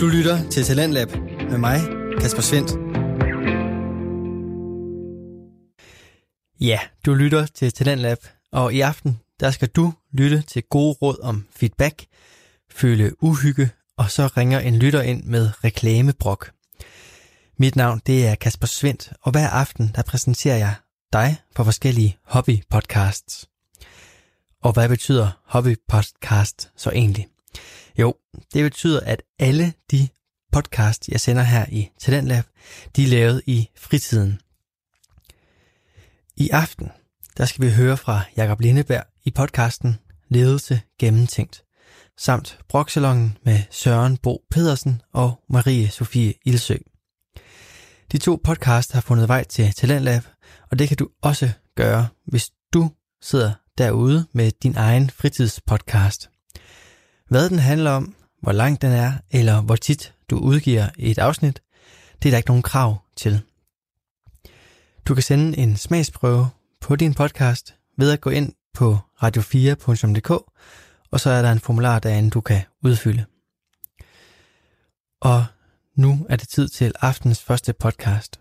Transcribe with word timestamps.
Du 0.00 0.06
lytter 0.06 0.50
til 0.50 0.64
Talentlab 0.64 1.08
med 1.50 1.58
mig, 1.58 1.80
Kasper 2.20 2.42
Svendt. 2.42 2.70
Ja, 6.60 6.80
du 7.06 7.14
lytter 7.14 7.46
til 7.46 7.72
Talentlab, 7.72 8.18
og 8.52 8.74
i 8.74 8.80
aften 8.80 9.20
der 9.40 9.50
skal 9.50 9.68
du 9.68 9.92
lytte 10.12 10.42
til 10.42 10.62
gode 10.62 10.92
råd 11.02 11.20
om 11.22 11.46
feedback, 11.50 12.06
føle 12.70 13.22
uhygge, 13.22 13.70
og 13.96 14.10
så 14.10 14.26
ringer 14.26 14.60
en 14.60 14.76
lytter 14.76 15.02
ind 15.02 15.24
med 15.24 15.64
reklamebrok. 15.64 16.50
Mit 17.58 17.76
navn 17.76 18.00
det 18.06 18.26
er 18.26 18.34
Kasper 18.34 18.66
Svendt, 18.66 19.12
og 19.22 19.32
hver 19.32 19.48
aften 19.48 19.90
der 19.94 20.02
præsenterer 20.02 20.56
jeg 20.56 20.74
dig 21.12 21.36
for 21.56 21.64
forskellige 21.64 22.16
hobbypodcasts. 22.24 23.48
Og 24.62 24.72
hvad 24.72 24.88
betyder 24.88 25.30
hobbypodcast 25.44 26.70
så 26.76 26.90
egentlig? 26.90 27.28
Jo, 27.98 28.14
det 28.52 28.64
betyder, 28.64 29.00
at 29.00 29.22
alle 29.38 29.72
de 29.90 30.08
podcast, 30.52 31.08
jeg 31.08 31.20
sender 31.20 31.42
her 31.42 31.66
i 31.68 31.88
Talentlab, 32.00 32.44
de 32.96 33.04
er 33.04 33.08
lavet 33.08 33.42
i 33.46 33.68
fritiden. 33.76 34.40
I 36.36 36.48
aften, 36.50 36.90
der 37.36 37.44
skal 37.44 37.64
vi 37.64 37.70
høre 37.72 37.96
fra 37.96 38.22
Jakob 38.36 38.60
Lindeberg 38.60 39.04
i 39.24 39.30
podcasten 39.30 39.98
Ledelse 40.28 40.80
Gennemtænkt, 40.98 41.64
samt 42.18 42.58
Broksalongen 42.68 43.38
med 43.44 43.62
Søren 43.70 44.16
Bo 44.16 44.44
Pedersen 44.50 45.02
og 45.12 45.40
Marie 45.48 45.90
Sofie 45.90 46.34
Ilsø. 46.44 46.76
De 48.12 48.18
to 48.18 48.40
podcast 48.44 48.92
har 48.92 49.00
fundet 49.00 49.28
vej 49.28 49.44
til 49.44 49.72
Talentlab, 49.72 50.22
og 50.70 50.78
det 50.78 50.88
kan 50.88 50.96
du 50.96 51.08
også 51.22 51.50
gøre, 51.74 52.08
hvis 52.26 52.50
du 52.72 52.90
sidder 53.22 53.52
derude 53.78 54.26
med 54.32 54.52
din 54.62 54.76
egen 54.76 55.10
fritidspodcast. 55.10 56.30
Hvad 57.28 57.50
den 57.50 57.58
handler 57.58 57.90
om, 57.90 58.14
hvor 58.40 58.52
lang 58.52 58.82
den 58.82 58.92
er, 58.92 59.12
eller 59.30 59.60
hvor 59.60 59.76
tit 59.76 60.14
du 60.30 60.38
udgiver 60.38 60.88
et 60.98 61.18
afsnit, 61.18 61.62
det 62.22 62.28
er 62.28 62.30
der 62.30 62.36
ikke 62.36 62.50
nogen 62.50 62.62
krav 62.62 63.02
til. 63.16 63.40
Du 65.08 65.14
kan 65.14 65.22
sende 65.22 65.58
en 65.58 65.76
smagsprøve 65.76 66.48
på 66.80 66.96
din 66.96 67.14
podcast 67.14 67.74
ved 67.96 68.12
at 68.12 68.20
gå 68.20 68.30
ind 68.30 68.52
på 68.74 68.98
radio4.dk, 69.22 70.30
og 71.10 71.20
så 71.20 71.30
er 71.30 71.42
der 71.42 71.52
en 71.52 71.60
formular 71.60 71.98
derinde, 71.98 72.30
du 72.30 72.40
kan 72.40 72.62
udfylde. 72.84 73.24
Og 75.20 75.46
nu 75.96 76.26
er 76.28 76.36
det 76.36 76.48
tid 76.48 76.68
til 76.68 76.92
aftens 77.00 77.42
første 77.42 77.72
podcast. 77.72 78.40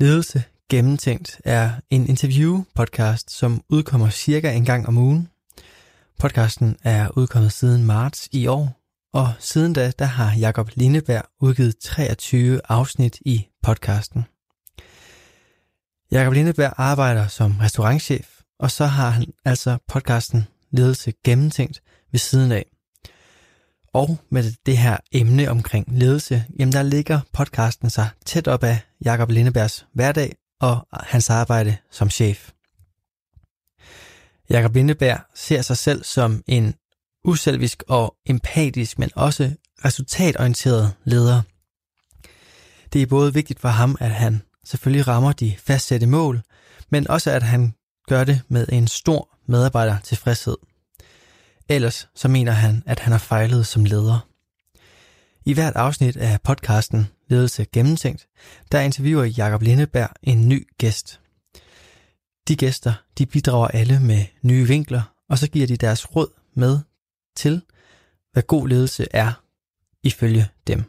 Ledelse 0.00 0.44
Gennemtænkt 0.70 1.40
er 1.44 1.70
en 1.90 2.06
interview-podcast, 2.06 3.24
som 3.28 3.62
udkommer 3.68 4.10
cirka 4.10 4.52
en 4.52 4.64
gang 4.64 4.88
om 4.88 4.98
ugen. 4.98 5.28
Podcasten 6.20 6.76
er 6.84 7.08
udkommet 7.16 7.52
siden 7.52 7.84
marts 7.84 8.28
i 8.32 8.46
år, 8.46 8.80
og 9.12 9.32
siden 9.38 9.72
da 9.72 9.92
der 9.98 10.04
har 10.04 10.38
Jakob 10.38 10.70
Lindeberg 10.74 11.22
udgivet 11.40 11.78
23 11.78 12.60
afsnit 12.68 13.18
i 13.20 13.46
podcasten. 13.62 14.24
Jakob 16.12 16.32
Lindeberg 16.32 16.72
arbejder 16.76 17.26
som 17.26 17.58
restaurantchef, 17.60 18.28
og 18.58 18.70
så 18.70 18.86
har 18.86 19.10
han 19.10 19.26
altså 19.44 19.78
podcasten 19.88 20.46
Ledelse 20.70 21.12
Gennemtænkt 21.24 21.80
ved 22.12 22.18
siden 22.18 22.52
af. 22.52 22.66
Og 23.94 24.18
med 24.30 24.52
det 24.66 24.76
her 24.76 24.96
emne 25.12 25.50
omkring 25.50 25.86
ledelse, 25.88 26.44
jamen 26.58 26.72
der 26.72 26.82
ligger 26.82 27.20
podcasten 27.32 27.90
sig 27.90 28.08
tæt 28.26 28.48
op 28.48 28.64
af 28.64 28.80
Jakob 29.04 29.30
Lindebergs 29.30 29.86
hverdag 29.94 30.36
og 30.60 30.86
hans 30.92 31.30
arbejde 31.30 31.76
som 31.90 32.10
chef. 32.10 32.50
Jakob 34.50 34.74
Lindeberg 34.74 35.20
ser 35.34 35.62
sig 35.62 35.78
selv 35.78 36.04
som 36.04 36.42
en 36.46 36.74
uselvisk 37.24 37.82
og 37.88 38.16
empatisk, 38.26 38.98
men 38.98 39.10
også 39.14 39.50
resultatorienteret 39.84 40.92
leder. 41.04 41.42
Det 42.92 43.02
er 43.02 43.06
både 43.06 43.34
vigtigt 43.34 43.60
for 43.60 43.68
ham, 43.68 43.96
at 44.00 44.10
han 44.10 44.42
selvfølgelig 44.64 45.08
rammer 45.08 45.32
de 45.32 45.56
fastsatte 45.58 46.06
mål, 46.06 46.40
men 46.90 47.10
også 47.10 47.30
at 47.30 47.42
han 47.42 47.74
gør 48.08 48.24
det 48.24 48.42
med 48.48 48.66
en 48.72 48.88
stor 48.88 49.38
medarbejder 49.46 49.98
tilfredshed. 50.04 50.56
Ellers 51.68 52.08
så 52.14 52.28
mener 52.28 52.52
han, 52.52 52.82
at 52.86 52.98
han 52.98 53.12
har 53.12 53.18
fejlet 53.18 53.66
som 53.66 53.84
leder. 53.84 54.28
I 55.44 55.52
hvert 55.52 55.76
afsnit 55.76 56.16
af 56.16 56.40
podcasten 56.40 57.08
Ledelse 57.28 57.64
Gennemtænkt, 57.64 58.26
der 58.72 58.80
interviewer 58.80 59.24
Jakob 59.24 59.62
Lindeberg 59.62 60.10
en 60.22 60.48
ny 60.48 60.66
gæst. 60.78 61.20
De 62.48 62.56
gæster, 62.56 62.92
de 63.18 63.26
bidrager 63.26 63.68
alle 63.68 64.00
med 64.00 64.24
nye 64.42 64.66
vinkler, 64.66 65.02
og 65.28 65.38
så 65.38 65.50
giver 65.50 65.66
de 65.66 65.76
deres 65.76 66.16
råd 66.16 66.28
med 66.54 66.78
til, 67.36 67.62
hvad 68.32 68.42
god 68.42 68.68
ledelse 68.68 69.06
er, 69.10 69.32
ifølge 70.02 70.48
dem. 70.66 70.84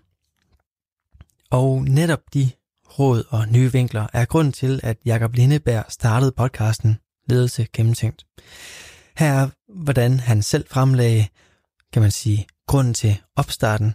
Og 1.49 1.83
netop 1.83 2.21
de 2.33 2.51
råd 2.99 3.23
og 3.29 3.47
nye 3.47 3.71
vinkler 3.71 4.07
er 4.13 4.25
grunden 4.25 4.53
til, 4.53 4.79
at 4.83 4.97
Jakob 5.05 5.33
Lindeberg 5.33 5.85
startede 5.89 6.31
podcasten 6.31 6.97
Ledelse 7.29 7.67
Gennemtænkt. 7.73 8.25
Her 9.17 9.33
er, 9.33 9.49
hvordan 9.67 10.19
han 10.19 10.41
selv 10.41 10.65
fremlagde, 10.69 11.27
kan 11.93 12.01
man 12.01 12.11
sige, 12.11 12.47
grunden 12.67 12.93
til 12.93 13.21
opstarten 13.35 13.93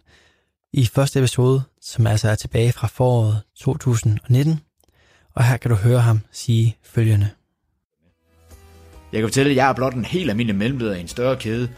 i 0.73 0.87
første 0.87 1.19
episode, 1.19 1.63
som 1.81 2.07
altså 2.07 2.29
er 2.29 2.35
tilbage 2.35 2.73
fra 2.73 2.87
foråret 2.87 3.43
2019. 3.57 4.61
Og 5.35 5.45
her 5.45 5.57
kan 5.57 5.71
du 5.71 5.77
høre 5.77 6.01
ham 6.01 6.21
sige 6.33 6.77
følgende. 6.83 7.31
Jeg 9.17 9.23
kan 9.23 9.29
fortælle, 9.29 9.51
at 9.51 9.57
jeg 9.57 9.69
er 9.69 9.73
blot 9.73 9.95
en 9.95 10.05
helt 10.05 10.31
almindelig 10.31 10.59
mellemleder 10.59 10.95
i 10.95 11.01
en 11.01 11.09
større 11.09 11.37
kæde, 11.37 11.69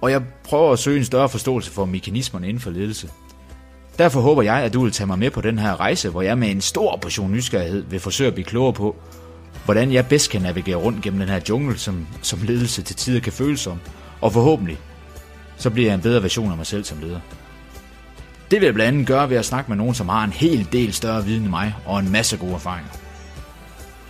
og 0.00 0.10
jeg 0.10 0.22
prøver 0.44 0.72
at 0.72 0.78
søge 0.78 0.98
en 0.98 1.04
større 1.04 1.28
forståelse 1.28 1.70
for 1.70 1.84
mekanismerne 1.84 2.48
inden 2.48 2.60
for 2.60 2.70
ledelse. 2.70 3.08
Derfor 3.98 4.20
håber 4.20 4.42
jeg, 4.42 4.54
at 4.54 4.72
du 4.72 4.82
vil 4.82 4.92
tage 4.92 5.06
mig 5.06 5.18
med 5.18 5.30
på 5.30 5.40
den 5.40 5.58
her 5.58 5.80
rejse, 5.80 6.08
hvor 6.08 6.22
jeg 6.22 6.38
med 6.38 6.50
en 6.50 6.60
stor 6.60 6.96
portion 6.96 7.32
nysgerrighed 7.32 7.84
vil 7.90 8.00
forsøge 8.00 8.28
at 8.28 8.34
blive 8.34 8.44
klogere 8.44 8.72
på, 8.72 8.96
hvordan 9.64 9.92
jeg 9.92 10.06
bedst 10.06 10.30
kan 10.30 10.42
navigere 10.42 10.76
rundt 10.76 11.02
gennem 11.02 11.20
den 11.20 11.28
her 11.28 11.40
jungle, 11.48 11.78
som, 11.78 12.06
som 12.22 12.42
ledelse 12.42 12.82
til 12.82 12.96
tider 12.96 13.20
kan 13.20 13.32
føles 13.32 13.60
som, 13.60 13.78
og 14.20 14.32
forhåbentlig, 14.32 14.78
så 15.56 15.70
bliver 15.70 15.88
jeg 15.88 15.94
en 15.94 16.02
bedre 16.02 16.22
version 16.22 16.50
af 16.50 16.56
mig 16.56 16.66
selv 16.66 16.84
som 16.84 16.98
leder. 17.00 17.20
Det 18.50 18.60
vil 18.60 18.66
jeg 18.66 18.74
blandt 18.74 18.88
andet 18.88 19.06
gøre 19.06 19.30
ved 19.30 19.36
at 19.36 19.44
snakke 19.44 19.70
med 19.70 19.76
nogen, 19.76 19.94
som 19.94 20.08
har 20.08 20.24
en 20.24 20.32
hel 20.32 20.68
del 20.72 20.92
større 20.92 21.24
viden 21.24 21.42
end 21.42 21.50
mig, 21.50 21.74
og 21.86 22.00
en 22.00 22.12
masse 22.12 22.36
gode 22.36 22.52
erfaringer. 22.52 23.01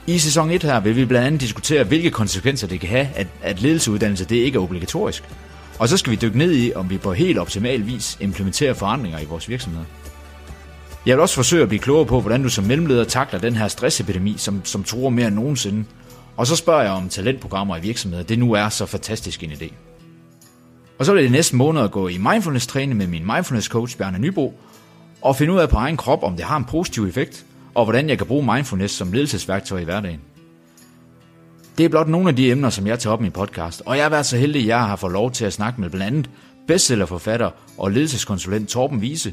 I 0.06 0.18
sæson 0.18 0.50
1 0.50 0.62
her 0.62 0.80
vil 0.80 0.96
vi 0.96 1.04
blandt 1.04 1.26
andet 1.26 1.40
diskutere, 1.40 1.84
hvilke 1.84 2.10
konsekvenser 2.10 2.66
det 2.66 2.80
kan 2.80 2.88
have, 2.88 3.08
at, 3.14 3.26
at 3.42 3.62
ledelseuddannelse 3.62 4.24
det 4.24 4.36
ikke 4.36 4.56
er 4.56 4.62
obligatorisk. 4.62 5.24
Og 5.78 5.88
så 5.88 5.96
skal 5.96 6.10
vi 6.10 6.16
dykke 6.16 6.38
ned 6.38 6.52
i, 6.56 6.72
om 6.74 6.90
vi 6.90 6.98
på 6.98 7.12
helt 7.12 7.38
optimal 7.38 7.86
vis 7.86 8.18
implementerer 8.20 8.74
forandringer 8.74 9.18
i 9.18 9.24
vores 9.24 9.48
virksomhed. 9.48 9.84
Jeg 11.06 11.16
vil 11.16 11.22
også 11.22 11.34
forsøge 11.34 11.62
at 11.62 11.68
blive 11.68 11.80
klogere 11.80 12.06
på, 12.06 12.20
hvordan 12.20 12.42
du 12.42 12.48
som 12.48 12.64
mellemleder 12.64 13.04
takler 13.04 13.40
den 13.40 13.56
her 13.56 13.68
stressepidemi, 13.68 14.34
som, 14.38 14.64
som 14.64 14.84
tror 14.84 15.10
mere 15.10 15.26
end 15.26 15.34
nogensinde. 15.34 15.84
Og 16.36 16.46
så 16.46 16.56
spørger 16.56 16.82
jeg 16.82 16.92
om 16.92 17.08
talentprogrammer 17.08 17.76
i 17.76 17.80
virksomheder, 17.80 18.22
det 18.22 18.38
nu 18.38 18.52
er 18.52 18.68
så 18.68 18.86
fantastisk 18.86 19.42
en 19.42 19.50
idé. 19.50 19.72
Og 20.98 21.06
så 21.06 21.12
vil 21.14 21.22
det 21.22 21.32
næste 21.32 21.56
måned 21.56 21.88
gå 21.88 22.08
i 22.08 22.18
mindfulness-træning 22.18 22.96
med 22.96 23.06
min 23.06 23.30
mindfulness-coach 23.30 23.96
Bjarne 23.98 24.18
Nybo, 24.18 24.54
og 25.22 25.36
finde 25.36 25.52
ud 25.52 25.58
af 25.58 25.68
på 25.68 25.76
egen 25.76 25.96
krop, 25.96 26.22
om 26.22 26.36
det 26.36 26.44
har 26.44 26.56
en 26.56 26.64
positiv 26.64 27.06
effekt, 27.06 27.44
og 27.74 27.84
hvordan 27.84 28.08
jeg 28.08 28.18
kan 28.18 28.26
bruge 28.26 28.54
mindfulness 28.54 28.94
som 28.94 29.12
ledelsesværktøj 29.12 29.78
i 29.80 29.84
hverdagen. 29.84 30.20
Det 31.78 31.84
er 31.84 31.88
blot 31.88 32.08
nogle 32.08 32.28
af 32.28 32.36
de 32.36 32.50
emner, 32.50 32.70
som 32.70 32.86
jeg 32.86 32.98
tager 32.98 33.14
op 33.14 33.20
i 33.20 33.22
min 33.22 33.32
podcast, 33.32 33.82
og 33.86 33.96
jeg 33.96 34.04
har 34.04 34.10
været 34.10 34.26
så 34.26 34.36
heldig, 34.36 34.60
at 34.60 34.66
jeg 34.66 34.80
har 34.80 34.96
fået 34.96 35.12
lov 35.12 35.30
til 35.30 35.44
at 35.44 35.52
snakke 35.52 35.80
med 35.80 35.90
blandt 35.90 36.06
andet 36.06 36.30
bestsellerforfatter 36.66 37.50
og 37.78 37.90
ledelseskonsulent 37.90 38.68
Torben 38.68 39.00
Vise, 39.00 39.32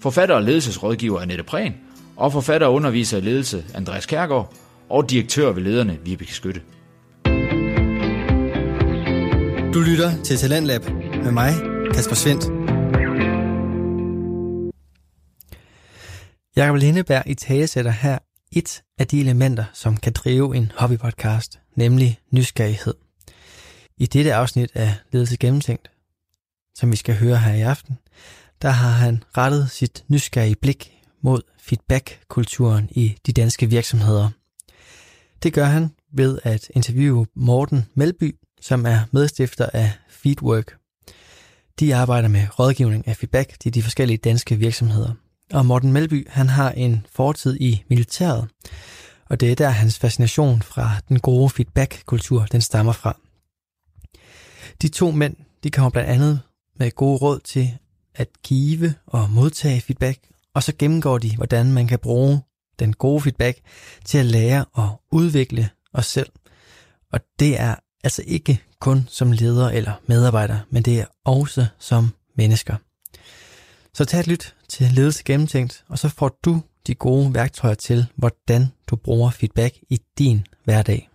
forfatter 0.00 0.34
og 0.34 0.42
ledelsesrådgiver 0.42 1.20
Annette 1.20 1.44
Prehn, 1.44 1.74
og 2.16 2.32
forfatter 2.32 2.66
og 2.66 2.74
underviser 2.74 3.18
i 3.18 3.20
ledelse 3.20 3.64
Andreas 3.74 4.06
Kærgaard, 4.06 4.52
og 4.88 5.10
direktør 5.10 5.52
ved 5.52 5.62
lederne 5.62 5.98
Vibeke 6.04 6.34
Skytte. 6.34 6.60
Du 9.74 9.80
lytter 9.80 10.22
til 10.24 10.36
Talentlab 10.36 10.82
med 11.24 11.32
mig, 11.32 11.52
Kasper 11.94 12.14
Svendt. 12.14 12.57
Jakob 16.58 16.76
Lindeberg 16.76 17.22
i 17.26 17.34
tagesætter 17.34 17.90
her 17.90 18.18
et 18.52 18.82
af 18.98 19.06
de 19.06 19.20
elementer, 19.20 19.64
som 19.72 19.96
kan 19.96 20.12
drive 20.12 20.56
en 20.56 20.72
hobbypodcast, 20.76 21.60
nemlig 21.76 22.18
nysgerrighed. 22.30 22.94
I 23.96 24.06
dette 24.06 24.34
afsnit 24.34 24.70
af 24.74 24.94
Ledelse 25.12 25.36
Gennemtænkt, 25.36 25.90
som 26.74 26.90
vi 26.90 26.96
skal 26.96 27.14
høre 27.14 27.38
her 27.38 27.54
i 27.54 27.60
aften, 27.60 27.98
der 28.62 28.68
har 28.68 28.90
han 28.90 29.22
rettet 29.36 29.70
sit 29.70 30.04
nysgerrige 30.08 30.56
blik 30.56 30.92
mod 31.22 31.42
feedback-kulturen 31.58 32.88
i 32.90 33.16
de 33.26 33.32
danske 33.32 33.66
virksomheder. 33.66 34.30
Det 35.42 35.52
gør 35.52 35.64
han 35.64 35.88
ved 36.12 36.38
at 36.42 36.70
interviewe 36.74 37.26
Morten 37.36 37.86
Melby, 37.94 38.36
som 38.60 38.86
er 38.86 39.00
medstifter 39.12 39.68
af 39.72 39.92
Feedwork. 40.10 40.76
De 41.80 41.94
arbejder 41.94 42.28
med 42.28 42.58
rådgivning 42.58 43.08
af 43.08 43.16
feedback 43.16 43.60
til 43.60 43.74
de 43.74 43.82
forskellige 43.82 44.18
danske 44.18 44.56
virksomheder. 44.56 45.14
Og 45.52 45.66
Morten 45.66 45.92
Melby, 45.92 46.28
han 46.30 46.48
har 46.48 46.70
en 46.70 47.06
fortid 47.12 47.56
i 47.60 47.84
militæret, 47.90 48.48
og 49.26 49.40
det 49.40 49.50
er 49.50 49.54
der 49.54 49.68
hans 49.68 49.98
fascination 49.98 50.62
fra 50.62 50.90
den 51.08 51.20
gode 51.20 51.50
feedback-kultur, 51.50 52.46
den 52.52 52.60
stammer 52.60 52.92
fra. 52.92 53.16
De 54.82 54.88
to 54.88 55.10
mænd, 55.10 55.36
de 55.62 55.70
kommer 55.70 55.90
blandt 55.90 56.10
andet 56.10 56.40
med 56.78 56.90
gode 56.90 57.18
råd 57.18 57.40
til 57.40 57.78
at 58.14 58.28
give 58.42 58.94
og 59.06 59.30
modtage 59.30 59.80
feedback, 59.80 60.18
og 60.54 60.62
så 60.62 60.72
gennemgår 60.78 61.18
de, 61.18 61.36
hvordan 61.36 61.72
man 61.72 61.86
kan 61.86 61.98
bruge 61.98 62.40
den 62.78 62.92
gode 62.92 63.20
feedback 63.20 63.58
til 64.04 64.18
at 64.18 64.26
lære 64.26 64.64
og 64.72 65.00
udvikle 65.12 65.70
os 65.92 66.06
selv. 66.06 66.30
Og 67.12 67.20
det 67.38 67.60
er 67.60 67.74
altså 68.04 68.22
ikke 68.26 68.62
kun 68.80 69.06
som 69.10 69.32
leder 69.32 69.70
eller 69.70 69.92
medarbejder, 70.06 70.58
men 70.70 70.82
det 70.82 71.00
er 71.00 71.06
også 71.24 71.66
som 71.78 72.14
mennesker. 72.36 72.76
Så 73.94 74.04
tag 74.04 74.20
et 74.20 74.26
lyt 74.26 74.54
til 74.68 74.86
Ledelse 74.92 75.24
Gennemtænkt, 75.24 75.84
og 75.88 75.98
så 75.98 76.08
får 76.08 76.38
du 76.44 76.62
de 76.86 76.94
gode 76.94 77.34
værktøjer 77.34 77.74
til, 77.74 78.06
hvordan 78.16 78.66
du 78.90 78.96
bruger 78.96 79.30
feedback 79.30 79.74
i 79.88 79.98
din 80.18 80.46
hverdag. 80.64 81.08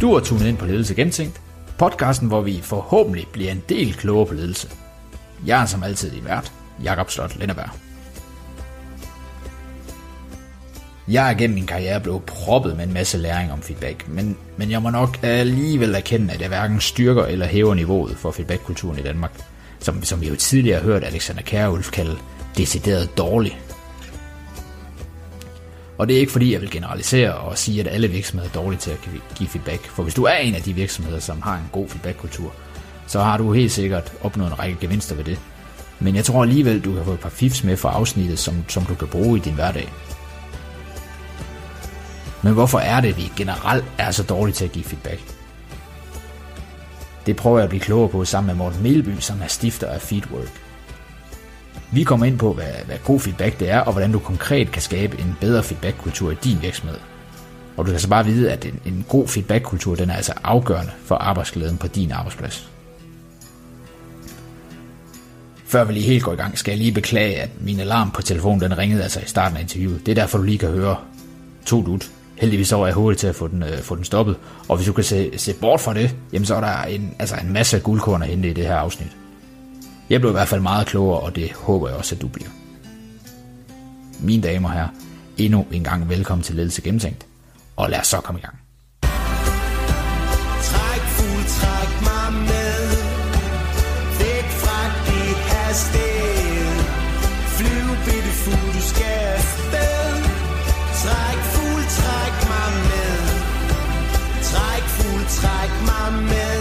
Du 0.00 0.12
er 0.12 0.20
tunet 0.20 0.46
ind 0.46 0.56
på 0.56 0.66
Ledelse 0.66 0.94
Gennemtænkt, 0.94 1.40
podcasten, 1.78 2.28
hvor 2.28 2.40
vi 2.40 2.60
forhåbentlig 2.62 3.26
bliver 3.32 3.52
en 3.52 3.62
del 3.68 3.94
klogere 3.94 4.26
på 4.26 4.34
ledelse. 4.34 4.68
Jeg 5.46 5.62
er 5.62 5.66
som 5.66 5.82
altid 5.82 6.10
din 6.10 6.24
vært, 6.24 6.52
Jakob 6.82 7.10
Slot 7.10 7.36
Lindeberg. 7.36 7.85
Jeg 11.08 11.30
er 11.30 11.34
gennem 11.34 11.54
min 11.54 11.66
karriere 11.66 12.00
blevet 12.00 12.22
proppet 12.22 12.76
med 12.76 12.84
en 12.84 12.92
masse 12.92 13.18
læring 13.18 13.52
om 13.52 13.62
feedback, 13.62 14.08
men, 14.08 14.36
men 14.56 14.70
jeg 14.70 14.82
må 14.82 14.90
nok 14.90 15.18
alligevel 15.22 15.94
erkende, 15.94 16.34
at 16.34 16.40
jeg 16.40 16.48
hverken 16.48 16.80
styrker 16.80 17.24
eller 17.24 17.46
hæver 17.46 17.74
niveauet 17.74 18.16
for 18.16 18.30
feedbackkulturen 18.30 18.98
i 18.98 19.02
Danmark, 19.02 19.32
som, 19.80 20.04
som 20.04 20.20
vi 20.20 20.28
jo 20.28 20.36
tidligere 20.36 20.80
har 20.80 20.84
hørt 20.84 21.04
Alexander 21.04 21.42
Kjærulf 21.42 21.90
kalde 21.90 22.16
decideret 22.56 23.18
dårlig. 23.18 23.60
Og 25.98 26.08
det 26.08 26.16
er 26.16 26.20
ikke 26.20 26.32
fordi, 26.32 26.52
jeg 26.52 26.60
vil 26.60 26.70
generalisere 26.70 27.34
og 27.34 27.58
sige, 27.58 27.80
at 27.80 27.88
alle 27.88 28.08
virksomheder 28.08 28.50
er 28.50 28.54
dårlige 28.54 28.80
til 28.80 28.90
at 28.90 28.98
give 29.38 29.48
feedback. 29.48 29.84
For 29.84 30.02
hvis 30.02 30.14
du 30.14 30.24
er 30.24 30.34
en 30.34 30.54
af 30.54 30.62
de 30.62 30.72
virksomheder, 30.72 31.20
som 31.20 31.42
har 31.42 31.54
en 31.54 31.68
god 31.72 31.88
feedbackkultur, 31.88 32.52
så 33.06 33.20
har 33.20 33.36
du 33.38 33.52
helt 33.52 33.72
sikkert 33.72 34.12
opnået 34.22 34.50
en 34.50 34.58
række 34.58 34.76
gevinster 34.80 35.14
ved 35.14 35.24
det. 35.24 35.38
Men 36.00 36.16
jeg 36.16 36.24
tror 36.24 36.42
alligevel, 36.42 36.80
du 36.80 36.94
kan 36.94 37.04
få 37.04 37.12
et 37.12 37.20
par 37.20 37.28
fifs 37.28 37.64
med 37.64 37.76
fra 37.76 37.92
afsnittet, 37.92 38.38
som, 38.38 38.54
som 38.68 38.84
du 38.84 38.94
kan 38.94 39.08
bruge 39.08 39.38
i 39.38 39.40
din 39.40 39.54
hverdag. 39.54 39.88
Men 42.46 42.54
hvorfor 42.54 42.78
er 42.78 43.00
det, 43.00 43.08
at 43.08 43.16
vi 43.16 43.32
generelt 43.36 43.84
er 43.98 44.10
så 44.10 44.22
dårlige 44.22 44.54
til 44.54 44.64
at 44.64 44.72
give 44.72 44.84
feedback? 44.84 45.20
Det 47.26 47.36
prøver 47.36 47.58
jeg 47.58 47.64
at 47.64 47.68
blive 47.68 47.80
klogere 47.80 48.08
på 48.08 48.24
sammen 48.24 48.46
med 48.46 48.54
Morten 48.54 48.82
Melby, 48.82 49.18
som 49.18 49.42
er 49.42 49.46
stifter 49.46 49.86
af 49.86 50.00
Feedwork. 50.00 50.60
Vi 51.92 52.04
kommer 52.04 52.26
ind 52.26 52.38
på, 52.38 52.52
hvad, 52.52 52.72
hvad 52.86 52.96
god 53.04 53.20
feedback 53.20 53.60
det 53.60 53.70
er, 53.70 53.80
og 53.80 53.92
hvordan 53.92 54.12
du 54.12 54.18
konkret 54.18 54.70
kan 54.70 54.82
skabe 54.82 55.20
en 55.20 55.36
bedre 55.40 55.62
feedbackkultur 55.62 56.30
i 56.30 56.34
din 56.44 56.62
virksomhed. 56.62 56.98
Og 57.76 57.86
du 57.86 57.90
kan 57.90 58.00
så 58.00 58.08
bare 58.08 58.24
vide, 58.24 58.52
at 58.52 58.64
en, 58.64 58.80
en 58.84 59.04
god 59.08 59.28
feedbackkultur, 59.28 59.94
den 59.94 60.10
er 60.10 60.14
altså 60.14 60.32
afgørende 60.44 60.92
for 61.04 61.14
arbejdsglæden 61.14 61.78
på 61.78 61.86
din 61.86 62.12
arbejdsplads. 62.12 62.70
Før 65.64 65.84
vi 65.84 65.92
lige 65.92 66.06
helt 66.06 66.24
går 66.24 66.32
i 66.32 66.36
gang, 66.36 66.58
skal 66.58 66.72
jeg 66.72 66.78
lige 66.78 66.92
beklage, 66.92 67.36
at 67.36 67.50
min 67.60 67.80
alarm 67.80 68.10
på 68.10 68.22
telefonen 68.22 68.60
den 68.60 68.78
ringede 68.78 69.02
altså 69.02 69.20
i 69.20 69.26
starten 69.26 69.56
af 69.56 69.60
interviewet. 69.60 70.06
Det 70.06 70.12
er 70.12 70.22
derfor, 70.22 70.38
du 70.38 70.44
lige 70.44 70.58
kan 70.58 70.70
høre 70.70 70.96
to 71.66 71.82
dut. 71.82 72.10
Heldigvis 72.36 72.68
så 72.68 72.76
var 72.76 72.86
jeg 72.86 72.94
hurtigt 72.94 73.20
til 73.20 73.26
at 73.26 73.34
få 73.34 73.48
den, 73.48 73.62
øh, 73.62 73.78
få 73.82 73.96
den 73.96 74.04
stoppet. 74.04 74.36
Og 74.68 74.76
hvis 74.76 74.86
du 74.86 74.92
kan 74.92 75.04
se, 75.04 75.38
se 75.38 75.54
bort 75.54 75.80
fra 75.80 75.94
det, 75.94 76.16
jamen 76.32 76.46
så 76.46 76.54
er 76.54 76.60
der 76.60 76.82
en, 76.82 77.14
altså 77.18 77.36
en 77.36 77.52
masse 77.52 77.80
guldkorn 77.80 78.22
at 78.22 78.28
hente 78.28 78.50
i 78.50 78.52
det 78.52 78.66
her 78.66 78.76
afsnit. 78.76 79.16
Jeg 80.10 80.20
blev 80.20 80.30
i 80.30 80.32
hvert 80.32 80.48
fald 80.48 80.60
meget 80.60 80.86
klogere, 80.86 81.20
og 81.20 81.36
det 81.36 81.52
håber 81.52 81.88
jeg 81.88 81.96
også, 81.96 82.14
at 82.14 82.22
du 82.22 82.28
bliver. 82.28 82.48
Mine 84.20 84.42
damer 84.42 84.68
og 84.68 84.74
herrer, 84.74 84.88
endnu 85.36 85.66
en 85.72 85.84
gang 85.84 86.08
velkommen 86.08 86.42
til 86.42 86.54
Ledelse 86.54 86.82
Gennemtænkt, 86.82 87.26
og 87.76 87.90
lad 87.90 88.00
os 88.00 88.06
så 88.06 88.20
komme 88.20 88.38
i 88.38 88.42
gang. 88.42 88.58
Træk 90.62 91.00
fugl, 91.00 91.44
træk 91.44 91.90
mig 92.02 92.40
med 92.40 92.76
Væk 94.18 94.48
fra 94.62 94.78
det 95.06 95.36
her 95.48 95.72
Træk 105.28 105.72
mig 105.90 106.08
med 106.32 106.60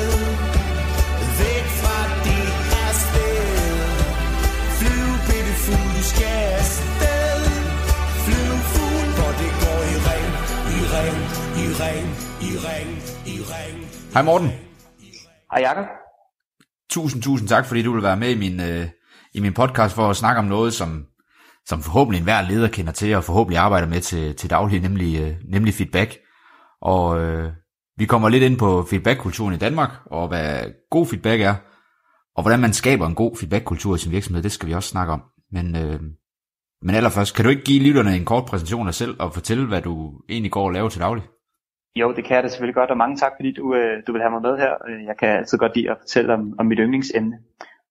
Væk 1.39 1.67
fra 1.81 1.99
det 2.25 2.47
her 2.71 2.91
sted 3.05 3.45
Flyv, 4.77 5.09
bitte 5.27 5.53
fugl, 5.63 5.89
du 5.97 6.03
skal 6.11 6.37
afsted 6.59 7.41
Flyv, 8.23 8.53
fugl, 8.73 9.07
det 9.41 9.51
går 9.63 9.81
i 9.93 9.95
ring, 10.07 10.31
i 10.75 10.79
ring, 10.95 11.19
i 11.63 11.65
ring, 11.81 12.07
i 12.49 12.51
ring, 12.67 12.89
i 13.33 13.35
ring 13.51 13.77
Hej 14.13 14.23
Morten. 14.23 14.47
Hej 15.51 15.61
Jakob. 15.61 15.85
Tusind, 16.89 17.21
tusind 17.23 17.49
tak, 17.49 17.65
fordi 17.65 17.81
du 17.81 17.93
vil 17.93 18.03
være 18.03 18.17
med 18.17 18.29
i 18.29 18.37
min, 18.37 18.59
øh, 18.59 18.87
i 19.33 19.39
min 19.39 19.53
podcast 19.53 19.95
for 19.95 20.09
at 20.09 20.15
snakke 20.15 20.39
om 20.39 20.45
noget, 20.45 20.73
som, 20.73 21.05
som 21.65 21.81
forhåbentlig 21.81 22.17
enhver 22.19 22.41
leder 22.41 22.67
kender 22.67 22.91
til, 22.91 23.15
og 23.15 23.23
forhåbentlig 23.23 23.57
arbejder 23.57 23.87
med 23.87 24.01
til, 24.01 24.35
til 24.35 24.49
daglig, 24.49 24.81
nemlig, 24.81 25.21
øh, 25.21 25.35
nemlig 25.49 25.73
feedback. 25.73 26.17
Og 26.81 27.19
øh, 27.19 27.51
vi 27.97 28.05
kommer 28.05 28.29
lidt 28.29 28.43
ind 28.43 28.57
på 28.59 28.83
feedbackkulturen 28.89 29.53
i 29.53 29.57
Danmark, 29.57 29.91
og 30.05 30.27
hvad 30.27 30.73
god 30.89 31.05
feedback 31.05 31.41
er, 31.41 31.55
og 32.35 32.43
hvordan 32.43 32.59
man 32.59 32.73
skaber 32.73 33.05
en 33.07 33.15
god 33.15 33.31
feedbackkultur 33.39 33.95
i 33.95 33.97
sin 33.97 34.11
virksomhed, 34.11 34.43
det 34.43 34.51
skal 34.51 34.69
vi 34.69 34.73
også 34.73 34.89
snakke 34.89 35.13
om. 35.13 35.21
Men, 35.51 35.75
øh, 35.75 35.99
men 36.81 36.95
allerførst, 36.95 37.35
kan 37.35 37.45
du 37.45 37.49
ikke 37.51 37.63
give 37.63 37.83
lytterne 37.87 38.15
en 38.15 38.25
kort 38.25 38.45
præsentation 38.49 38.87
af 38.87 38.91
dig 38.91 38.93
selv, 38.93 39.15
og 39.19 39.33
fortælle, 39.33 39.67
hvad 39.67 39.81
du 39.81 39.93
egentlig 40.29 40.51
går 40.51 40.65
og 40.65 40.71
laver 40.71 40.89
til 40.89 41.01
daglig? 41.01 41.23
Jo, 41.95 42.13
det 42.15 42.25
kan 42.25 42.35
jeg 42.35 42.43
da 42.43 42.47
selvfølgelig 42.47 42.75
godt, 42.75 42.89
og 42.89 42.97
mange 42.97 43.17
tak, 43.17 43.31
fordi 43.37 43.51
du, 43.53 43.75
øh, 43.75 44.03
du 44.07 44.11
vil 44.11 44.21
have 44.21 44.31
mig 44.31 44.41
med 44.41 44.57
her. 44.57 44.73
Øh, 44.87 45.03
jeg 45.09 45.15
kan 45.19 45.29
altid 45.29 45.57
godt 45.57 45.75
lide 45.75 45.91
at 45.91 45.97
fortælle 45.99 46.33
om, 46.33 46.53
om 46.59 46.65
mit 46.65 46.79
yndlingsemne. 46.81 47.37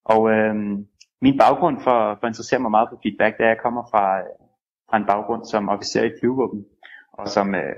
Og 0.05 0.29
øh, 0.31 0.55
min 1.21 1.37
baggrund 1.37 1.77
for, 1.85 1.97
for 2.17 2.23
at 2.25 2.31
interessere 2.31 2.59
mig 2.59 2.71
meget 2.71 2.89
for 2.91 2.99
feedback, 3.03 3.37
det 3.37 3.43
er, 3.43 3.49
at 3.49 3.55
jeg 3.55 3.63
kommer 3.63 3.83
fra, 3.91 4.19
øh, 4.19 4.35
fra 4.89 4.97
en 4.97 5.05
baggrund 5.05 5.45
som 5.45 5.69
officer 5.69 6.03
i 6.03 6.11
flyvåben 6.19 6.65
og 7.17 7.29
som 7.29 7.55
øh, 7.55 7.75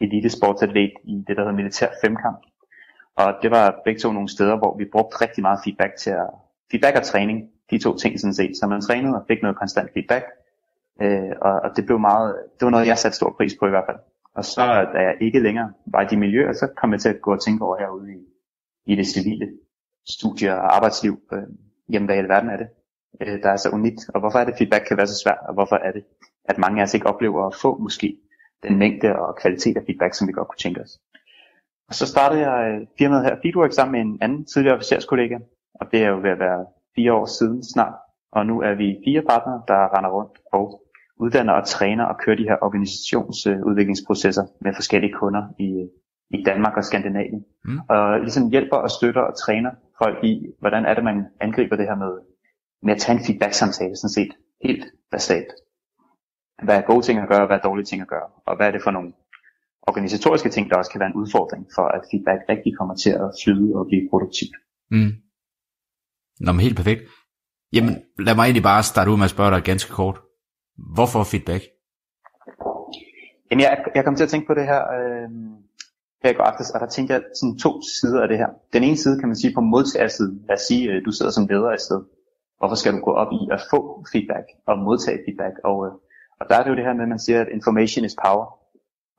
elite 0.00 0.30
sportsatlet 0.30 0.92
i 1.04 1.24
det, 1.26 1.36
der 1.36 1.42
hedder 1.42 1.56
militær 1.56 1.88
femkamp. 2.04 2.38
Og 3.16 3.34
det 3.42 3.50
var 3.50 3.80
begge 3.84 4.00
to 4.00 4.12
nogle 4.12 4.28
steder, 4.28 4.56
hvor 4.56 4.76
vi 4.76 4.84
brugte 4.92 5.20
rigtig 5.20 5.42
meget 5.42 5.60
feedback 5.64 5.96
til 5.96 6.10
at, 6.10 6.30
feedback 6.70 6.96
og 6.96 7.02
træning, 7.02 7.50
de 7.70 7.78
to 7.78 7.96
ting 7.96 8.20
sådan 8.20 8.34
set. 8.34 8.56
Så 8.60 8.66
man 8.66 8.80
trænede 8.80 9.14
og 9.14 9.24
fik 9.28 9.42
noget 9.42 9.56
konstant 9.56 9.90
feedback, 9.92 10.24
øh, 11.02 11.32
og, 11.40 11.52
og 11.52 11.70
det 11.76 11.86
blev 11.86 11.98
meget, 11.98 12.36
det 12.58 12.64
var 12.64 12.70
noget, 12.70 12.86
jeg 12.86 12.98
satte 12.98 13.16
stor 13.16 13.34
pris 13.36 13.54
på 13.60 13.66
i 13.66 13.70
hvert 13.70 13.84
fald. 13.88 13.98
Og 14.34 14.44
så, 14.44 14.64
da 14.94 14.98
jeg 14.98 15.16
ikke 15.20 15.40
længere 15.40 15.72
var 15.86 16.00
i 16.00 16.06
de 16.06 16.16
miljøer, 16.16 16.52
så 16.52 16.68
kom 16.76 16.92
jeg 16.92 17.00
til 17.00 17.08
at 17.08 17.20
gå 17.20 17.32
og 17.32 17.44
tænke 17.44 17.64
over 17.64 17.76
herude 17.78 18.12
i, 18.14 18.20
i 18.92 18.96
det 18.96 19.06
civile 19.06 19.48
studie- 20.08 20.54
og 20.54 20.76
arbejdsliv. 20.76 21.18
Øh, 21.32 21.42
jamen, 21.90 22.06
hvad 22.06 22.16
i 22.16 22.18
alverden 22.18 22.50
er 22.50 22.56
det, 22.56 22.68
øh, 23.20 23.42
der 23.42 23.48
er 23.48 23.56
så 23.56 23.70
unikt? 23.70 24.00
Og 24.14 24.20
hvorfor 24.20 24.38
er 24.38 24.44
det, 24.44 24.54
feedback 24.58 24.84
kan 24.88 24.96
være 24.96 25.06
så 25.06 25.20
svært? 25.24 25.38
Og 25.48 25.54
hvorfor 25.54 25.76
er 25.76 25.92
det, 25.92 26.04
at 26.44 26.58
mange 26.58 26.80
af 26.80 26.84
os 26.84 26.94
ikke 26.94 27.06
oplever 27.06 27.46
at 27.46 27.54
få 27.62 27.78
måske 27.78 28.18
den 28.68 28.78
mængde 28.78 29.16
og 29.18 29.36
kvalitet 29.36 29.76
af 29.76 29.82
feedback, 29.86 30.14
som 30.14 30.28
vi 30.28 30.32
godt 30.32 30.48
kunne 30.48 30.64
tænke 30.64 30.80
os? 30.80 30.98
Og 31.88 31.94
så 31.94 32.06
startede 32.06 32.50
jeg 32.50 32.72
øh, 32.72 32.86
firmaet 32.98 33.24
her, 33.24 33.36
Feedwork, 33.42 33.72
sammen 33.72 33.92
med 33.92 34.00
en 34.00 34.18
anden 34.20 34.44
tidligere 34.44 34.76
officerskollega. 34.76 35.38
Og 35.80 35.86
det 35.92 36.02
er 36.02 36.08
jo 36.08 36.16
ved 36.16 36.30
at 36.30 36.38
være 36.38 36.66
fire 36.96 37.12
år 37.12 37.26
siden 37.26 37.64
snart. 37.64 37.94
Og 38.32 38.46
nu 38.46 38.62
er 38.62 38.74
vi 38.74 38.96
fire 39.04 39.22
partnere, 39.22 39.62
der 39.68 39.96
render 39.96 40.10
rundt 40.10 40.38
og 40.52 40.80
uddanner 41.16 41.52
og 41.52 41.66
træner 41.66 42.04
og 42.04 42.18
kører 42.18 42.36
de 42.36 42.42
her 42.42 42.56
organisationsudviklingsprocesser 42.62 44.44
med 44.60 44.74
forskellige 44.74 45.12
kunder 45.12 45.44
i, 45.58 45.88
i 46.30 46.42
Danmark 46.42 46.76
og 46.76 46.84
Skandinavien. 46.84 47.44
Mm. 47.64 47.78
Og 47.88 48.20
ligesom 48.20 48.50
hjælper 48.50 48.76
og 48.76 48.90
støtter 48.90 49.20
og 49.20 49.38
træner 49.38 49.70
folk 49.98 50.24
i, 50.24 50.46
hvordan 50.60 50.84
er 50.84 50.94
det, 50.94 51.04
man 51.04 51.26
angriber 51.40 51.76
det 51.76 51.86
her 51.86 51.96
med, 51.96 52.12
med 52.82 52.94
at 52.94 53.00
tage 53.00 53.18
en 53.18 53.24
feedback-samtale, 53.24 53.96
sådan 53.96 54.16
set 54.18 54.32
helt 54.64 54.84
basalt. 55.10 55.50
Hvad 56.62 56.76
er 56.76 56.82
gode 56.82 57.02
ting 57.02 57.18
at 57.20 57.28
gøre, 57.28 57.40
og 57.40 57.46
hvad 57.46 57.56
er 57.56 57.62
dårlige 57.62 57.84
ting 57.84 58.02
at 58.02 58.08
gøre, 58.08 58.28
og 58.46 58.56
hvad 58.56 58.66
er 58.66 58.70
det 58.70 58.82
for 58.82 58.90
nogle 58.90 59.12
organisatoriske 59.82 60.48
ting, 60.48 60.70
der 60.70 60.76
også 60.76 60.90
kan 60.90 61.00
være 61.00 61.08
en 61.08 61.20
udfordring 61.22 61.66
for, 61.74 61.82
at 61.96 62.00
feedback 62.10 62.40
rigtig 62.48 62.72
kommer 62.78 62.94
til 62.94 63.10
at 63.10 63.30
flyde 63.44 63.74
og 63.74 63.86
blive 63.86 64.08
produktivt. 64.10 64.56
Mm. 64.90 65.12
Nå, 66.40 66.52
men 66.52 66.60
helt 66.60 66.76
perfekt. 66.76 67.02
Jamen, 67.72 67.94
lad 68.18 68.34
mig 68.34 68.44
egentlig 68.44 68.62
bare 68.62 68.82
starte 68.82 69.10
ud 69.10 69.16
med 69.16 69.24
at 69.24 69.30
spørge 69.36 69.50
dig 69.54 69.62
ganske 69.62 69.92
kort. 69.92 70.18
Hvorfor 70.94 71.22
feedback? 71.32 71.62
Jamen, 73.48 73.62
jeg, 73.64 73.72
jeg 73.94 74.04
kom 74.04 74.16
til 74.16 74.26
at 74.26 74.30
tænke 74.30 74.46
på 74.46 74.54
det 74.54 74.66
her, 74.72 74.82
øh, 74.96 75.28
her 76.22 76.30
i 76.30 76.36
går 76.36 76.44
aftes, 76.50 76.70
og 76.70 76.80
der 76.80 76.86
tænkte 76.86 77.14
jeg 77.14 77.22
sådan 77.40 77.58
to 77.58 77.70
sider 77.98 78.22
af 78.22 78.28
det 78.28 78.38
her. 78.38 78.50
Den 78.72 78.82
ene 78.82 78.96
side 78.96 79.18
kan 79.20 79.28
man 79.28 79.36
sige 79.36 79.54
på 79.54 79.60
modtagersiden. 79.60 80.36
Lad 80.48 80.56
os 80.58 80.64
sige, 80.70 80.82
øh, 80.90 81.04
du 81.06 81.10
sidder 81.12 81.32
som 81.32 81.46
leder 81.50 81.70
et 81.70 81.80
sted. 81.80 82.00
Hvorfor 82.58 82.76
skal 82.80 82.92
du 82.92 83.00
gå 83.08 83.12
op 83.22 83.32
i 83.40 83.40
at 83.54 83.60
få 83.70 83.80
feedback 84.12 84.46
og 84.66 84.74
modtage 84.78 85.18
feedback? 85.26 85.54
Og, 85.70 85.76
øh, 85.86 85.92
og 86.40 86.46
der 86.48 86.56
er 86.56 86.62
det 86.62 86.70
jo 86.70 86.76
det 86.76 86.84
her 86.84 86.92
med, 86.92 87.02
at 87.02 87.08
man 87.08 87.18
siger, 87.18 87.40
at 87.40 87.48
information 87.52 88.04
is 88.04 88.16
power. 88.24 88.46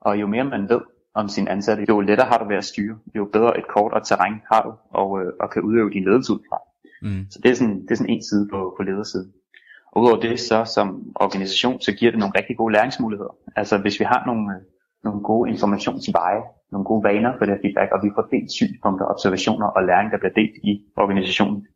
Og 0.00 0.20
jo 0.20 0.26
mere 0.26 0.44
man 0.44 0.68
ved 0.68 0.80
om 1.14 1.28
sin 1.28 1.48
ansatte, 1.48 1.86
jo 1.88 2.00
lettere 2.00 2.26
har 2.26 2.38
du 2.38 2.48
ved 2.48 2.56
at 2.56 2.64
styre. 2.64 2.98
Jo 3.14 3.24
bedre 3.32 3.58
et 3.58 3.68
kort 3.68 3.92
og 3.92 4.06
terræn 4.06 4.40
har 4.52 4.62
du, 4.62 4.72
og, 4.90 5.20
øh, 5.20 5.32
og 5.40 5.50
kan 5.50 5.62
udøve 5.62 5.90
din 5.90 6.04
ledelse 6.04 6.32
ud 6.32 6.38
fra. 6.48 6.58
Mm. 7.02 7.26
Så 7.30 7.38
det 7.42 7.50
er 7.50 7.54
sådan, 7.54 7.82
det 7.82 7.90
er 7.90 7.94
sådan 7.94 8.14
en 8.14 8.22
side 8.22 8.48
på, 8.52 8.74
på 8.76 8.82
ledersiden. 8.82 9.32
Og 9.92 10.02
udover 10.02 10.20
det, 10.20 10.40
så 10.40 10.64
som 10.64 11.12
organisation, 11.14 11.80
så 11.80 11.92
giver 11.92 12.10
det 12.10 12.20
nogle 12.20 12.38
rigtig 12.38 12.56
gode 12.56 12.72
læringsmuligheder. 12.72 13.34
Altså 13.56 13.78
hvis 13.78 14.00
vi 14.00 14.04
har 14.04 14.22
nogle, 14.26 14.44
øh, 14.54 14.60
nogle 15.04 15.20
gode 15.30 15.50
informationsveje, 15.50 16.42
nogle 16.72 16.84
gode 16.84 17.04
vaner 17.04 17.32
for 17.38 17.44
det 17.44 17.54
her 17.54 17.62
feedback, 17.64 17.92
og 17.92 18.00
vi 18.04 18.10
får 18.16 18.24
delt 18.34 18.50
synspunkter, 18.52 19.06
observationer 19.14 19.66
og 19.66 19.82
læring, 19.84 20.10
der 20.12 20.18
bliver 20.18 20.36
delt 20.40 20.56
i 20.70 20.72
organisationen, 20.96 21.66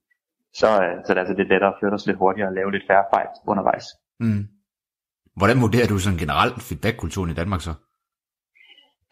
så, 0.61 0.69
øh, 0.85 0.95
så 1.05 1.09
er 1.11 1.15
det 1.15 1.23
altså 1.25 1.35
lidt 1.39 1.49
lettere 1.49 1.73
at 1.73 1.79
flytte 1.81 1.95
os 1.95 2.07
lidt 2.07 2.19
hurtigere 2.23 2.49
og 2.49 2.55
lave 2.55 2.73
lidt 2.73 2.87
færre 2.91 3.05
fejl 3.15 3.29
undervejs. 3.47 3.87
Mm. 4.21 4.43
Hvordan 5.37 5.61
vurderer 5.61 5.87
du 5.87 5.99
sådan 5.99 6.19
generelt 6.19 6.63
feedback-kulturen 6.63 7.31
i 7.31 7.35
Danmark 7.35 7.61
så? 7.61 7.73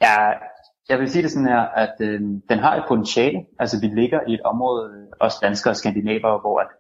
Ja, 0.01 0.17
jeg 0.89 0.99
vil 0.99 1.11
sige 1.11 1.23
det 1.23 1.31
sådan 1.31 1.49
her, 1.49 1.61
at 1.61 1.95
øh, 2.01 2.21
den 2.51 2.59
har 2.59 2.77
et 2.77 2.85
potentiale. 2.89 3.47
Altså 3.59 3.81
vi 3.81 3.87
ligger 3.87 4.21
i 4.29 4.35
et 4.35 4.41
område, 4.43 4.83
øh, 4.97 5.07
os 5.21 5.35
danskere 5.43 5.73
og 5.73 5.77
skandinaver, 5.77 6.41
hvor, 6.41 6.61
at, 6.61 6.71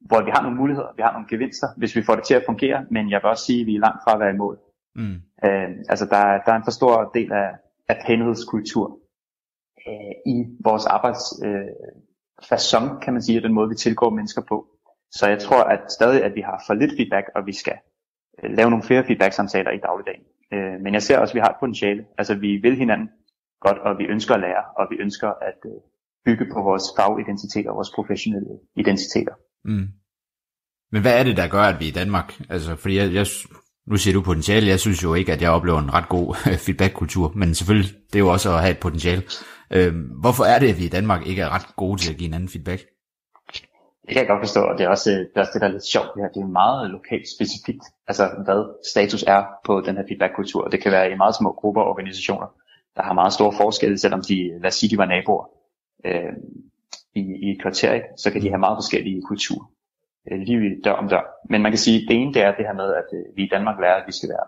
hvor 0.00 0.24
vi 0.24 0.30
har 0.30 0.42
nogle 0.42 0.56
muligheder, 0.56 0.88
vi 0.96 1.02
har 1.02 1.12
nogle 1.12 1.28
gevinster, 1.28 1.68
hvis 1.76 1.96
vi 1.96 2.02
får 2.02 2.14
det 2.14 2.24
til 2.24 2.34
at 2.34 2.46
fungere, 2.46 2.86
men 2.90 3.10
jeg 3.10 3.20
vil 3.22 3.30
også 3.30 3.44
sige, 3.44 3.60
at 3.60 3.66
vi 3.66 3.74
er 3.74 3.80
langt 3.80 4.00
fra 4.04 4.14
at 4.14 4.20
være 4.20 4.34
i 4.34 4.36
mål. 4.42 4.58
Mm. 4.94 5.16
Øh, 5.44 5.70
altså 5.88 6.04
der, 6.12 6.20
der 6.44 6.52
er 6.52 6.56
en 6.56 6.68
for 6.68 6.78
stor 6.80 7.10
del 7.14 7.32
af, 7.32 7.50
af 7.88 7.96
pænhedskultur 8.06 8.98
øh, 9.88 10.32
i 10.34 10.36
vores 10.64 10.86
arbejds 10.86 11.22
øh, 11.44 11.72
kan 13.02 13.12
man 13.12 13.22
sige, 13.22 13.40
den 13.40 13.54
måde 13.54 13.68
vi 13.68 13.74
tilgår 13.74 14.10
mennesker 14.10 14.42
på. 14.48 14.66
Så 15.10 15.28
jeg 15.28 15.38
tror 15.38 15.62
at 15.62 15.92
stadig, 15.92 16.24
at 16.24 16.34
vi 16.34 16.40
har 16.40 16.62
for 16.66 16.74
lidt 16.74 16.92
feedback, 16.96 17.26
og 17.34 17.46
vi 17.46 17.52
skal 17.52 17.78
Øh, 18.42 18.56
lave 18.56 18.70
nogle 18.70 18.84
flere 18.84 19.04
feedback-samtaler 19.04 19.70
i 19.70 19.78
dagligdagen. 19.86 20.24
Øh, 20.52 20.80
men 20.84 20.94
jeg 20.94 21.02
ser 21.02 21.18
også, 21.18 21.32
at 21.32 21.34
vi 21.34 21.40
har 21.40 21.48
et 21.48 21.60
potentiale. 21.60 22.04
Altså 22.18 22.34
vi 22.34 22.56
vil 22.56 22.76
hinanden 22.76 23.08
godt, 23.60 23.78
og 23.78 23.98
vi 23.98 24.04
ønsker 24.04 24.34
at 24.34 24.40
lære, 24.40 24.64
og 24.76 24.86
vi 24.90 24.96
ønsker 24.96 25.28
at 25.28 25.60
øh, 25.66 25.78
bygge 26.24 26.46
på 26.52 26.62
vores 26.62 26.84
fagidentiteter 26.98 27.70
og 27.70 27.76
vores 27.76 27.92
professionelle 27.94 28.54
identiteter. 28.76 29.34
Mm. 29.64 29.88
Men 30.92 31.02
hvad 31.02 31.18
er 31.18 31.24
det, 31.24 31.36
der 31.36 31.48
gør, 31.48 31.62
at 31.62 31.80
vi 31.80 31.86
i 31.88 31.96
Danmark, 32.00 32.40
altså 32.50 32.76
fordi 32.76 32.96
jeg, 32.96 33.14
jeg 33.14 33.26
nu 33.86 33.96
siger 33.96 34.14
du 34.14 34.22
potentiale, 34.22 34.66
jeg 34.66 34.80
synes 34.80 35.02
jo 35.02 35.14
ikke, 35.14 35.32
at 35.32 35.42
jeg 35.42 35.50
oplever 35.50 35.78
en 35.78 35.94
ret 35.94 36.08
god 36.08 36.36
øh, 36.50 36.58
feedback-kultur, 36.58 37.32
men 37.36 37.54
selvfølgelig, 37.54 37.90
det 38.12 38.14
er 38.14 38.24
jo 38.26 38.28
også 38.28 38.54
at 38.54 38.60
have 38.60 38.70
et 38.70 38.78
potentiale. 38.78 39.22
Øhm, 39.70 40.02
hvorfor 40.20 40.44
er 40.44 40.58
det, 40.58 40.68
at 40.68 40.78
vi 40.78 40.84
i 40.84 40.88
Danmark 40.88 41.26
ikke 41.26 41.42
er 41.42 41.54
ret 41.54 41.76
gode 41.76 42.00
til 42.00 42.12
at 42.12 42.18
give 42.18 42.26
hinanden 42.26 42.48
feedback? 42.48 42.82
Det 44.06 44.12
kan 44.12 44.20
jeg 44.20 44.28
godt 44.28 44.40
forstå, 44.46 44.60
og 44.60 44.78
det 44.78 44.84
er 44.84 44.88
også 44.88 45.10
øh, 45.10 45.18
det, 45.18 45.36
er 45.36 45.40
også 45.40 45.50
det 45.54 45.60
der 45.60 45.68
er 45.68 45.72
lidt 45.72 45.86
sjovt 45.86 46.10
her. 46.16 46.28
Det 46.28 46.42
er 46.42 46.46
meget 46.46 46.90
lokalt 46.90 47.28
specifikt, 47.36 47.84
altså 48.08 48.24
hvad 48.44 48.60
status 48.92 49.24
er 49.26 49.44
på 49.64 49.80
den 49.80 49.96
her 49.96 50.04
feedbackkultur. 50.08 50.68
Det 50.68 50.82
kan 50.82 50.92
være 50.92 51.10
i 51.10 51.16
meget 51.16 51.34
små 51.34 51.52
grupper 51.52 51.82
og 51.82 51.88
organisationer, 51.88 52.46
der 52.96 53.02
har 53.02 53.12
meget 53.12 53.32
store 53.32 53.52
forskelle, 53.52 53.98
selvom 53.98 54.22
de, 54.28 54.58
lad 54.60 54.66
os 54.66 54.74
sige, 54.74 54.90
de 54.90 54.98
var 54.98 55.04
naboer 55.06 55.46
øh, 56.04 56.32
i, 57.14 57.20
i 57.20 57.50
et 57.50 57.62
kvarter, 57.62 57.92
ikke? 57.92 58.06
så 58.16 58.30
kan 58.30 58.42
de 58.42 58.48
have 58.48 58.58
meget 58.58 58.76
forskellige 58.76 59.22
kulturer 59.22 59.66
øh, 60.30 60.38
lige 60.38 60.80
dør 60.84 60.92
om 60.92 61.08
dør. 61.08 61.24
Men 61.50 61.62
man 61.62 61.72
kan 61.72 61.78
sige, 61.78 62.02
at 62.02 62.08
det 62.08 62.16
ene 62.16 62.34
det 62.34 62.42
er 62.42 62.54
det 62.56 62.66
her 62.66 62.74
med, 62.74 62.94
at 62.94 63.08
øh, 63.18 63.36
vi 63.36 63.42
i 63.44 63.48
Danmark 63.52 63.80
lærer, 63.80 63.94
at 63.94 64.06
vi 64.06 64.12
skal 64.12 64.28
være, 64.28 64.46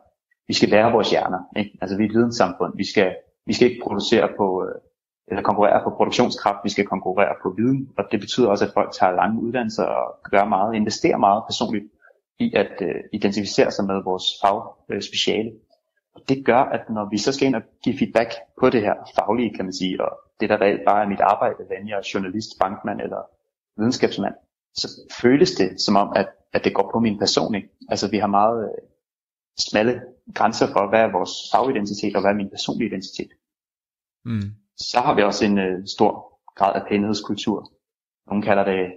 vi 0.48 0.54
skal 0.54 0.68
lære 0.68 0.92
vores 0.92 1.10
hjerner. 1.10 1.40
Ikke? 1.56 1.78
Altså 1.80 1.96
vi 1.96 2.02
er 2.02 2.08
et 2.08 2.14
videnssamfund. 2.14 2.72
Vi 2.76 2.86
skal, 2.92 3.14
vi 3.46 3.52
skal 3.52 3.68
ikke 3.70 3.82
producere 3.82 4.28
på, 4.36 4.46
øh, 4.64 4.75
eller 5.28 5.42
konkurrere 5.42 5.85
på 5.85 5.90
produktionskraft, 5.90 6.64
vi 6.64 6.71
skal 6.71 6.87
konkurrere 6.87 7.35
på 7.42 7.54
viden, 7.56 7.90
og 7.99 8.04
det 8.12 8.21
betyder 8.21 8.49
også, 8.49 8.64
at 8.64 8.71
folk 8.75 8.92
tager 8.92 9.12
lange 9.12 9.42
uddannelser 9.42 9.85
og 9.85 10.18
gør 10.30 10.45
meget, 10.45 10.75
investerer 10.75 11.16
meget 11.16 11.42
personligt 11.49 11.85
i 12.38 12.54
at 12.54 12.73
øh, 12.80 12.95
identificere 13.12 13.71
sig 13.71 13.85
med 13.85 14.02
vores 14.04 14.25
fagspeciale. 14.42 15.50
Øh, 15.50 15.56
og 16.14 16.23
det 16.28 16.47
gør, 16.47 16.62
at 16.76 16.90
når 16.90 17.09
vi 17.11 17.18
så 17.18 17.33
skal 17.33 17.47
ind 17.47 17.54
og 17.54 17.62
give 17.85 17.99
feedback 17.99 18.30
på 18.61 18.71
det 18.71 18.80
her 18.80 18.95
faglige, 19.18 19.54
kan 19.54 19.64
man 19.64 19.73
sige, 19.73 20.04
og 20.04 20.11
det 20.40 20.49
der 20.49 20.61
reelt 20.61 20.85
bare 20.87 21.04
er 21.04 21.09
mit 21.09 21.21
arbejde, 21.21 21.64
hvad 21.66 21.76
jeg 21.87 21.99
er 21.99 22.11
journalist, 22.14 22.50
bankmand 22.61 23.00
eller 23.00 23.23
videnskabsmand, 23.76 24.35
så 24.75 24.88
føles 25.23 25.50
det 25.50 25.80
som 25.80 25.97
om, 25.97 26.12
at, 26.16 26.28
at 26.52 26.64
det 26.64 26.75
går 26.75 26.90
på 26.92 27.00
min 27.00 27.18
person. 27.18 27.54
Ikke? 27.54 27.68
Altså 27.88 28.11
vi 28.11 28.18
har 28.18 28.26
meget 28.26 28.64
øh, 28.64 28.83
smalle 29.59 30.02
grænser 30.35 30.66
for, 30.66 30.88
hvad 30.88 31.00
er 31.00 31.12
vores 31.12 31.30
fagidentitet 31.52 32.16
og 32.16 32.21
hvad 32.21 32.30
er 32.30 32.37
min 32.37 32.50
personlige 32.50 32.88
identitet. 32.88 33.30
Mm. 34.25 34.50
Så 34.76 35.00
har 35.00 35.14
vi 35.14 35.23
også 35.23 35.45
en 35.45 35.59
øh, 35.59 35.87
stor 35.87 36.40
grad 36.54 36.75
af 36.75 36.87
pænhedskultur. 36.88 37.73
Nogle 38.26 38.42
kalder 38.42 38.64
det, 38.64 38.92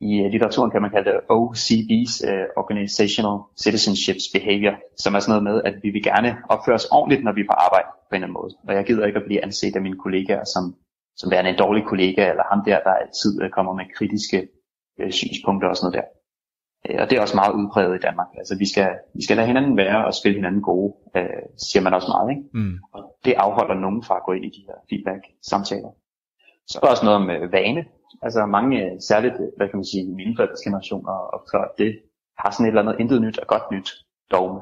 i 0.00 0.10
øh, 0.22 0.30
litteraturen 0.30 0.70
kan 0.70 0.82
man 0.82 0.90
kalde 0.90 1.10
det 1.10 1.20
OCB's, 1.38 2.14
øh, 2.30 2.46
Organizational 2.56 3.38
Citizenships 3.62 4.26
Behavior, 4.34 4.74
som 4.96 5.14
er 5.14 5.20
sådan 5.20 5.32
noget 5.34 5.48
med, 5.50 5.62
at 5.68 5.82
vi 5.82 5.90
vil 5.90 6.02
gerne 6.02 6.30
opføre 6.48 6.74
os 6.74 6.88
ordentligt, 6.98 7.24
når 7.24 7.32
vi 7.32 7.40
er 7.40 7.50
på 7.52 7.58
arbejde 7.66 7.88
på 8.08 8.12
en 8.12 8.16
eller 8.16 8.26
anden 8.26 8.40
måde. 8.40 8.52
Og 8.68 8.74
jeg 8.74 8.84
gider 8.86 9.06
ikke 9.06 9.18
at 9.18 9.26
blive 9.26 9.44
anset 9.44 9.76
af 9.76 9.82
mine 9.82 9.98
kollegaer 10.04 10.44
som, 10.54 10.64
som 11.16 11.30
værende 11.30 11.50
en 11.50 11.58
dårlig 11.64 11.84
kollega, 11.84 12.30
eller 12.30 12.44
ham 12.52 12.64
der, 12.64 12.78
der 12.86 12.94
altid 13.02 13.42
øh, 13.42 13.50
kommer 13.50 13.72
med 13.74 13.84
kritiske 13.96 14.48
øh, 15.00 15.12
synspunkter 15.12 15.68
og 15.68 15.76
sådan 15.76 15.86
noget 15.86 15.98
der. 16.00 16.15
Øh, 16.84 16.96
og 17.00 17.10
det 17.10 17.16
er 17.16 17.22
også 17.22 17.36
meget 17.36 17.54
udbredt 17.54 18.00
i 18.00 18.06
Danmark. 18.06 18.30
Altså 18.40 18.54
vi 18.58 18.66
skal, 18.72 18.88
vi 19.14 19.22
skal 19.24 19.36
lade 19.36 19.46
hinanden 19.46 19.76
være 19.76 20.06
og 20.06 20.14
spille 20.14 20.38
hinanden 20.40 20.62
gode, 20.62 20.94
øh, 21.16 21.42
siger 21.64 21.82
man 21.82 21.94
også 21.94 22.08
meget. 22.14 22.28
Ikke? 22.34 22.44
Mm. 22.54 22.76
Og 22.94 23.00
det 23.24 23.34
afholder 23.44 23.74
nogen 23.74 24.02
fra 24.02 24.16
at 24.16 24.26
gå 24.26 24.32
ind 24.32 24.44
i 24.44 24.54
de 24.56 24.66
her 24.68 24.76
feedback-samtaler. 24.88 25.90
Så 26.68 26.74
er 26.78 26.80
der 26.80 26.94
også 26.94 27.04
noget 27.04 27.22
med 27.26 27.38
vane. 27.56 27.84
Altså 28.22 28.46
mange, 28.46 28.74
øh, 28.84 28.92
særligt, 29.10 29.34
øh, 29.34 29.48
hvad 29.56 29.68
kan 29.68 29.78
man 29.80 29.90
sige, 29.92 30.14
mine 30.20 30.36
forældres 30.36 30.64
generation 30.66 31.04
og, 31.08 31.46
før, 31.52 31.62
det 31.78 31.90
har 32.38 32.50
sådan 32.50 32.66
et 32.66 32.70
eller 32.70 32.82
andet 32.82 33.00
intet 33.00 33.22
nyt 33.22 33.38
og 33.38 33.46
godt 33.46 33.66
nyt 33.74 33.88
dogme. 34.30 34.60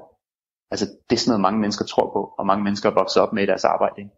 Altså 0.73 0.87
det 1.09 1.17
er 1.17 1.23
sådan 1.23 1.31
noget, 1.33 1.47
mange 1.47 1.61
mennesker 1.61 1.85
tror 1.85 2.09
på, 2.13 2.35
og 2.39 2.47
mange 2.47 2.65
mennesker 2.65 2.91
er 2.91 2.95
vokset 2.95 3.23
op 3.23 3.33
med 3.33 3.43
i 3.43 3.47
deres 3.47 3.65
arbejde. 3.65 3.95
Ikke? 3.99 4.15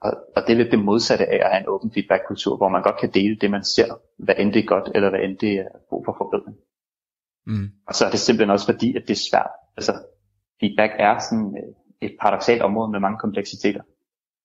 Og, 0.00 0.12
og 0.36 0.40
det 0.42 0.52
er 0.52 0.56
lidt 0.60 0.74
det 0.74 0.84
modsatte 0.84 1.26
af 1.26 1.40
at 1.44 1.50
have 1.52 1.60
en 1.60 1.68
åben 1.68 1.90
feedback-kultur, 1.94 2.56
hvor 2.56 2.68
man 2.68 2.82
godt 2.82 2.98
kan 3.00 3.10
dele 3.10 3.36
det, 3.40 3.50
man 3.50 3.64
ser, 3.64 3.90
hvad 4.18 4.34
end 4.38 4.52
det 4.52 4.62
er 4.62 4.72
godt, 4.74 4.88
eller 4.94 5.10
hvad 5.10 5.20
end 5.20 5.38
det 5.38 5.52
er 5.52 5.68
brug 5.88 6.04
for 6.04 6.14
forbedring. 6.18 6.56
Mm. 7.46 7.68
Og 7.88 7.94
så 7.94 8.04
er 8.06 8.10
det 8.10 8.20
simpelthen 8.20 8.50
også 8.50 8.66
fordi, 8.72 8.96
at 8.96 9.02
det 9.08 9.14
er 9.14 9.28
svært. 9.30 9.50
Altså, 9.76 9.92
feedback 10.60 10.92
er 10.98 11.18
sådan 11.18 11.56
øh, 11.60 11.74
et 12.06 12.16
paradoxalt 12.20 12.62
område 12.62 12.90
med 12.90 13.00
mange 13.00 13.18
kompleksiteter. 13.18 13.82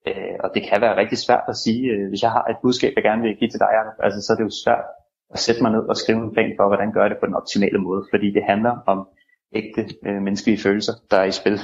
Øh, 0.08 0.36
og 0.44 0.51
det 0.56 0.63
kan 0.70 0.82
være 0.82 0.98
rigtig 0.98 1.18
svært 1.18 1.44
at 1.48 1.56
sige, 1.56 1.84
øh, 1.92 2.10
hvis 2.10 2.22
jeg 2.22 2.32
har 2.32 2.44
et 2.44 2.58
budskab, 2.62 2.94
jeg 2.96 3.04
gerne 3.04 3.22
vil 3.22 3.38
give 3.39 3.50
til 3.50 3.60
dig, 3.60 3.70
Jacob, 3.77 3.98
altså, 4.06 4.20
så 4.22 4.34
er 4.34 4.38
det 4.38 4.44
jo 4.44 4.60
svært 4.63 4.86
at 5.34 5.39
sætte 5.39 5.62
mig 5.62 5.72
ned 5.72 5.84
og 5.92 5.98
skrive 5.98 6.20
en 6.24 6.34
plan 6.34 6.54
for, 6.58 6.68
hvordan 6.68 6.92
gør 6.92 7.01
jeg 7.01 7.10
det 7.10 7.20
på 7.20 7.25
den 7.25 7.39
optimale 7.42 7.80
måde, 7.80 8.01
fordi 8.12 8.27
det 8.38 8.44
handler 8.44 8.74
om 8.94 9.08
ægte 9.54 9.82
øh, 10.06 10.22
menneskelige 10.22 10.62
følelser, 10.66 10.94
der 11.12 11.18
er 11.18 11.24
i 11.25 11.32
spil. 11.32 11.60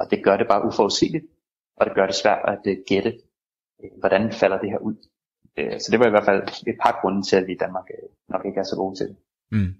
Og 0.00 0.10
det 0.10 0.24
gør 0.24 0.36
det 0.36 0.48
bare 0.48 0.66
uforudsigeligt 0.66 1.24
og 1.78 1.86
det 1.86 1.94
gør 1.94 2.06
det 2.06 2.14
svært 2.14 2.42
at 2.48 2.62
uh, 2.66 2.76
gætte, 2.88 3.12
uh, 3.78 3.98
hvordan 3.98 4.32
falder 4.32 4.58
det 4.58 4.70
her 4.70 4.78
ud. 4.78 4.96
Uh, 5.58 5.78
så 5.78 5.88
det 5.90 6.00
var 6.00 6.06
i 6.06 6.10
hvert 6.10 6.24
fald 6.24 6.42
et 6.66 6.78
par 6.82 6.98
grunde 7.00 7.22
til, 7.22 7.36
at 7.36 7.46
vi 7.46 7.52
i 7.52 7.62
Danmark 7.64 7.84
uh, 7.96 8.08
nok 8.32 8.46
ikke 8.46 8.60
er 8.60 8.64
så 8.64 8.76
gode 8.76 8.96
til 8.96 9.06
det. 9.08 9.16
Mm. 9.50 9.74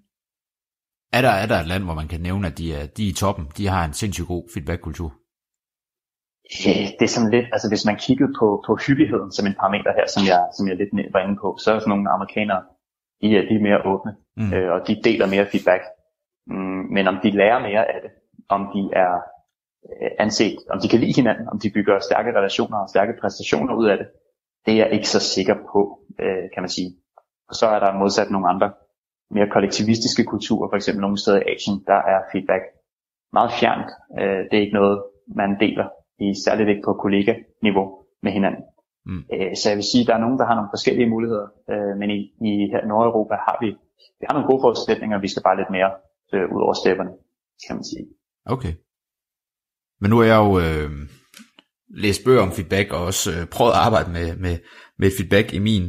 Er 1.12 1.22
der, 1.22 1.30
er 1.42 1.46
der 1.46 1.58
et 1.60 1.66
land, 1.66 1.84
hvor 1.84 1.94
man 1.94 2.08
kan 2.08 2.20
nævne, 2.20 2.46
at 2.46 2.58
de 2.58 2.74
er, 2.74 2.86
de 2.96 3.02
er 3.06 3.10
i 3.10 3.18
toppen, 3.22 3.46
de 3.56 3.66
har 3.66 3.84
en 3.84 3.92
sindssygt 3.92 4.28
god 4.28 4.44
feedback-kultur? 4.54 5.10
Ja, 6.64 6.74
det 6.98 7.04
er 7.04 7.14
sådan 7.16 7.30
lidt, 7.30 7.46
altså 7.54 7.68
hvis 7.68 7.84
man 7.88 7.96
kiggede 7.96 8.32
på, 8.40 8.46
på 8.66 8.72
hyppigheden 8.86 9.32
som 9.32 9.46
en 9.46 9.58
parameter 9.60 9.92
her, 9.98 10.06
som 10.14 10.22
jeg, 10.30 10.40
som 10.56 10.68
jeg 10.68 10.76
lidt 10.76 11.12
var 11.14 11.22
inde 11.24 11.38
på, 11.42 11.48
så 11.62 11.66
er 11.72 11.78
sådan 11.78 11.90
nogle 11.90 12.10
amerikanere, 12.16 12.62
de 13.20 13.26
er, 13.36 13.42
de 13.48 13.54
er 13.58 13.66
mere 13.68 13.80
åbne, 13.92 14.12
mm. 14.36 14.52
øh, 14.54 14.68
og 14.74 14.80
de 14.88 15.02
deler 15.08 15.26
mere 15.34 15.46
feedback. 15.52 15.82
Mm, 16.46 16.84
men 16.94 17.04
om 17.12 17.16
de 17.22 17.30
lærer 17.30 17.60
mere 17.68 17.84
af 17.94 17.98
det, 18.04 18.10
om 18.48 18.62
de 18.74 18.82
er 19.02 19.12
øh, 19.88 20.10
anset, 20.24 20.58
om 20.72 20.78
de 20.80 20.88
kan 20.88 21.00
lide 21.00 21.18
hinanden, 21.20 21.46
om 21.52 21.58
de 21.62 21.70
bygger 21.76 22.00
stærke 22.08 22.30
relationer 22.38 22.78
og 22.78 22.88
stærke 22.88 23.12
præstationer 23.20 23.74
ud 23.80 23.86
af 23.92 23.96
det, 23.98 24.08
det 24.64 24.72
er 24.74 24.78
jeg 24.82 24.92
ikke 24.92 25.08
så 25.08 25.20
sikker 25.20 25.56
på, 25.72 25.80
øh, 26.22 26.44
kan 26.54 26.62
man 26.64 26.72
sige. 26.76 26.90
Og 27.48 27.54
så 27.54 27.66
er 27.66 27.78
der 27.78 27.98
modsat 27.98 28.30
nogle 28.30 28.48
andre 28.48 28.72
mere 29.35 29.49
kollektivistiske 29.54 30.25
kulturer, 30.25 30.68
for 30.70 30.76
eksempel 30.76 31.00
nogle 31.00 31.18
steder 31.23 31.40
i 31.40 31.49
Asien, 31.52 31.76
der 31.90 31.99
er 32.12 32.18
feedback 32.32 32.64
meget 33.32 33.52
fjernt. 33.61 33.90
Øh, 34.20 34.40
det 34.49 34.54
er 34.56 34.64
ikke 34.66 34.80
noget, 34.80 34.97
man 35.40 35.50
deler, 35.61 35.87
i 36.25 36.26
særligt 36.44 36.68
ikke 36.68 36.87
på 36.88 36.92
kollega-niveau 37.04 37.87
med 38.25 38.32
hinanden. 38.32 38.62
Mm. 39.08 39.23
Øh, 39.35 39.52
så 39.58 39.64
jeg 39.70 39.76
vil 39.76 39.90
sige, 39.92 40.02
at 40.02 40.08
der 40.08 40.14
er 40.14 40.25
nogen, 40.25 40.38
der 40.38 40.47
har 40.47 40.56
nogle 40.58 40.75
forskellige 40.75 41.11
muligheder, 41.14 41.47
øh, 41.73 41.92
men 42.00 42.08
i, 42.16 42.18
i 42.50 42.52
her 42.73 42.82
Nordeuropa 42.90 43.35
har 43.47 43.56
vi, 43.62 43.68
vi 44.18 44.25
har 44.26 44.35
nogle 44.35 44.49
gode 44.50 44.62
forudsætninger, 44.64 45.25
vi 45.25 45.28
skal 45.28 45.42
bare 45.47 45.61
lidt 45.61 45.70
mere 45.76 45.90
øh, 46.35 46.47
ud 46.54 46.61
over 46.66 46.75
stepperne, 46.82 47.12
kan 47.66 47.76
man 47.76 47.85
sige. 47.92 48.06
Okay. 48.54 48.73
Men 50.00 50.11
nu 50.11 50.16
har 50.20 50.26
jeg 50.32 50.40
jo 50.47 50.52
øh, 50.64 50.90
læst 52.04 52.25
bøger 52.25 52.42
om 52.42 52.52
feedback, 52.56 52.92
og 52.92 53.00
også 53.11 53.26
øh, 53.35 53.42
prøvet 53.54 53.73
at 53.73 53.82
arbejde 53.87 54.11
med, 54.16 54.26
med, 54.44 54.54
med 55.00 55.11
feedback 55.18 55.47
i 55.58 55.58
min, 55.68 55.85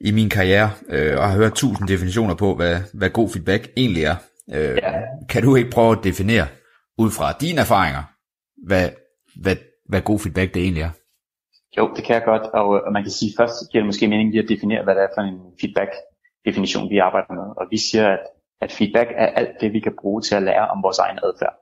i 0.00 0.12
min 0.12 0.28
karriere, 0.28 0.70
øh, 0.88 1.18
og 1.18 1.28
har 1.28 1.36
hørt 1.36 1.52
tusind 1.52 1.88
definitioner 1.88 2.34
på, 2.34 2.54
hvad, 2.54 2.76
hvad 2.94 3.10
god 3.10 3.28
feedback 3.28 3.68
egentlig 3.76 4.04
er. 4.04 4.16
Øh, 4.54 4.76
ja. 4.82 4.92
Kan 5.28 5.42
du 5.42 5.56
ikke 5.56 5.70
prøve 5.70 5.92
at 5.92 6.04
definere, 6.04 6.46
ud 6.98 7.10
fra 7.10 7.32
dine 7.32 7.60
erfaringer, 7.60 8.02
hvad, 8.66 8.88
hvad, 9.42 9.56
hvad 9.88 10.00
god 10.00 10.18
feedback 10.18 10.54
det 10.54 10.62
egentlig 10.62 10.82
er? 10.82 10.92
Jo, 11.78 11.84
det 11.96 12.04
kan 12.04 12.14
jeg 12.14 12.24
godt, 12.24 12.42
og, 12.42 12.66
og 12.86 12.92
man 12.92 13.02
kan 13.02 13.12
sige, 13.18 13.32
først 13.38 13.54
giver 13.70 13.82
det 13.82 13.90
måske 13.90 14.08
mening 14.08 14.30
lige 14.30 14.42
at 14.42 14.48
definere, 14.48 14.84
hvad 14.84 14.94
det 14.94 15.02
er 15.02 15.14
for 15.16 15.22
en 15.22 15.40
feedback-definition, 15.60 16.90
vi 16.90 16.98
arbejder 16.98 17.32
med. 17.40 17.48
Og 17.60 17.64
vi 17.70 17.78
siger, 17.88 18.06
at, 18.08 18.22
at 18.60 18.72
feedback 18.72 19.10
er 19.22 19.26
alt 19.26 19.54
det, 19.60 19.72
vi 19.72 19.80
kan 19.80 19.94
bruge 20.00 20.22
til 20.22 20.34
at 20.34 20.42
lære 20.42 20.68
om 20.68 20.82
vores 20.82 20.98
egen 20.98 21.18
adfærd. 21.26 21.56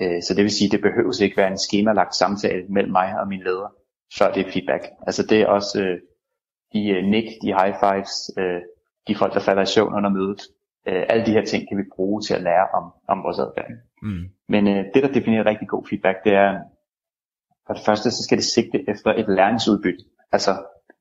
Øh, 0.00 0.22
så 0.22 0.34
det 0.34 0.42
vil 0.44 0.56
sige, 0.58 0.70
det 0.70 0.86
behøves 0.88 1.20
ikke 1.20 1.36
være 1.36 1.50
en 1.50 1.64
skemalagt 1.66 2.14
samtale 2.14 2.62
mellem 2.68 2.92
mig 2.92 3.08
og 3.20 3.28
min 3.28 3.42
leder, 3.48 3.70
før 4.18 4.32
det 4.32 4.46
er 4.46 4.52
feedback. 4.52 4.84
Altså 5.06 5.22
det 5.30 5.40
er 5.40 5.46
også 5.46 5.82
øh, 5.82 5.98
de 6.74 6.88
øh, 6.88 7.04
nick, 7.04 7.28
de 7.42 7.46
high 7.58 7.74
fives, 7.82 8.14
øh, 8.38 8.60
de 9.08 9.14
folk, 9.14 9.34
der 9.34 9.40
falder 9.40 9.62
i 9.62 9.66
søvn 9.66 9.94
under 9.94 10.10
mødet, 10.10 10.40
Øh, 10.88 11.04
alle 11.08 11.26
de 11.26 11.32
her 11.32 11.44
ting 11.44 11.68
kan 11.68 11.78
vi 11.78 11.82
bruge 11.96 12.20
til 12.22 12.34
at 12.34 12.42
lære 12.42 12.66
om, 12.78 12.84
om 13.08 13.22
vores 13.24 13.38
adfærd. 13.38 13.70
Mm. 14.02 14.24
Men 14.48 14.68
øh, 14.68 14.84
det, 14.94 15.02
der 15.02 15.12
definerer 15.12 15.46
rigtig 15.46 15.68
god 15.68 15.86
feedback, 15.90 16.18
det 16.24 16.32
er, 16.32 16.50
for 17.66 17.74
det 17.74 17.82
første, 17.86 18.10
så 18.10 18.22
skal 18.22 18.38
det 18.38 18.44
sigte 18.44 18.78
efter 18.88 19.10
et 19.12 19.28
læringsudbytte. 19.28 20.04
Altså, 20.32 20.52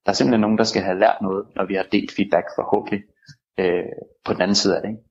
der 0.03 0.09
er 0.11 0.13
simpelthen 0.13 0.41
nogen, 0.41 0.57
der 0.57 0.63
skal 0.63 0.81
have 0.81 0.99
lært 0.99 1.17
noget, 1.21 1.45
når 1.55 1.65
vi 1.65 1.75
har 1.75 1.85
delt 1.91 2.11
feedback 2.15 2.47
forhåbentlig 2.57 3.01
øh, 3.59 3.93
på 4.25 4.33
den 4.33 4.41
anden 4.41 4.55
side 4.55 4.75
af 4.75 4.81
det. 4.81 4.89
Ikke? 4.89 5.03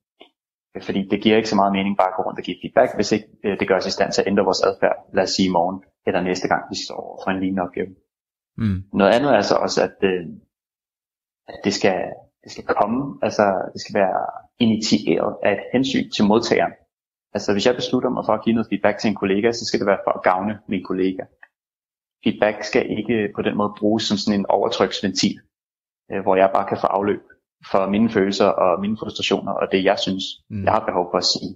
Fordi 0.87 1.09
det 1.11 1.23
giver 1.23 1.37
ikke 1.37 1.49
så 1.49 1.57
meget 1.57 1.73
mening 1.73 1.97
bare 1.97 2.09
at 2.09 2.17
gå 2.17 2.23
rundt 2.23 2.39
og 2.39 2.45
give 2.45 2.61
feedback, 2.63 2.91
hvis 2.95 3.13
ikke 3.13 3.29
øh, 3.45 3.59
det 3.61 3.69
gør 3.69 3.77
os 3.77 3.87
i 3.87 3.97
stand 3.97 4.13
til 4.13 4.23
at 4.23 4.29
ændre 4.29 4.45
vores 4.45 4.63
adfærd, 4.69 4.97
lad 5.15 5.23
os 5.23 5.31
sige 5.31 5.49
i 5.49 5.57
morgen, 5.59 5.79
eller 6.07 6.21
næste 6.21 6.49
gang, 6.49 6.63
vi 6.71 6.77
står 6.85 7.01
over 7.07 7.19
for 7.25 7.31
en 7.31 7.41
lignende 7.41 7.63
opgave. 7.63 7.91
Mm. 8.59 8.79
Noget 9.01 9.13
andet 9.17 9.31
er 9.39 9.41
så 9.41 9.55
også, 9.55 9.79
at, 9.89 9.97
øh, 10.11 10.23
at 11.49 11.57
det, 11.65 11.75
skal, 11.75 11.99
det 12.45 12.53
skal 12.53 12.65
komme, 12.65 13.19
altså 13.23 13.71
det 13.73 13.81
skal 13.81 13.95
være 13.95 14.27
initieret 14.59 15.37
af 15.43 15.53
et 15.53 15.63
hensyn 15.73 16.11
til 16.11 16.25
modtageren. 16.25 16.73
Altså 17.35 17.53
hvis 17.53 17.67
jeg 17.67 17.75
beslutter 17.75 18.11
mig 18.11 18.23
for 18.27 18.33
at 18.33 18.45
give 18.45 18.55
noget 18.55 18.69
feedback 18.71 18.99
til 18.99 19.09
en 19.09 19.15
kollega, 19.15 19.53
så 19.53 19.65
skal 19.67 19.81
det 19.81 19.87
være 19.87 20.05
for 20.07 20.11
at 20.19 20.23
gavne 20.23 20.59
min 20.69 20.85
kollega. 20.85 21.23
Feedback 22.25 22.63
skal 22.65 22.85
ikke 22.99 23.33
på 23.37 23.43
den 23.43 23.57
måde 23.57 23.73
bruges 23.79 24.03
som 24.03 24.17
sådan 24.17 24.41
en 24.41 24.47
overtryksventil, 24.49 25.35
øh, 26.13 26.23
hvor 26.23 26.37
jeg 26.37 26.51
bare 26.55 26.69
kan 26.69 26.79
få 26.81 26.87
afløb 26.87 27.23
for 27.71 27.89
mine 27.89 28.11
følelser 28.11 28.47
og 28.47 28.81
mine 28.81 28.97
frustrationer 29.01 29.53
og 29.53 29.67
det 29.73 29.85
jeg 29.85 29.99
synes, 29.99 30.25
Mm. 30.51 30.57
mm. 30.57 30.65
jeg 30.65 30.73
har 30.73 30.85
behov 30.87 31.07
for 31.13 31.19
at 31.19 31.25
sige. 31.35 31.51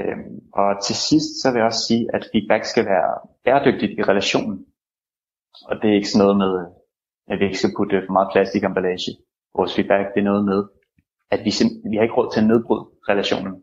Øhm, 0.00 0.34
og 0.54 0.68
til 0.84 0.96
sidst 1.08 1.30
så 1.42 1.50
vil 1.50 1.58
jeg 1.58 1.66
også 1.66 1.86
sige, 1.88 2.04
at 2.14 2.28
feedback 2.32 2.64
skal 2.64 2.84
være 2.84 3.10
bæredygtigt 3.44 3.92
i 3.98 4.02
relationen. 4.02 4.66
Og 5.68 5.76
det 5.82 5.90
er 5.90 5.94
ikke 5.94 6.08
sådan 6.10 6.24
noget 6.24 6.36
med, 6.36 6.52
at 7.32 7.38
vi 7.38 7.44
ikke 7.44 7.58
skal 7.58 7.74
putte 7.78 8.02
for 8.06 8.12
meget 8.12 8.28
plastikemballage. 8.32 9.12
Vores 9.58 9.74
feedback 9.76 10.04
det 10.14 10.20
er 10.20 10.24
noget 10.32 10.44
med, 10.44 10.60
at 11.34 11.40
vi, 11.46 11.50
sim- 11.58 11.78
vi 11.90 11.96
har 11.96 12.02
ikke 12.02 12.14
råd 12.18 12.28
til 12.32 12.40
at 12.40 12.46
nedbryde 12.46 12.84
relationen 13.10 13.54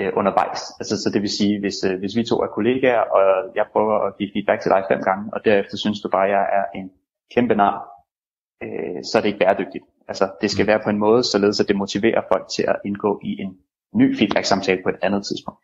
øh, 0.00 0.10
undervejs. 0.20 0.60
Altså, 0.80 0.94
så 1.02 1.10
det 1.14 1.20
vil 1.22 1.30
sige, 1.38 1.54
hvis, 1.60 1.78
øh, 1.88 1.98
hvis 2.00 2.16
vi 2.16 2.24
to 2.24 2.36
er 2.44 2.46
kollegaer, 2.56 3.00
og 3.16 3.22
jeg 3.58 3.66
prøver 3.72 3.96
at 4.06 4.16
give 4.18 4.30
feedback 4.34 4.60
til 4.62 4.70
dig 4.74 4.82
fem 4.90 5.00
gange, 5.08 5.24
og 5.34 5.44
derefter 5.44 5.76
synes 5.76 6.00
du 6.00 6.08
bare, 6.16 6.26
at 6.26 6.32
jeg 6.36 6.44
er 6.58 6.64
en 6.78 6.86
kæmpe 7.34 7.54
nar, 7.54 7.76
øh, 8.64 8.98
så 9.08 9.12
er 9.18 9.20
det 9.22 9.28
ikke 9.28 9.42
bæredygtigt. 9.44 9.84
Altså, 10.08 10.24
det 10.40 10.50
skal 10.50 10.64
Mm. 10.64 10.68
være 10.68 10.80
på 10.84 10.90
en 10.90 10.98
måde, 11.06 11.22
således 11.22 11.60
at 11.60 11.68
det 11.68 11.76
motiverer 11.76 12.22
folk 12.32 12.44
til 12.54 12.64
at 12.72 12.76
indgå 12.84 13.20
i 13.24 13.30
en 13.42 13.50
ny 13.94 14.16
feedback-samtale 14.18 14.80
på 14.82 14.88
et 14.88 14.98
andet 15.02 15.22
tidspunkt. 15.28 15.60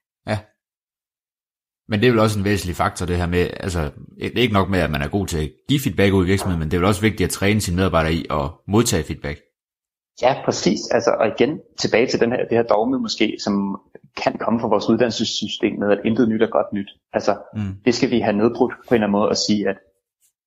Men 1.90 2.00
det 2.00 2.06
er 2.06 2.10
vel 2.10 2.20
også 2.20 2.38
en 2.38 2.44
væsentlig 2.44 2.76
faktor, 2.76 3.06
det 3.06 3.16
her 3.16 3.26
med, 3.26 3.46
altså, 3.60 3.80
det 4.20 4.38
er 4.38 4.42
ikke 4.42 4.54
nok 4.54 4.68
med, 4.70 4.78
at 4.80 4.90
man 4.90 5.02
er 5.02 5.08
god 5.08 5.26
til 5.26 5.38
at 5.38 5.50
give 5.68 5.80
feedback 5.80 6.12
ud 6.12 6.24
i 6.24 6.26
virksomheden, 6.26 6.60
men 6.60 6.70
det 6.70 6.76
er 6.76 6.80
vel 6.80 6.88
også 6.88 7.00
vigtigt 7.00 7.26
at 7.26 7.30
træne 7.30 7.60
sine 7.60 7.76
medarbejdere 7.76 8.12
i 8.12 8.26
at 8.30 8.50
modtage 8.68 9.04
feedback. 9.04 9.38
Ja, 10.22 10.34
præcis. 10.44 10.80
Altså, 10.90 11.10
og 11.20 11.26
igen 11.26 11.60
tilbage 11.78 12.06
til 12.06 12.20
den 12.20 12.30
her, 12.32 12.38
det 12.38 12.58
her 12.58 12.62
dogme 12.62 12.98
måske, 12.98 13.36
som 13.44 13.80
kan 14.22 14.38
komme 14.38 14.60
fra 14.60 14.68
vores 14.68 14.88
uddannelsessystem 14.88 15.78
med, 15.78 15.90
at 15.92 15.98
intet 16.04 16.28
nyt 16.28 16.42
er 16.42 16.46
godt 16.46 16.72
nyt. 16.72 16.90
Altså, 17.12 17.36
Mm. 17.54 17.74
det 17.84 17.94
skal 17.94 18.10
vi 18.10 18.20
have 18.20 18.36
nedbrudt 18.36 18.72
på 18.88 18.94
en 18.94 18.94
eller 18.94 19.06
anden 19.06 19.18
måde 19.18 19.28
og 19.28 19.36
sige, 19.36 19.68
at, 19.68 19.78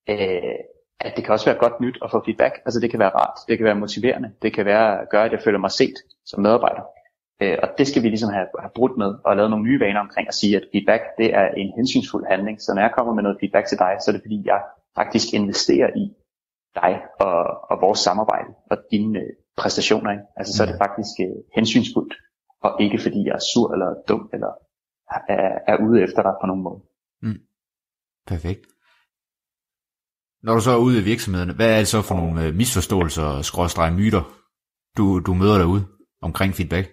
øh, 0.10 0.56
at 1.00 1.14
det 1.16 1.24
kan 1.24 1.34
også 1.34 1.46
være 1.46 1.60
godt 1.60 1.82
nyt 1.82 1.98
at 2.04 2.12
få 2.12 2.22
feedback. 2.26 2.54
Altså 2.66 2.80
det 2.80 2.90
kan 2.92 3.00
være 3.00 3.10
rart, 3.10 3.38
det 3.48 3.58
kan 3.58 3.66
være 3.66 3.76
motiverende, 3.76 4.30
det 4.42 4.54
kan 4.54 4.66
være 4.66 5.02
at 5.02 5.08
gøre, 5.12 5.26
at 5.26 5.32
jeg 5.32 5.42
føler 5.44 5.60
mig 5.60 5.72
set 5.72 5.96
som 6.26 6.42
medarbejder. 6.42 6.82
Øh, 7.42 7.58
og 7.64 7.68
det 7.78 7.88
skal 7.88 8.04
vi 8.04 8.08
ligesom 8.08 8.30
have, 8.30 8.48
have 8.60 8.72
brudt 8.76 8.98
med 8.98 9.12
og 9.26 9.36
lavet 9.36 9.50
nogle 9.50 9.66
nye 9.66 9.80
vaner 9.80 10.00
omkring 10.00 10.28
at 10.28 10.34
sige, 10.34 10.58
at 10.58 10.66
feedback 10.72 11.04
det 11.18 11.36
er 11.36 11.48
en 11.48 11.74
hensynsfuld 11.78 12.26
handling. 12.34 12.62
Så 12.62 12.74
når 12.74 12.82
jeg 12.82 12.92
kommer 12.98 13.14
med 13.14 13.24
noget 13.24 13.38
feedback 13.40 13.68
til 13.68 13.78
dig, 13.78 13.94
så 14.00 14.12
er 14.12 14.14
det 14.14 14.26
fordi, 14.26 14.42
jeg 14.46 14.62
faktisk 14.96 15.34
investerer 15.34 15.90
i 16.04 16.06
dig 16.76 16.94
og, 17.20 17.72
og 17.72 17.82
vores 17.82 18.00
samarbejde 18.00 18.50
og 18.72 18.78
dine 18.92 19.20
øh, 19.20 19.30
præstationer. 19.58 20.12
Ikke? 20.12 20.24
Altså 20.38 20.58
så 20.58 20.64
er 20.64 20.68
det 20.68 20.78
faktisk 20.86 21.16
øh, 21.26 21.38
hensynsfuldt, 21.56 22.14
og 22.66 22.82
ikke 22.82 23.00
fordi 23.06 23.20
jeg 23.28 23.36
er 23.40 23.46
sur 23.54 23.74
eller 23.74 23.90
dum 24.10 24.30
eller 24.34 24.52
er, 25.30 25.60
er 25.68 25.78
ude 25.88 26.04
efter 26.04 26.22
dig 26.22 26.34
på 26.42 26.48
nogen 26.48 26.64
måde. 26.64 26.82
Perfekt. 28.28 28.62
Når 30.44 30.54
du 30.54 30.62
så 30.62 30.72
er 30.72 30.78
ude 30.78 31.00
i 31.00 31.04
virksomhederne, 31.04 31.54
hvad 31.54 31.74
er 31.74 31.78
det 31.78 31.88
så 31.88 32.02
for 32.02 32.16
nogle 32.16 32.46
øh, 32.46 32.56
misforståelser, 32.56 33.42
skråstreg 33.42 33.94
myter, 33.94 34.24
du, 34.98 35.20
du 35.20 35.34
møder 35.34 35.58
derude 35.58 35.86
omkring 36.22 36.54
feedback? 36.54 36.88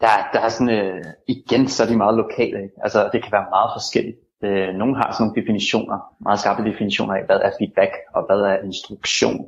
Der, 0.00 0.08
der 0.32 0.40
er 0.40 0.48
sådan, 0.48 0.74
øh, 0.78 1.04
igen, 1.26 1.68
så 1.68 1.82
er 1.82 1.88
de 1.88 1.96
meget 1.96 2.16
lokale. 2.16 2.62
Ikke? 2.62 2.74
Altså, 2.82 3.10
det 3.12 3.22
kan 3.22 3.32
være 3.32 3.50
meget 3.50 3.70
forskelligt. 3.74 4.18
Øh, 4.42 4.74
nogle 4.74 4.96
har 4.96 5.12
sådan 5.12 5.26
nogle 5.26 5.40
definitioner, 5.40 5.98
meget 6.20 6.40
skarpe 6.40 6.70
definitioner 6.70 7.14
af, 7.14 7.24
hvad 7.26 7.40
er 7.40 7.52
feedback, 7.58 7.92
og 8.14 8.26
hvad 8.26 8.40
er 8.40 8.62
instruktion, 8.62 9.46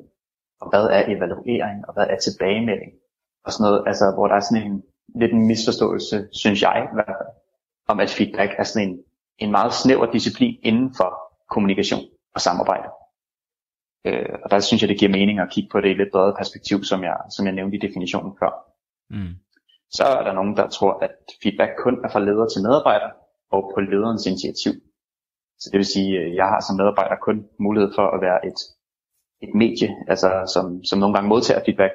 og 0.60 0.70
hvad 0.70 0.84
er 0.84 1.02
evaluering, 1.14 1.88
og 1.88 1.94
hvad 1.94 2.06
er 2.10 2.18
tilbagemelding, 2.18 2.92
og 3.44 3.52
sådan 3.52 3.64
noget. 3.64 3.82
Altså, 3.86 4.04
hvor 4.14 4.26
der 4.26 4.34
er 4.34 4.40
sådan 4.40 4.62
en 4.66 4.82
lidt 5.14 5.32
en 5.32 5.46
misforståelse, 5.46 6.28
synes 6.32 6.62
jeg 6.62 6.88
i 6.92 6.94
hvert 6.94 7.16
fald, 7.18 7.32
om 7.88 8.00
at 8.00 8.10
feedback 8.10 8.50
er 8.58 8.64
sådan 8.64 8.88
en, 8.88 8.98
en 9.38 9.50
meget 9.50 9.72
snæver 9.72 10.06
disciplin 10.12 10.56
inden 10.62 10.94
for 10.96 11.10
kommunikation 11.50 12.04
og 12.34 12.40
samarbejde. 12.40 12.88
Øh, 14.06 14.34
og 14.44 14.50
der 14.50 14.60
synes 14.60 14.82
jeg, 14.82 14.88
det 14.88 14.98
giver 14.98 15.10
mening 15.10 15.38
at 15.40 15.50
kigge 15.50 15.70
på 15.72 15.80
det 15.80 15.88
i 15.88 15.90
et 15.90 15.96
lidt 15.96 16.12
bredere 16.12 16.36
perspektiv, 16.36 16.84
som 16.84 17.02
jeg, 17.02 17.16
som 17.36 17.46
jeg 17.46 17.54
nævnte 17.54 17.76
i 17.76 17.80
definitionen 17.80 18.32
før. 18.40 18.52
Mm. 19.10 19.34
Så 19.90 20.04
er 20.04 20.22
der 20.24 20.32
nogen, 20.32 20.56
der 20.56 20.68
tror, 20.68 20.92
at 21.04 21.14
feedback 21.42 21.72
kun 21.78 22.04
er 22.04 22.08
fra 22.08 22.20
leder 22.20 22.46
til 22.48 22.62
medarbejder 22.62 23.10
og 23.50 23.72
på 23.74 23.80
lederens 23.80 24.26
initiativ. 24.26 24.72
Så 25.58 25.70
det 25.72 25.78
vil 25.78 25.86
sige, 25.86 26.20
at 26.20 26.34
jeg 26.34 26.46
har 26.46 26.60
som 26.60 26.76
medarbejder 26.76 27.16
kun 27.16 27.48
mulighed 27.58 27.90
for 27.94 28.06
at 28.14 28.20
være 28.20 28.46
et, 28.46 28.60
et 29.44 29.54
medie, 29.54 29.90
altså 30.08 30.30
som, 30.54 30.84
som 30.84 30.98
nogle 30.98 31.14
gange 31.14 31.28
modtager 31.28 31.64
feedback, 31.64 31.94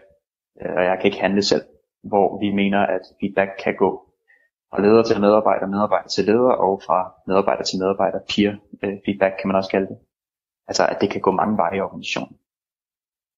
øh, 0.62 0.76
og 0.78 0.84
jeg 0.84 0.98
kan 0.98 1.06
ikke 1.06 1.22
handle 1.26 1.44
selv, 1.44 1.64
hvor 2.04 2.40
vi 2.40 2.50
mener, 2.52 2.80
at 2.96 3.02
feedback 3.20 3.52
kan 3.64 3.76
gå 3.76 3.90
fra 4.70 4.82
leder 4.82 5.04
til 5.04 5.20
medarbejder, 5.20 5.68
medarbejder 5.68 6.08
til 6.08 6.26
leder, 6.26 6.54
og 6.66 6.82
fra 6.86 7.14
medarbejder 7.28 7.64
til 7.64 7.80
medarbejder, 7.80 8.20
peer 8.30 8.54
øh, 8.84 8.98
feedback 9.06 9.34
kan 9.40 9.48
man 9.48 9.56
også 9.56 9.70
kalde 9.70 9.88
det. 9.88 9.98
Altså 10.68 10.88
at 10.88 10.98
det 11.02 11.10
kan 11.10 11.22
gå 11.22 11.32
mange 11.32 11.58
veje 11.58 11.78
i 11.78 11.82
organisationen. 11.82 12.38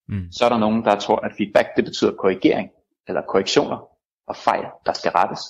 Mm. 0.08 0.32
Så 0.32 0.46
er 0.46 0.50
der 0.50 0.58
nogen, 0.58 0.84
der 0.86 0.96
tror, 0.96 1.16
at 1.16 1.32
feedback 1.38 1.68
det 1.78 1.86
betyder 1.86 2.16
korrigering, 2.16 2.70
eller 3.08 3.22
korrektioner 3.22 3.97
og 4.28 4.36
fejl, 4.36 4.66
der 4.86 4.94
skal 4.94 5.12
rettes. 5.12 5.42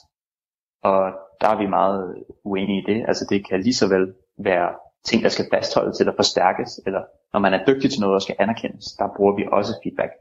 Og 0.83 0.99
der 1.41 1.47
er 1.49 1.57
vi 1.57 1.67
meget 1.67 2.23
uenige 2.43 2.81
i 2.81 2.85
det. 2.93 3.05
Altså 3.07 3.25
det 3.29 3.47
kan 3.47 3.61
lige 3.61 3.73
så 3.81 3.87
vel 3.87 4.13
være 4.37 4.69
ting, 5.05 5.23
der 5.23 5.29
skal 5.29 5.47
fastholdes 5.53 5.99
eller 5.99 6.13
forstærkes, 6.15 6.79
eller 6.85 7.03
når 7.33 7.39
man 7.39 7.53
er 7.53 7.65
dygtig 7.65 7.91
til 7.91 8.01
noget 8.01 8.15
og 8.15 8.21
skal 8.21 8.35
anerkendes, 8.39 8.85
der 8.99 9.07
bruger 9.17 9.35
vi 9.35 9.43
også 9.51 9.73
feedback. 9.83 10.11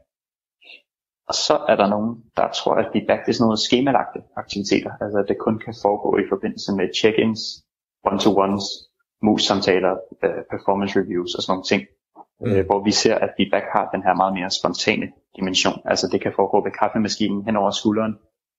Og 1.29 1.33
så 1.33 1.55
er 1.71 1.75
der 1.75 1.87
nogen, 1.89 2.23
der 2.37 2.47
tror, 2.59 2.73
at 2.75 2.89
feedback 2.93 3.21
det 3.25 3.31
er 3.31 3.37
sådan 3.37 3.47
noget 3.47 3.59
skemalagte 3.59 4.19
aktiviteter, 4.41 4.91
altså 5.01 5.17
at 5.19 5.27
det 5.27 5.37
kun 5.45 5.59
kan 5.65 5.73
foregå 5.83 6.17
i 6.17 6.29
forbindelse 6.29 6.71
med 6.79 6.87
check-ins, 6.99 7.41
one-to-ones, 8.09 8.65
mus-samtaler, 9.25 9.93
øh, 10.23 10.41
performance 10.53 10.93
reviews 10.99 11.35
og 11.35 11.41
sådan 11.43 11.51
nogle 11.53 11.69
ting, 11.71 11.83
Mm. 12.41 12.51
øh, 12.51 12.65
hvor 12.65 12.79
vi 12.87 12.91
ser, 12.91 13.15
at 13.15 13.33
feedback 13.37 13.65
har 13.75 13.89
den 13.93 14.03
her 14.03 14.13
meget 14.21 14.33
mere 14.33 14.49
spontane 14.59 15.07
dimension. 15.37 15.77
Altså 15.85 16.05
det 16.11 16.21
kan 16.21 16.33
foregå 16.35 16.57
ved 16.63 16.71
kaffemaskinen 16.81 17.45
hen 17.45 17.55
over 17.55 17.71
skulderen, 17.71 18.13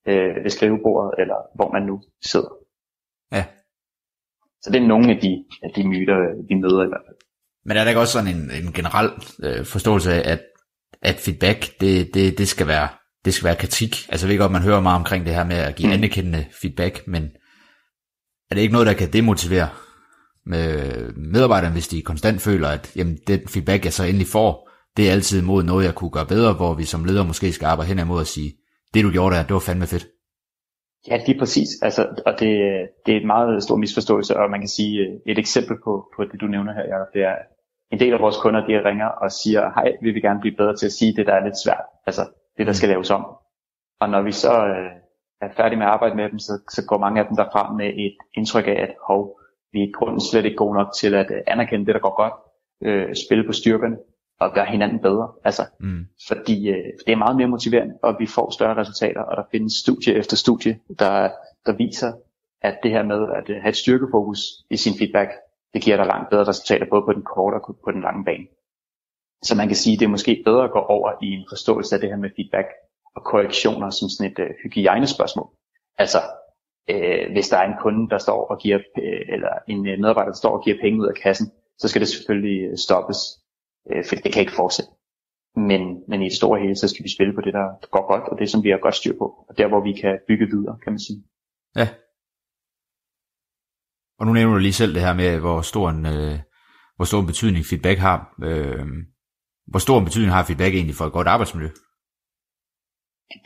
øh, 0.06 0.44
ved 0.44 0.50
skrivebordet, 0.50 1.20
eller 1.20 1.36
hvor 1.56 1.72
man 1.72 1.82
nu 1.82 2.02
sidder. 2.22 2.52
Ja. 3.32 3.44
Så 4.62 4.70
det 4.72 4.82
er 4.82 4.86
nogle 4.86 5.14
af 5.14 5.20
de, 5.20 5.44
af 5.62 5.70
de 5.76 5.88
myter, 5.88 6.18
vi 6.48 6.54
møder 6.54 6.84
i 6.84 6.88
hvert 6.88 7.02
fald. 7.06 7.16
Men 7.64 7.76
er 7.76 7.82
der 7.82 7.90
ikke 7.90 8.00
også 8.00 8.12
sådan 8.12 8.36
en, 8.36 8.50
en 8.50 8.72
generel 8.72 9.10
øh, 9.42 9.64
forståelse 9.64 10.12
af, 10.12 10.32
at, 10.32 10.40
at 11.02 11.16
feedback, 11.16 11.80
det, 11.80 12.14
det, 12.14 12.38
det, 12.38 12.48
skal 12.48 12.66
være, 12.66 12.88
det 13.24 13.34
skal 13.34 13.46
være 13.46 13.56
kritik? 13.56 13.90
Altså 14.08 14.26
jeg 14.26 14.32
ved 14.32 14.38
godt, 14.38 14.52
man 14.52 14.62
hører 14.62 14.80
meget 14.80 14.96
omkring 14.98 15.26
det 15.26 15.34
her 15.34 15.44
med 15.44 15.56
at 15.56 15.74
give 15.76 15.88
Mm. 15.88 15.92
anerkendende 15.94 16.46
feedback, 16.62 17.06
men 17.06 17.22
er 18.50 18.54
det 18.54 18.62
ikke 18.62 18.72
noget, 18.72 18.86
der 18.86 18.92
kan 18.94 19.12
demotivere 19.12 19.68
med 20.46 20.92
medarbejderne, 21.12 21.72
hvis 21.72 21.88
de 21.88 22.02
konstant 22.02 22.40
føler, 22.40 22.68
at 22.68 22.92
jamen, 22.96 23.18
den 23.26 23.40
feedback, 23.48 23.84
jeg 23.84 23.92
så 23.92 24.04
endelig 24.04 24.26
får, 24.26 24.70
det 24.96 25.08
er 25.08 25.12
altid 25.12 25.42
mod 25.42 25.62
noget, 25.62 25.84
jeg 25.84 25.94
kunne 25.94 26.10
gøre 26.10 26.26
bedre, 26.26 26.52
hvor 26.52 26.74
vi 26.74 26.84
som 26.84 27.04
leder 27.04 27.24
måske 27.24 27.52
skal 27.52 27.66
arbejde 27.66 27.88
hen 27.88 27.98
imod 27.98 28.20
at 28.20 28.26
sige, 28.26 28.52
det 28.94 29.04
du 29.04 29.10
gjorde 29.10 29.34
der, 29.34 29.42
det 29.42 29.54
var 29.54 29.64
fandme 29.68 29.86
fedt. 29.86 30.06
Ja, 31.08 31.16
lige 31.26 31.38
præcis. 31.38 31.70
Altså, 31.82 32.02
og 32.26 32.32
det, 32.40 32.50
det 33.06 33.12
er 33.12 33.20
et 33.20 33.26
meget 33.26 33.62
stor 33.62 33.76
misforståelse, 33.76 34.36
og 34.36 34.50
man 34.50 34.60
kan 34.60 34.68
sige, 34.68 34.94
øh, 35.00 35.32
et 35.32 35.38
eksempel 35.38 35.76
på, 35.84 35.92
på 36.16 36.24
det, 36.24 36.40
du 36.40 36.46
nævner 36.46 36.72
her, 36.72 36.84
Jacob, 36.92 37.10
det 37.14 37.22
er, 37.22 37.36
en 37.90 38.00
del 38.00 38.12
af 38.12 38.20
vores 38.20 38.36
kunder, 38.36 38.66
de 38.66 38.84
ringer 38.88 39.06
og 39.06 39.32
siger, 39.32 39.62
hej, 39.74 39.92
vi 40.02 40.10
vil 40.10 40.22
gerne 40.22 40.40
blive 40.40 40.56
bedre 40.56 40.76
til 40.76 40.86
at 40.86 40.92
sige 40.92 41.16
det, 41.16 41.26
der 41.26 41.34
er 41.34 41.44
lidt 41.44 41.62
svært. 41.64 41.84
Altså, 42.06 42.22
det, 42.56 42.66
der 42.66 42.72
skal 42.72 42.88
laves 42.88 43.10
om. 43.10 43.24
Og 44.00 44.08
når 44.10 44.22
vi 44.22 44.32
så 44.32 44.66
øh, 44.66 44.90
er 45.40 45.48
færdige 45.56 45.78
med 45.78 45.86
at 45.86 45.92
arbejde 45.92 46.16
med 46.16 46.30
dem, 46.30 46.38
så, 46.38 46.52
så 46.70 46.86
går 46.88 46.98
mange 46.98 47.20
af 47.20 47.26
dem 47.26 47.36
derfra 47.36 47.72
med 47.72 47.86
et 47.86 48.16
indtryk 48.34 48.66
af, 48.66 48.78
at 48.86 48.94
hov, 49.08 49.40
vi 49.72 49.78
er 49.80 49.88
i 49.88 49.92
grunden 49.92 50.20
slet 50.20 50.44
ikke 50.44 50.56
gode 50.56 50.74
nok 50.74 50.90
til 51.00 51.14
at 51.14 51.30
øh, 51.30 51.40
anerkende 51.46 51.86
det, 51.86 51.94
der 51.94 52.00
går 52.00 52.16
godt, 52.22 52.36
øh, 52.82 53.14
spille 53.26 53.44
på 53.46 53.52
styrkerne 53.52 53.96
og 54.40 54.54
gøre 54.54 54.66
hinanden 54.66 54.98
bedre. 55.00 55.32
Altså, 55.44 55.62
Mm. 55.80 56.06
fordi 56.28 56.68
øh, 56.68 56.84
det 57.06 57.12
er 57.12 57.16
meget 57.16 57.36
mere 57.36 57.48
motiverende, 57.48 57.94
og 58.02 58.16
vi 58.18 58.26
får 58.26 58.50
større 58.50 58.76
resultater, 58.76 59.20
og 59.20 59.36
der 59.36 59.42
findes 59.50 59.72
studie 59.72 60.14
efter 60.14 60.36
studie, 60.36 60.78
der, 60.98 61.30
der 61.66 61.72
viser, 61.72 62.12
at 62.62 62.78
det 62.82 62.90
her 62.90 63.02
med 63.02 63.26
at 63.36 63.50
øh, 63.50 63.56
have 63.56 63.68
et 63.68 63.76
styrkefokus 63.76 64.38
i 64.70 64.76
sin 64.76 64.92
feedback, 64.98 65.30
det 65.74 65.82
giver 65.82 65.96
dig 65.96 66.06
langt 66.06 66.30
bedre 66.30 66.44
resultater, 66.48 66.86
både 66.90 67.02
på 67.02 67.12
den 67.12 67.22
korte 67.22 67.54
og 67.54 67.78
på 67.84 67.90
den 67.92 68.00
lange 68.02 68.24
bane. 68.24 68.46
Så 69.42 69.56
man 69.56 69.66
kan 69.66 69.76
sige, 69.76 69.94
at 69.94 70.00
det 70.00 70.04
er 70.04 70.10
måske 70.16 70.42
bedre 70.44 70.64
at 70.64 70.70
gå 70.70 70.78
over 70.78 71.12
i 71.22 71.26
en 71.26 71.44
forståelse 71.48 71.94
af 71.94 72.00
det 72.00 72.08
her 72.10 72.16
med 72.16 72.30
feedback, 72.36 72.68
og 73.16 73.24
korrektioner 73.24 73.90
som 73.90 74.08
sådan 74.08 74.32
et 74.32 74.38
øh, 74.38 74.50
hygiejnespørgsmål. 74.64 75.48
Altså, 75.98 76.18
øh, 76.90 77.32
hvis 77.32 77.48
der 77.48 77.56
er 77.58 77.66
en 77.68 77.78
kunde, 77.82 78.10
der 78.10 78.18
står 78.18 78.46
og 78.46 78.58
giver, 78.58 78.78
øh, 78.78 79.20
eller 79.34 79.52
en 79.68 79.86
øh, 79.88 79.98
medarbejder, 79.98 80.30
der 80.30 80.36
står 80.36 80.50
og 80.58 80.64
giver 80.64 80.76
penge 80.80 81.00
ud 81.02 81.06
af 81.06 81.14
kassen, 81.14 81.46
så 81.78 81.88
skal 81.88 82.00
det 82.00 82.08
selvfølgelig 82.08 82.62
øh, 82.70 82.76
stoppes, 82.76 83.18
øh, 83.90 84.04
for 84.08 84.14
det 84.14 84.32
kan 84.32 84.40
ikke 84.40 84.60
fortsætte. 84.62 84.90
Men, 85.56 85.82
men 86.08 86.22
i 86.22 86.24
det 86.24 86.36
store 86.40 86.60
hele, 86.60 86.76
så 86.76 86.88
skal 86.88 87.04
vi 87.04 87.14
spille 87.16 87.34
på 87.34 87.40
det, 87.40 87.52
der 87.52 87.66
går 87.94 88.06
godt, 88.12 88.24
og 88.30 88.38
det, 88.38 88.50
som 88.50 88.62
vi 88.64 88.70
har 88.70 88.78
godt 88.78 88.94
styr 88.94 89.18
på, 89.18 89.26
og 89.48 89.58
der, 89.58 89.68
hvor 89.68 89.82
vi 89.88 89.92
kan 89.92 90.18
bygge 90.28 90.46
videre, 90.46 90.78
kan 90.82 90.92
man 90.92 91.00
sige. 91.06 91.24
Ja. 91.76 91.88
Og 94.18 94.26
nu 94.26 94.32
nævner 94.32 94.54
du 94.54 94.60
lige 94.60 94.72
selv 94.72 94.94
det 94.94 95.02
her 95.02 95.14
med, 95.14 95.40
hvor 95.40 95.60
stor 95.60 95.90
en, 95.90 96.06
øh, 96.06 96.38
hvor 96.96 97.04
stor 97.04 97.20
en 97.20 97.26
betydning 97.26 97.64
feedback 97.70 97.98
har. 97.98 98.18
Øh, 98.44 98.86
hvor 99.66 99.78
stor 99.78 99.98
en 99.98 100.04
betydning 100.04 100.32
har 100.32 100.44
feedback 100.44 100.74
egentlig 100.74 100.94
for 100.94 101.04
et 101.04 101.12
godt 101.12 101.28
arbejdsmiljø? 101.28 101.70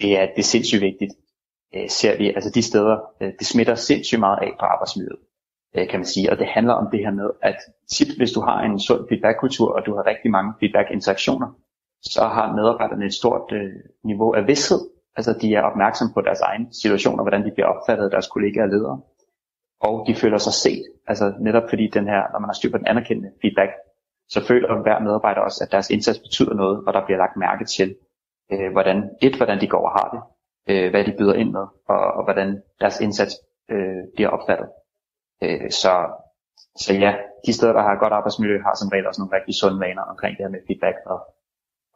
Det 0.01 0.11
er, 0.19 0.27
det 0.35 0.39
er 0.45 0.53
sindssygt 0.55 0.83
vigtigt, 0.83 1.13
øh, 1.75 1.89
ser 1.91 2.19
vi. 2.19 2.27
Altså 2.37 2.51
de 2.55 2.63
steder, 2.63 2.97
øh, 3.21 3.33
det 3.39 3.47
smitter 3.47 3.75
sindssygt 3.75 4.21
meget 4.21 4.39
af 4.43 4.51
på 4.61 4.65
arbejdsmiljøet, 4.75 5.23
øh, 5.77 5.89
kan 5.89 5.99
man 6.01 6.07
sige. 6.07 6.31
Og 6.31 6.39
det 6.39 6.47
handler 6.47 6.75
om 6.75 6.89
det 6.93 7.01
her 7.01 7.11
med, 7.11 7.31
at 7.43 7.57
tit 7.91 8.17
hvis 8.17 8.33
du 8.33 8.41
har 8.41 8.61
en 8.63 8.81
sund 8.81 9.09
feedbackkultur, 9.09 9.69
og 9.77 9.87
du 9.87 9.95
har 9.97 10.07
rigtig 10.07 10.31
mange 10.31 10.53
feedback-interaktioner, 10.61 11.49
så 12.03 12.25
har 12.25 12.53
medarbejderne 12.53 13.07
et 13.07 13.15
stort 13.15 13.53
øh, 13.53 13.73
niveau 14.05 14.33
af 14.33 14.47
vidshed. 14.47 14.81
Altså 15.17 15.33
de 15.43 15.55
er 15.55 15.63
opmærksom 15.63 16.09
på 16.15 16.21
deres 16.21 16.41
egen 16.41 16.73
situation, 16.73 17.19
og 17.19 17.25
hvordan 17.25 17.45
de 17.47 17.51
bliver 17.51 17.67
opfattet 17.67 18.05
af 18.05 18.11
deres 18.11 18.29
kollegaer 18.29 18.65
og 18.65 18.69
ledere. 18.69 19.01
Og 19.81 20.05
de 20.07 20.15
føler 20.15 20.39
sig 20.39 20.53
set. 20.53 20.85
Altså 21.07 21.35
netop 21.41 21.63
fordi 21.69 21.87
den 21.87 22.07
her, 22.09 22.23
når 22.33 22.39
man 22.39 22.49
har 22.49 22.55
styr 22.55 22.71
på 22.71 22.79
den 22.79 22.87
anerkendende 22.87 23.31
feedback, 23.43 23.71
så 24.29 24.47
føler 24.47 24.83
hver 24.83 24.99
medarbejder 25.01 25.41
også, 25.41 25.65
at 25.65 25.73
deres 25.73 25.91
indsats 25.91 26.19
betyder 26.19 26.55
noget, 26.55 26.85
og 26.87 26.93
der 26.93 27.05
bliver 27.05 27.19
lagt 27.19 27.37
mærke 27.37 27.65
til, 27.65 27.97
øh, 28.53 28.73
hvordan, 28.73 29.11
et, 29.23 29.37
hvordan 29.37 29.61
de 29.61 29.69
går 29.69 29.85
og 29.89 29.93
har 29.99 30.09
det, 30.15 30.23
øh, 30.73 30.91
hvad 30.91 31.05
de 31.05 31.15
byder 31.19 31.35
ind 31.35 31.51
med, 31.51 31.67
og, 31.89 32.01
og 32.17 32.25
hvordan 32.25 32.63
deres 32.81 33.01
indsats 33.01 33.35
øh, 33.71 34.03
bliver 34.15 34.29
opfattet. 34.29 34.69
Øh, 35.43 35.71
så, 35.83 35.93
så 36.85 36.93
ja, 37.05 37.13
de 37.47 37.53
steder, 37.53 37.73
der 37.73 37.83
har 37.83 38.03
godt 38.03 38.13
arbejdsmiljø, 38.19 38.57
har 38.67 38.75
som 38.75 38.89
regel 38.93 39.07
også 39.07 39.21
nogle 39.21 39.37
rigtig 39.37 39.55
sunde 39.61 39.81
vaner 39.85 40.05
omkring 40.13 40.33
det 40.37 40.45
her 40.45 40.55
med 40.55 40.67
feedback 40.69 40.97
og, 41.13 41.19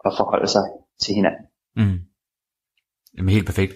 og 0.05 0.11
forholde 0.19 0.49
sig 0.55 0.65
til 1.03 1.15
hinanden. 1.19 1.45
Mm. 1.81 1.99
Jamen 3.17 3.35
helt 3.37 3.47
perfekt. 3.47 3.73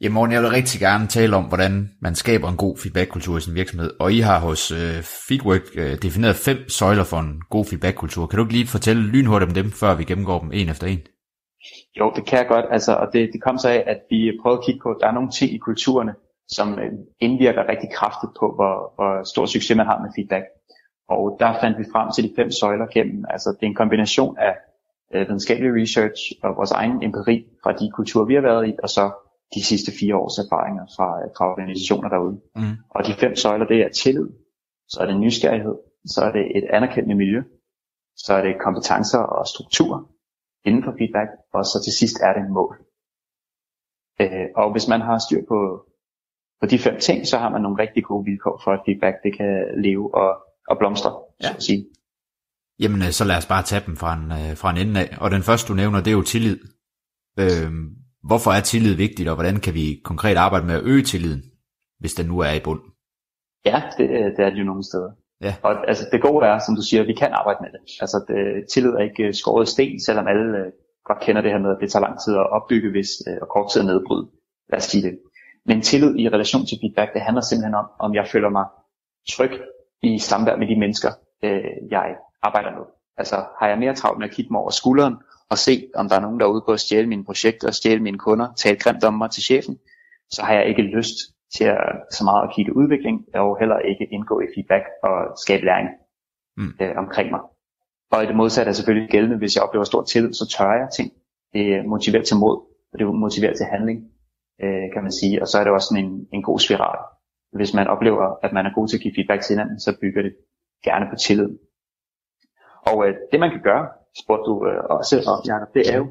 Jamen 0.00 0.14
Morten, 0.14 0.32
jeg 0.32 0.42
vil 0.42 0.50
rigtig 0.50 0.80
gerne 0.80 1.06
tale 1.06 1.36
om, 1.36 1.44
hvordan 1.44 1.90
man 2.00 2.14
skaber 2.14 2.48
en 2.48 2.56
god 2.56 2.76
feedback-kultur 2.82 3.36
i 3.36 3.40
sin 3.40 3.54
virksomhed. 3.54 3.90
Og 4.00 4.12
I 4.12 4.20
har 4.20 4.38
hos 4.40 4.70
øh, 4.70 5.02
Feedwork 5.28 5.64
øh, 5.74 6.02
defineret 6.02 6.36
fem 6.36 6.68
søjler 6.68 7.04
for 7.04 7.16
en 7.16 7.42
god 7.50 7.64
feedback-kultur. 7.64 8.26
Kan 8.26 8.36
du 8.36 8.44
ikke 8.44 8.56
lige 8.58 8.66
fortælle 8.66 9.02
lynhurtigt 9.02 9.48
om 9.50 9.54
dem, 9.54 9.70
før 9.80 9.94
vi 9.94 10.04
gennemgår 10.04 10.38
dem 10.40 10.50
en 10.52 10.68
efter 10.68 10.86
en? 10.86 11.00
Jo, 11.98 12.12
det 12.16 12.26
kan 12.26 12.38
jeg 12.38 12.48
godt. 12.48 12.66
Altså, 12.70 12.92
og 12.94 13.06
det, 13.12 13.30
det 13.32 13.42
kom 13.42 13.58
så 13.58 13.68
af, 13.68 13.84
at 13.86 14.00
vi 14.10 14.38
prøvede 14.42 14.58
at 14.58 14.64
kigge 14.66 14.80
på, 14.82 14.88
at 14.90 14.96
der 15.00 15.06
er 15.08 15.12
nogle 15.12 15.30
ting 15.30 15.50
i 15.52 15.58
kulturerne, 15.58 16.14
som 16.48 16.78
øh, 16.78 16.92
indvirker 17.20 17.68
rigtig 17.68 17.90
kraftigt 17.92 18.32
på, 18.40 18.46
hvor, 18.54 18.74
hvor 18.96 19.24
stor 19.32 19.46
succes 19.46 19.76
man 19.76 19.86
har 19.86 20.02
med 20.02 20.10
feedback. 20.16 20.44
Og 21.08 21.36
der 21.40 21.60
fandt 21.60 21.78
vi 21.78 21.84
frem 21.92 22.08
til 22.12 22.24
de 22.24 22.32
fem 22.36 22.50
søjler 22.50 22.86
gennem. 22.86 23.24
Altså, 23.28 23.48
det 23.50 23.62
er 23.62 23.70
en 23.70 23.82
kombination 23.82 24.38
af 24.38 24.54
øh, 25.14 25.20
videnskabelig 25.28 25.82
research 25.82 26.20
og 26.42 26.56
vores 26.56 26.70
egen 26.70 27.02
empiri 27.02 27.46
fra 27.62 27.72
de 27.72 27.90
kulturer, 27.90 28.26
vi 28.26 28.34
har 28.34 28.40
været 28.40 28.68
i, 28.68 28.72
og 28.82 28.88
så 28.88 29.04
de 29.54 29.64
sidste 29.64 29.92
fire 30.00 30.16
års 30.16 30.38
erfaringer 30.38 30.84
fra, 30.96 31.08
fra 31.36 31.52
organisationer 31.52 32.08
derude. 32.08 32.40
Mm. 32.56 32.76
Og 32.90 33.06
de 33.06 33.12
fem 33.12 33.36
søjler, 33.36 33.66
det 33.66 33.80
er 33.80 33.88
tillid, 33.88 34.28
så 34.88 35.00
er 35.00 35.06
det 35.06 35.20
nysgerrighed, 35.20 35.76
så 36.06 36.20
er 36.24 36.32
det 36.32 36.44
et 36.58 36.64
anerkendende 36.70 37.14
miljø, 37.14 37.42
så 38.16 38.34
er 38.34 38.42
det 38.42 38.60
kompetencer 38.60 39.18
og 39.18 39.46
struktur 39.46 40.10
inden 40.64 40.84
for 40.84 40.94
feedback, 40.98 41.30
og 41.52 41.64
så 41.64 41.76
til 41.84 41.92
sidst 41.92 42.16
er 42.22 42.32
det 42.32 42.50
mål. 42.50 42.74
Øh, 44.20 44.46
og 44.56 44.72
hvis 44.72 44.88
man 44.88 45.00
har 45.00 45.18
styr 45.18 45.42
på, 45.48 45.87
på 46.60 46.66
de 46.66 46.78
fem 46.78 47.00
ting, 47.00 47.26
så 47.26 47.38
har 47.38 47.50
man 47.50 47.62
nogle 47.62 47.82
rigtig 47.82 48.04
gode 48.04 48.24
vilkår 48.24 48.60
for, 48.64 48.70
at 48.70 48.80
feedback 48.86 49.16
det 49.24 49.36
kan 49.36 49.52
leve 49.76 50.14
og, 50.14 50.30
og 50.68 50.78
blomstre, 50.78 51.12
ja. 51.42 51.46
så 51.46 51.54
at 51.56 51.62
sige. 51.62 51.86
Jamen, 52.80 53.02
øh, 53.02 53.10
så 53.10 53.24
lad 53.24 53.36
os 53.36 53.46
bare 53.46 53.62
tage 53.62 53.82
dem 53.86 53.96
fra 53.96 54.14
en, 54.14 54.32
øh, 54.32 54.56
fra 54.56 54.70
en 54.70 54.76
ende 54.76 55.00
af. 55.00 55.16
Og 55.20 55.30
den 55.30 55.42
første, 55.42 55.68
du 55.68 55.76
nævner, 55.76 55.98
det 55.98 56.10
er 56.10 56.18
jo 56.20 56.22
tillid. 56.22 56.58
Øh, 57.38 57.72
Hvorfor 58.30 58.50
er 58.50 58.60
tillid 58.60 58.94
vigtigt, 58.94 59.28
og 59.28 59.34
hvordan 59.34 59.56
kan 59.60 59.74
vi 59.74 59.86
konkret 60.04 60.36
arbejde 60.36 60.66
med 60.66 60.74
at 60.74 60.84
øge 60.84 61.02
tilliden, 61.02 61.42
hvis 62.00 62.14
den 62.14 62.26
nu 62.26 62.38
er 62.38 62.52
i 62.52 62.64
bund? 62.64 62.80
Ja, 63.64 63.82
det, 63.98 64.08
det 64.36 64.44
er 64.44 64.50
det 64.50 64.58
jo 64.58 64.64
nogle 64.64 64.84
steder. 64.84 65.10
Ja. 65.40 65.54
Og 65.62 65.88
altså, 65.88 66.04
det 66.12 66.22
gode 66.22 66.46
er, 66.46 66.58
som 66.58 66.76
du 66.76 66.82
siger, 66.82 67.00
at 67.02 67.08
vi 67.08 67.20
kan 67.22 67.32
arbejde 67.40 67.60
med 67.64 67.70
det. 67.74 67.82
Altså, 68.00 68.18
det, 68.28 68.38
tillid 68.72 68.92
er 68.92 69.08
ikke 69.10 69.32
skåret 69.32 69.68
sten, 69.68 70.00
selvom 70.06 70.26
alle 70.26 70.72
godt 71.08 71.20
kender 71.20 71.42
det 71.42 71.50
her 71.50 71.58
med, 71.64 71.70
at 71.70 71.80
det 71.80 71.90
tager 71.90 72.06
lang 72.06 72.16
tid 72.24 72.34
at 72.42 72.50
opbygge, 72.56 72.90
hvis, 72.90 73.10
og 73.42 73.48
kort 73.54 73.68
tid 73.70 73.80
at 73.82 73.86
nedbryde. 73.86 74.26
Lad 74.70 74.78
os 74.80 74.88
sige 74.92 75.02
det. 75.08 75.14
Men 75.66 75.82
tillid 75.82 76.16
i 76.18 76.28
relation 76.28 76.66
til 76.66 76.78
feedback, 76.82 77.14
det 77.14 77.22
handler 77.22 77.42
simpelthen 77.42 77.74
om, 77.74 77.86
om 77.98 78.14
jeg 78.14 78.26
føler 78.32 78.48
mig 78.48 78.66
tryg 79.28 79.60
i 80.02 80.18
samvær 80.18 80.56
med 80.56 80.66
de 80.68 80.76
mennesker, 80.76 81.08
uh, 81.42 81.90
jeg 81.90 82.16
arbejder 82.42 82.70
med. 82.70 82.84
Altså, 83.16 83.44
har 83.60 83.68
jeg 83.68 83.78
mere 83.78 83.94
travlt 83.94 84.18
med 84.18 84.28
at 84.28 84.34
kigge 84.34 84.52
mig 84.52 84.60
over 84.60 84.70
skulderen, 84.70 85.16
og 85.50 85.58
se, 85.58 85.88
om 85.94 86.08
der 86.08 86.16
er 86.16 86.20
nogen, 86.20 86.40
der 86.40 86.46
er 86.46 86.50
ude 86.50 86.62
på 86.66 86.72
at 86.72 86.80
stjæle 86.80 87.08
mine 87.08 87.24
projekter, 87.24 87.70
stjæle 87.70 88.02
mine 88.02 88.18
kunder, 88.18 88.52
tale 88.56 88.78
grimt 88.78 89.04
om 89.04 89.14
mig 89.14 89.30
til 89.30 89.42
chefen, 89.42 89.78
så 90.30 90.42
har 90.42 90.54
jeg 90.54 90.68
ikke 90.68 90.82
lyst 90.82 91.16
til 91.56 91.64
at, 91.64 91.78
så 92.10 92.24
meget 92.24 92.48
at 92.48 92.54
kigge 92.54 92.76
udvikling, 92.76 93.24
og 93.34 93.58
heller 93.58 93.78
ikke 93.78 94.04
indgå 94.10 94.40
i 94.40 94.46
feedback 94.54 94.84
og 95.02 95.38
skabe 95.38 95.64
læring 95.64 95.88
mm. 96.56 96.72
øh, 96.80 96.96
omkring 96.96 97.30
mig. 97.30 97.40
Og 98.12 98.24
i 98.24 98.26
det 98.26 98.36
modsatte 98.36 98.68
er 98.68 98.72
selvfølgelig 98.72 99.10
gældende, 99.10 99.36
hvis 99.36 99.56
jeg 99.56 99.62
oplever 99.64 99.84
stor 99.84 100.02
tillid, 100.02 100.32
så 100.32 100.46
tør 100.48 100.72
jeg 100.72 100.88
ting. 100.96 101.12
Det 101.52 101.86
motiverer 101.86 102.22
til 102.22 102.36
mod, 102.36 102.56
og 102.92 102.98
det 102.98 103.06
motiverer 103.06 103.54
til 103.54 103.66
handling, 103.66 103.98
øh, 104.62 104.86
kan 104.92 105.02
man 105.02 105.12
sige. 105.12 105.42
Og 105.42 105.48
så 105.48 105.58
er 105.58 105.64
det 105.64 105.72
også 105.72 105.88
sådan 105.88 106.04
en, 106.04 106.28
en 106.32 106.42
god 106.42 106.58
spiral. 106.58 106.98
Hvis 107.52 107.74
man 107.74 107.86
oplever, 107.86 108.26
at 108.42 108.52
man 108.52 108.66
er 108.66 108.74
god 108.74 108.88
til 108.88 108.96
at 108.96 109.02
give 109.02 109.14
feedback 109.16 109.42
til 109.42 109.52
hinanden, 109.54 109.80
så 109.80 109.96
bygger 110.00 110.22
det 110.22 110.36
gerne 110.84 111.06
på 111.10 111.16
tillid. 111.16 111.50
Og 112.86 113.06
øh, 113.06 113.14
det 113.32 113.40
man 113.40 113.50
kan 113.50 113.62
gøre, 113.62 113.88
spurgte 114.22 114.44
du 114.50 114.54
øh, 114.68 114.80
også 114.96 115.14
om, 115.32 115.38
Jacob, 115.48 115.74
det 115.74 115.82
er 115.92 115.96
jo 115.96 116.06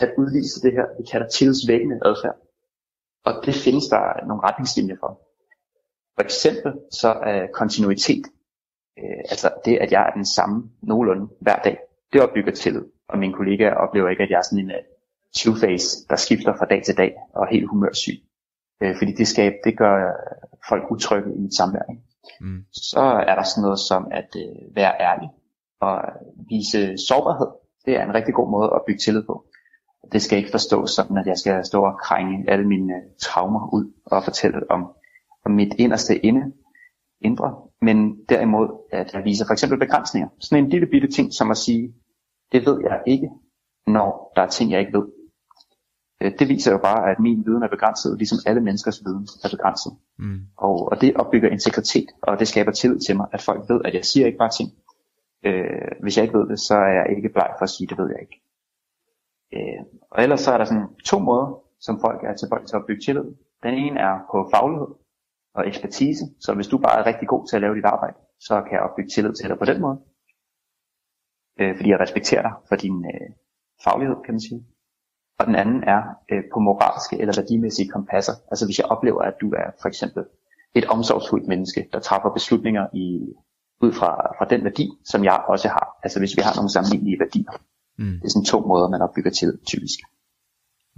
at 0.00 0.14
udvise 0.18 0.62
det 0.62 0.72
her, 0.72 0.86
vi 0.98 1.04
kalder 1.12 1.28
tillidsvækkende 1.28 2.00
adfærd. 2.04 2.36
Og 3.24 3.32
det 3.46 3.54
findes 3.54 3.86
der 3.88 4.26
nogle 4.26 4.42
retningslinjer 4.42 4.96
for. 5.00 5.20
For 6.16 6.22
eksempel 6.22 6.72
så 6.90 7.08
er 7.08 7.46
kontinuitet, 7.54 8.24
øh, 8.98 9.22
altså 9.32 9.50
det, 9.64 9.78
at 9.84 9.92
jeg 9.92 10.02
er 10.08 10.12
den 10.20 10.26
samme 10.26 10.70
nogenlunde 10.82 11.26
hver 11.40 11.58
dag, 11.66 11.78
det 12.12 12.22
opbygger 12.22 12.52
tillid. 12.52 12.84
Og 13.08 13.18
mine 13.18 13.34
kollegaer 13.34 13.74
oplever 13.74 14.08
ikke, 14.08 14.22
at 14.22 14.30
jeg 14.30 14.38
er 14.38 14.48
sådan 14.50 14.64
en 14.64 14.70
øh, 14.70 14.82
two-face, 15.36 16.06
der 16.10 16.16
skifter 16.16 16.56
fra 16.58 16.66
dag 16.66 16.82
til 16.84 16.96
dag 16.96 17.14
og 17.34 17.42
er 17.42 17.50
helt 17.50 17.68
humørsyg. 17.68 18.18
Øh, 18.82 18.96
fordi 18.98 19.12
det, 19.12 19.28
skab, 19.28 19.52
det 19.64 19.78
gør 19.78 20.12
folk 20.68 20.90
utrygge 20.90 21.34
i 21.34 21.38
mit 21.38 21.54
samvær. 21.54 21.82
Mm. 22.40 22.64
Så 22.72 23.00
er 23.00 23.34
der 23.34 23.42
sådan 23.42 23.62
noget 23.62 23.78
som 23.78 24.08
at 24.10 24.28
øh, 24.36 24.76
være 24.76 24.94
ærlig 25.00 25.28
at 25.82 25.98
vise 26.48 27.06
sårbarhed, 27.08 27.46
det 27.84 27.96
er 27.96 28.04
en 28.04 28.14
rigtig 28.14 28.34
god 28.34 28.50
måde 28.50 28.70
at 28.74 28.80
bygge 28.86 28.98
tillid 28.98 29.22
på. 29.22 29.44
Det 30.12 30.22
skal 30.22 30.38
ikke 30.38 30.50
forstås 30.50 30.90
sådan, 30.90 31.16
at 31.16 31.26
jeg 31.26 31.38
skal 31.38 31.64
stå 31.64 31.84
og 31.84 32.00
krænge 32.00 32.50
alle 32.50 32.68
mine 32.68 32.94
øh, 32.94 33.02
traumer 33.20 33.74
ud 33.74 33.92
og 34.06 34.24
fortælle 34.24 34.70
om, 34.70 34.92
om 35.44 35.52
mit 35.52 35.74
inderste 35.78 36.18
inde, 36.18 36.52
indre, 37.20 37.56
men 37.80 38.16
derimod 38.28 38.68
at 38.92 39.14
jeg 39.14 39.24
viser 39.24 39.46
for 39.46 39.52
eksempel 39.52 39.78
begrænsninger. 39.78 40.28
Sådan 40.40 40.64
en 40.64 40.70
lille 40.70 40.86
bitte 40.86 41.08
ting 41.08 41.32
som 41.32 41.50
at 41.50 41.56
sige, 41.56 41.94
det 42.52 42.66
ved 42.66 42.80
jeg 42.82 43.02
ikke, 43.06 43.30
når 43.86 44.32
der 44.36 44.42
er 44.42 44.46
ting, 44.46 44.70
jeg 44.70 44.80
ikke 44.80 44.98
ved. 44.98 45.06
Øh, 46.22 46.32
det 46.38 46.48
viser 46.48 46.72
jo 46.72 46.78
bare, 46.78 47.10
at 47.10 47.18
min 47.18 47.46
viden 47.46 47.62
er 47.62 47.68
begrænset, 47.68 48.18
ligesom 48.18 48.38
alle 48.46 48.60
menneskers 48.60 49.02
viden 49.04 49.28
er 49.44 49.48
begrænset. 49.48 49.92
Mm. 50.18 50.40
Og, 50.56 50.88
og 50.90 51.00
det 51.00 51.16
opbygger 51.16 51.48
integritet, 51.48 52.08
og 52.22 52.38
det 52.38 52.48
skaber 52.48 52.72
tillid 52.72 53.00
til 53.00 53.16
mig, 53.16 53.26
at 53.32 53.42
folk 53.42 53.68
ved, 53.68 53.80
at 53.84 53.94
jeg 53.94 54.04
siger 54.04 54.26
ikke 54.26 54.38
bare 54.38 54.50
ting, 54.58 54.70
Øh, 55.44 55.90
hvis 56.02 56.16
jeg 56.16 56.24
ikke 56.24 56.38
ved 56.38 56.48
det, 56.48 56.60
så 56.60 56.74
er 56.74 56.92
jeg 56.98 57.06
ikke 57.16 57.28
bleg 57.28 57.54
for 57.58 57.62
at 57.62 57.70
sige, 57.70 57.86
det 57.86 57.98
ved 57.98 58.08
jeg 58.08 58.20
ikke. 58.20 58.42
Øh, 59.56 59.84
og 60.10 60.22
ellers 60.22 60.40
så 60.40 60.52
er 60.52 60.58
der 60.58 60.64
sådan 60.64 60.88
to 61.04 61.18
måder, 61.18 61.62
som 61.80 62.00
folk 62.00 62.24
er 62.24 62.34
tilbøjelige 62.34 62.68
til 62.68 62.76
at 62.76 62.86
bygge 62.86 63.02
tillid. 63.02 63.24
Den 63.62 63.74
ene 63.74 64.00
er 64.00 64.14
på 64.30 64.48
faglighed 64.54 64.86
og 65.54 65.68
ekspertise. 65.68 66.24
Så 66.40 66.54
hvis 66.54 66.66
du 66.66 66.78
bare 66.78 66.98
er 67.00 67.06
rigtig 67.06 67.28
god 67.28 67.46
til 67.46 67.56
at 67.56 67.62
lave 67.62 67.74
dit 67.74 67.84
arbejde, 67.84 68.16
så 68.40 68.62
kan 68.62 68.72
jeg 68.72 68.80
opbygge 68.80 69.10
tillid 69.10 69.34
til 69.34 69.48
dig 69.48 69.58
på 69.58 69.64
den 69.64 69.80
måde. 69.80 69.98
Øh, 71.60 71.76
fordi 71.76 71.88
jeg 71.90 72.00
respekterer 72.00 72.42
dig 72.42 72.54
for 72.68 72.76
din 72.76 73.04
øh, 73.14 73.30
faglighed, 73.84 74.16
kan 74.24 74.34
man 74.34 74.40
sige. 74.40 74.66
Og 75.42 75.48
den 75.48 75.54
anden 75.54 75.84
er 75.84 76.02
øh, 76.32 76.42
på 76.52 76.58
moralske 76.60 77.20
eller 77.20 77.34
værdimæssige 77.36 77.88
kompasser. 77.88 78.32
Altså 78.50 78.64
hvis 78.66 78.78
jeg 78.78 78.86
oplever, 78.86 79.22
at 79.22 79.34
du 79.40 79.50
er 79.50 79.68
for 79.80 79.88
eksempel 79.88 80.22
et 80.74 80.84
omsorgsfuldt 80.84 81.48
menneske, 81.48 81.88
der 81.92 82.00
træffer 82.00 82.30
beslutninger 82.38 82.86
i 82.94 83.06
ud 83.84 83.92
fra, 83.92 84.10
fra 84.38 84.46
den 84.50 84.64
værdi, 84.64 84.88
som 85.04 85.24
jeg 85.24 85.44
også 85.48 85.68
har. 85.68 85.86
Altså 86.02 86.18
hvis 86.18 86.36
vi 86.36 86.42
har 86.42 86.54
nogle 86.54 86.70
sammenlignelige 86.70 87.18
værdier. 87.20 87.52
Mm. 87.98 88.04
Det 88.04 88.24
er 88.24 88.28
sådan 88.28 88.44
to 88.44 88.60
måder, 88.60 88.88
man 88.88 89.02
opbygger 89.02 89.30
til 89.30 89.58
typisk. 89.66 89.98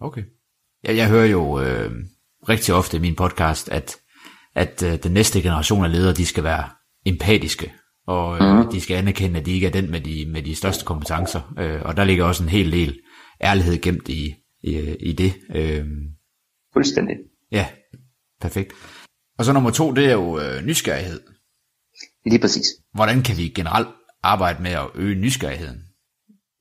Okay. 0.02 0.24
Ja, 0.85 0.96
jeg 0.96 1.09
hører 1.09 1.26
jo 1.26 1.61
øh, 1.61 1.90
rigtig 2.48 2.74
ofte 2.74 2.96
i 2.96 3.00
min 3.00 3.16
podcast, 3.16 3.68
at, 3.68 3.96
at 4.54 4.83
øh, 4.83 5.02
den 5.02 5.12
næste 5.12 5.42
generation 5.42 5.85
af 5.85 5.92
ledere, 5.92 6.14
de 6.14 6.26
skal 6.26 6.44
være 6.44 6.64
empatiske, 7.07 7.72
og 8.07 8.38
øh, 8.38 8.57
mm. 8.57 8.70
de 8.72 8.80
skal 8.80 8.96
anerkende, 8.96 9.40
at 9.40 9.46
de 9.46 9.52
ikke 9.52 9.66
er 9.66 9.70
den 9.70 9.90
med 9.90 10.00
de, 10.00 10.26
med 10.33 10.42
de 10.42 10.54
største 10.54 10.85
kompetencer. 10.85 11.54
Øh, 11.59 11.83
og 11.85 11.96
der 11.96 12.04
ligger 12.04 12.24
også 12.24 12.42
en 12.42 12.48
hel 12.48 12.72
del 12.72 13.00
ærlighed 13.44 13.80
gemt 13.80 14.09
i, 14.09 14.35
i, 14.62 14.96
i 15.00 15.12
det. 15.12 15.33
Øh, 15.54 15.87
Fuldstændig. 16.72 17.16
ja, 17.52 17.66
perfekt. 18.40 18.72
Og 19.38 19.44
så 19.44 19.52
nummer 19.52 19.70
to, 19.70 19.92
det 19.92 20.07
er 20.07 20.12
jo 20.12 20.38
øh, 20.38 20.62
nysgerrighed. 20.64 21.20
Lige 22.26 22.40
præcis. 22.40 22.66
Hvordan 22.94 23.22
kan 23.22 23.37
vi 23.37 23.48
generelt 23.48 23.88
arbejde 24.22 24.62
med 24.62 24.70
at 24.70 24.87
øge 24.94 25.14
nysgerrigheden? 25.14 25.80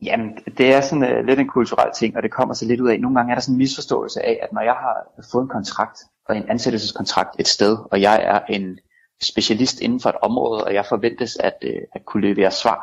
Jamen, 0.04 0.38
det 0.58 0.74
er 0.74 0.82
sådan 0.82 1.18
uh, 1.20 1.26
lidt 1.26 1.40
en 1.40 1.48
kulturel 1.48 1.92
ting, 2.00 2.18
og 2.18 2.24
det 2.24 2.32
kommer 2.32 2.54
så 2.54 2.66
lidt 2.66 2.82
ud 2.82 2.90
af. 2.90 3.00
Nogle 3.00 3.18
gange 3.18 3.32
er 3.32 3.36
der 3.36 3.42
sådan 3.42 3.54
en 3.54 3.58
misforståelse 3.58 4.26
af, 4.26 4.40
at 4.42 4.54
når 4.54 4.62
jeg 4.62 4.74
har 4.74 4.96
fået 5.32 5.44
en 5.44 5.50
kontrakt, 5.50 5.98
og 6.30 6.38
en 6.38 6.50
ansættelseskontrakt 6.50 7.30
et 7.40 7.48
sted, 7.48 7.78
og 7.92 8.02
jeg 8.02 8.24
er 8.24 8.40
en 8.50 8.80
specialist 9.22 9.80
inden 9.80 10.00
for 10.00 10.10
et 10.10 10.16
område, 10.22 10.64
og 10.64 10.74
jeg 10.74 10.86
forventes 10.86 11.38
at, 11.38 11.54
uh, 11.66 11.82
at 11.96 12.06
kunne 12.06 12.28
levere 12.34 12.52
svar, 12.52 12.80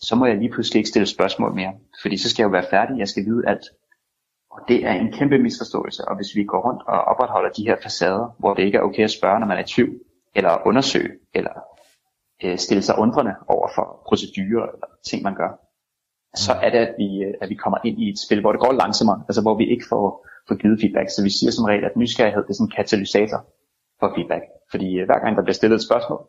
så 0.00 0.16
må 0.16 0.26
jeg 0.26 0.36
lige 0.36 0.52
pludselig 0.52 0.78
ikke 0.78 0.88
stille 0.88 1.06
spørgsmål 1.06 1.54
mere. 1.54 1.72
Fordi 2.02 2.16
så 2.16 2.30
skal 2.30 2.42
jeg 2.42 2.48
jo 2.48 2.52
være 2.52 2.70
færdig, 2.70 2.98
jeg 2.98 3.08
skal 3.08 3.24
vide 3.24 3.42
alt. 3.46 3.64
Og 4.50 4.60
det 4.68 4.86
er 4.86 4.92
en 4.92 5.12
kæmpe 5.12 5.38
misforståelse, 5.38 6.08
og 6.08 6.16
hvis 6.16 6.36
vi 6.36 6.44
går 6.44 6.60
rundt 6.68 6.82
og 6.86 7.00
opretholder 7.00 7.50
de 7.50 7.66
her 7.68 7.76
facader, 7.82 8.36
hvor 8.38 8.54
det 8.54 8.62
ikke 8.62 8.78
er 8.78 8.82
okay 8.82 9.04
at 9.04 9.10
spørge, 9.10 9.40
når 9.40 9.46
man 9.46 9.56
er 9.56 9.62
i 9.62 9.66
tvivl, 9.66 9.94
eller 10.34 10.66
undersøge, 10.66 11.12
eller 11.34 11.54
øh, 12.44 12.58
stille 12.58 12.82
sig 12.82 12.98
undrende 12.98 13.34
over 13.48 13.68
for 13.74 14.02
procedurer 14.08 14.66
eller 14.72 14.86
ting, 15.04 15.22
man 15.22 15.34
gør, 15.34 15.50
så 16.34 16.52
er 16.52 16.70
det, 16.70 16.78
at 16.78 16.94
vi, 16.98 17.24
øh, 17.24 17.34
at 17.40 17.48
vi 17.48 17.54
kommer 17.54 17.78
ind 17.84 17.98
i 18.02 18.08
et 18.08 18.18
spil, 18.18 18.40
hvor 18.40 18.52
det 18.52 18.60
går 18.60 18.72
langsommere, 18.72 19.22
altså 19.28 19.42
hvor 19.42 19.56
vi 19.58 19.66
ikke 19.70 19.84
får, 19.88 20.26
får 20.48 20.54
givet 20.54 20.80
feedback. 20.80 21.08
Så 21.10 21.22
vi 21.22 21.30
siger 21.30 21.50
som 21.50 21.64
regel, 21.64 21.84
at 21.84 21.96
nysgerrighed 21.96 22.42
det 22.42 22.50
er 22.50 22.54
sådan 22.54 22.66
en 22.66 22.76
katalysator 22.76 23.40
for 24.00 24.12
feedback. 24.14 24.44
Fordi 24.70 24.88
øh, 24.98 25.06
hver 25.06 25.18
gang 25.18 25.36
der 25.36 25.42
bliver 25.42 25.54
stillet 25.60 25.76
et 25.76 25.86
spørgsmål, 25.88 26.20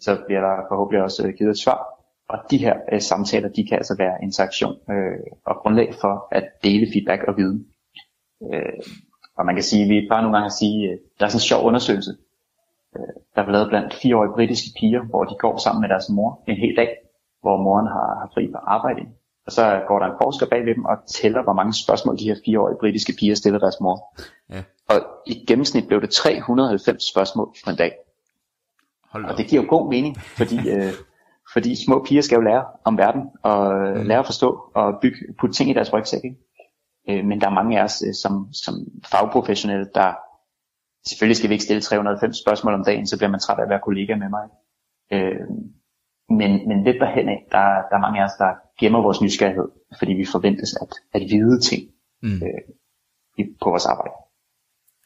så 0.00 0.12
bliver 0.26 0.40
der 0.40 0.54
forhåbentlig 0.70 1.02
også 1.02 1.26
øh, 1.26 1.34
givet 1.38 1.50
et 1.50 1.58
svar. 1.58 1.93
Og 2.28 2.38
de 2.50 2.58
her 2.58 2.74
øh, 2.92 3.00
samtaler, 3.00 3.48
de 3.48 3.66
kan 3.68 3.76
altså 3.76 3.94
være 3.98 4.14
interaktion 4.22 4.76
øh, 4.90 5.20
og 5.46 5.56
grundlag 5.56 5.94
for 6.00 6.28
at 6.30 6.44
dele 6.62 6.86
feedback 6.92 7.22
og 7.28 7.36
viden. 7.36 7.66
Øh, 8.52 8.82
og 9.36 9.46
man 9.46 9.54
kan 9.54 9.64
sige, 9.64 9.88
vi 9.88 10.06
bare 10.10 10.22
nogle 10.22 10.36
gange 10.36 10.46
at 10.46 10.52
sige, 10.52 10.90
øh, 10.90 10.98
der 11.18 11.24
er 11.24 11.28
sådan 11.28 11.36
en 11.36 11.50
sjov 11.50 11.64
undersøgelse, 11.64 12.12
øh, 12.96 13.14
der 13.34 13.42
er 13.42 13.50
lavet 13.50 13.68
blandt 13.68 13.94
fireårige 13.94 14.34
britiske 14.34 14.68
piger, 14.78 15.02
hvor 15.02 15.24
de 15.24 15.34
går 15.38 15.56
sammen 15.56 15.80
med 15.80 15.88
deres 15.88 16.08
mor 16.10 16.42
en 16.48 16.56
hel 16.56 16.76
dag, 16.76 16.90
hvor 17.42 17.56
moren 17.56 17.86
har, 17.86 18.08
har 18.20 18.30
fri 18.34 18.46
på 18.52 18.58
arbejde. 18.58 19.00
Og 19.46 19.52
så 19.52 19.82
går 19.88 19.98
der 19.98 20.06
en 20.06 20.18
forsker 20.22 20.46
bag 20.46 20.66
ved 20.66 20.74
dem 20.74 20.84
og 20.84 20.96
tæller, 21.06 21.42
hvor 21.42 21.52
mange 21.52 21.72
spørgsmål 21.72 22.18
de 22.18 22.24
her 22.24 22.36
fireårige 22.44 22.76
britiske 22.80 23.12
piger 23.18 23.34
stiller 23.34 23.58
deres 23.58 23.80
mor. 23.80 23.96
Ja. 24.50 24.62
Og 24.88 24.98
i 25.26 25.44
gennemsnit 25.48 25.86
blev 25.88 26.00
det 26.00 26.10
390 26.10 27.10
spørgsmål 27.10 27.54
på 27.64 27.70
en 27.70 27.76
dag. 27.76 27.92
Hold 29.10 29.24
Og 29.24 29.30
op. 29.30 29.38
det 29.38 29.46
giver 29.46 29.62
jo 29.62 29.68
god 29.68 29.88
mening, 29.88 30.16
fordi, 30.20 30.70
øh, 30.70 30.92
fordi 31.54 31.84
små 31.84 32.04
piger 32.06 32.22
skal 32.22 32.36
jo 32.36 32.40
lære 32.42 32.64
om 32.84 32.98
verden, 32.98 33.22
og 33.42 33.60
øh, 33.88 34.06
lære 34.06 34.18
at 34.18 34.26
forstå 34.26 34.48
og 34.74 34.98
bygge, 35.02 35.18
putte 35.40 35.54
ting 35.54 35.70
i 35.70 35.74
deres 35.74 35.92
rygsæk. 35.92 36.20
Ikke? 36.24 36.36
Øh, 37.10 37.24
men 37.28 37.40
der 37.40 37.46
er 37.46 37.54
mange 37.60 37.80
af 37.80 37.84
os 37.84 38.02
øh, 38.06 38.14
som, 38.22 38.32
som 38.52 38.74
fagprofessionelle, 39.12 39.86
der 39.94 40.08
selvfølgelig 41.08 41.36
skal 41.36 41.48
vi 41.50 41.54
ikke 41.54 41.64
stille 41.64 41.80
390 41.82 42.36
spørgsmål 42.44 42.74
om 42.74 42.84
dagen, 42.84 43.06
så 43.06 43.16
bliver 43.18 43.30
man 43.30 43.40
træt 43.40 43.58
af 43.58 43.62
at 43.62 43.68
være 43.68 43.80
kollega 43.84 44.16
med 44.16 44.28
mig. 44.36 44.44
Øh, 45.14 45.46
men, 46.38 46.50
men 46.68 46.84
lidt 46.84 46.96
derhen 47.00 47.28
af, 47.28 47.40
der, 47.54 47.64
der 47.90 47.94
er 47.96 48.00
mange 48.06 48.20
af 48.20 48.24
os, 48.24 48.36
der 48.38 48.50
gemmer 48.80 49.02
vores 49.02 49.20
nysgerrighed, 49.20 49.68
fordi 49.98 50.12
vi 50.12 50.26
forventes 50.32 50.70
at, 50.82 50.92
at 51.14 51.22
vide 51.30 51.60
ting 51.60 51.82
Mm. 52.22 52.40
i- 53.38 53.56
på 53.62 53.70
vores 53.70 53.86
arbejde. 53.86 54.14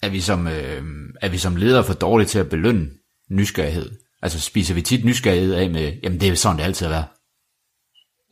Er 0.02 0.10
vi 0.10 0.20
som, 0.20 0.40
øh, 0.46 0.82
er 1.22 1.28
vi 1.30 1.36
som 1.38 1.56
ledere 1.56 1.84
for 1.84 1.94
dårlige 1.94 2.26
til 2.26 2.38
at 2.38 2.50
belønne 2.50 2.86
nysgerrighed? 3.30 3.90
Altså 4.22 4.40
spiser 4.40 4.74
vi 4.74 4.82
tit 4.82 5.04
nysgerrighed 5.04 5.54
af 5.54 5.70
med, 5.70 5.92
jamen 6.02 6.20
det 6.20 6.28
er 6.28 6.34
sådan, 6.34 6.58
det 6.58 6.64
altid 6.64 6.86
har 6.86 6.92
været. 6.92 7.08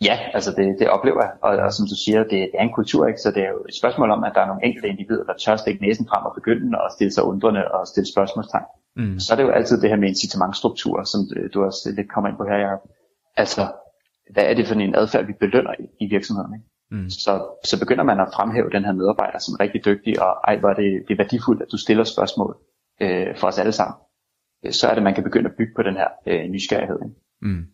Ja, 0.08 0.18
altså 0.34 0.50
det, 0.58 0.76
det 0.80 0.88
oplever 0.88 1.22
jeg, 1.26 1.32
og, 1.42 1.50
og 1.66 1.72
som 1.72 1.86
du 1.92 1.96
siger, 2.04 2.20
det, 2.22 2.30
det 2.30 2.58
er 2.58 2.62
en 2.62 2.72
kultur, 2.78 3.06
ikke? 3.06 3.20
så 3.20 3.30
det 3.30 3.42
er 3.46 3.50
jo 3.56 3.60
et 3.68 3.76
spørgsmål 3.80 4.10
om, 4.10 4.24
at 4.24 4.32
der 4.34 4.40
er 4.40 4.46
nogle 4.46 4.64
enkelte 4.64 4.88
individer, 4.88 5.24
der 5.24 5.34
tør 5.44 5.56
stikke 5.56 5.82
næsen 5.82 6.06
frem 6.10 6.24
og 6.28 6.32
begynde 6.34 6.78
at 6.84 6.92
stille 6.96 7.12
sig 7.12 7.24
undrende 7.24 7.62
og 7.74 7.86
stille 7.86 8.08
spørgsmålstegn. 8.14 8.68
Mm. 8.96 9.18
Så 9.20 9.28
er 9.32 9.36
det 9.36 9.42
jo 9.44 9.50
altid 9.50 9.80
det 9.80 9.88
her 9.90 9.96
med 9.96 10.08
incitamentstruktur, 10.08 11.04
som 11.12 11.20
du- 11.30 11.48
du 11.54 11.64
også 11.68 11.92
lidt 11.96 12.08
kommer 12.14 12.28
ind 12.30 12.36
på 12.36 12.44
her, 12.50 12.56
Jacob. 12.64 12.82
Altså, 13.36 13.62
hvad 14.32 14.44
er 14.44 14.54
det 14.54 14.66
for 14.66 14.74
en 14.74 14.94
adfærd, 14.94 15.24
vi 15.26 15.32
belønner 15.40 15.74
i, 15.82 15.84
i 16.04 16.06
virksomheden? 16.14 16.52
Ikke? 16.58 16.68
Mm. 16.90 17.10
Så, 17.10 17.32
så 17.64 17.78
begynder 17.82 18.04
man 18.04 18.20
at 18.20 18.28
fremhæve 18.34 18.70
den 18.70 18.84
her 18.84 18.92
medarbejder 18.92 19.38
som 19.38 19.54
rigtig 19.60 19.84
dygtig, 19.84 20.22
og 20.22 20.32
ej, 20.48 20.56
hvor 20.60 20.70
er 20.70 20.74
det, 20.74 20.90
det 21.08 21.12
er 21.14 21.22
værdifuldt, 21.24 21.62
at 21.62 21.68
du 21.72 21.78
stiller 21.78 22.04
spørgsmål 22.04 22.56
øh, 23.02 23.36
for 23.38 23.46
os 23.46 23.58
alle 23.58 23.72
sammen. 23.72 23.96
Øh, 24.66 24.72
Så 24.72 24.88
er 24.88 24.94
det, 24.94 25.02
man 25.02 25.14
kan 25.14 25.24
begynde 25.24 25.50
at 25.50 25.56
bygge 25.58 25.72
på 25.76 25.82
den 25.82 25.94
her 25.94 26.08
øh, 26.26 26.50
nysgerrighed. 26.50 26.98
Mm. 27.42 27.64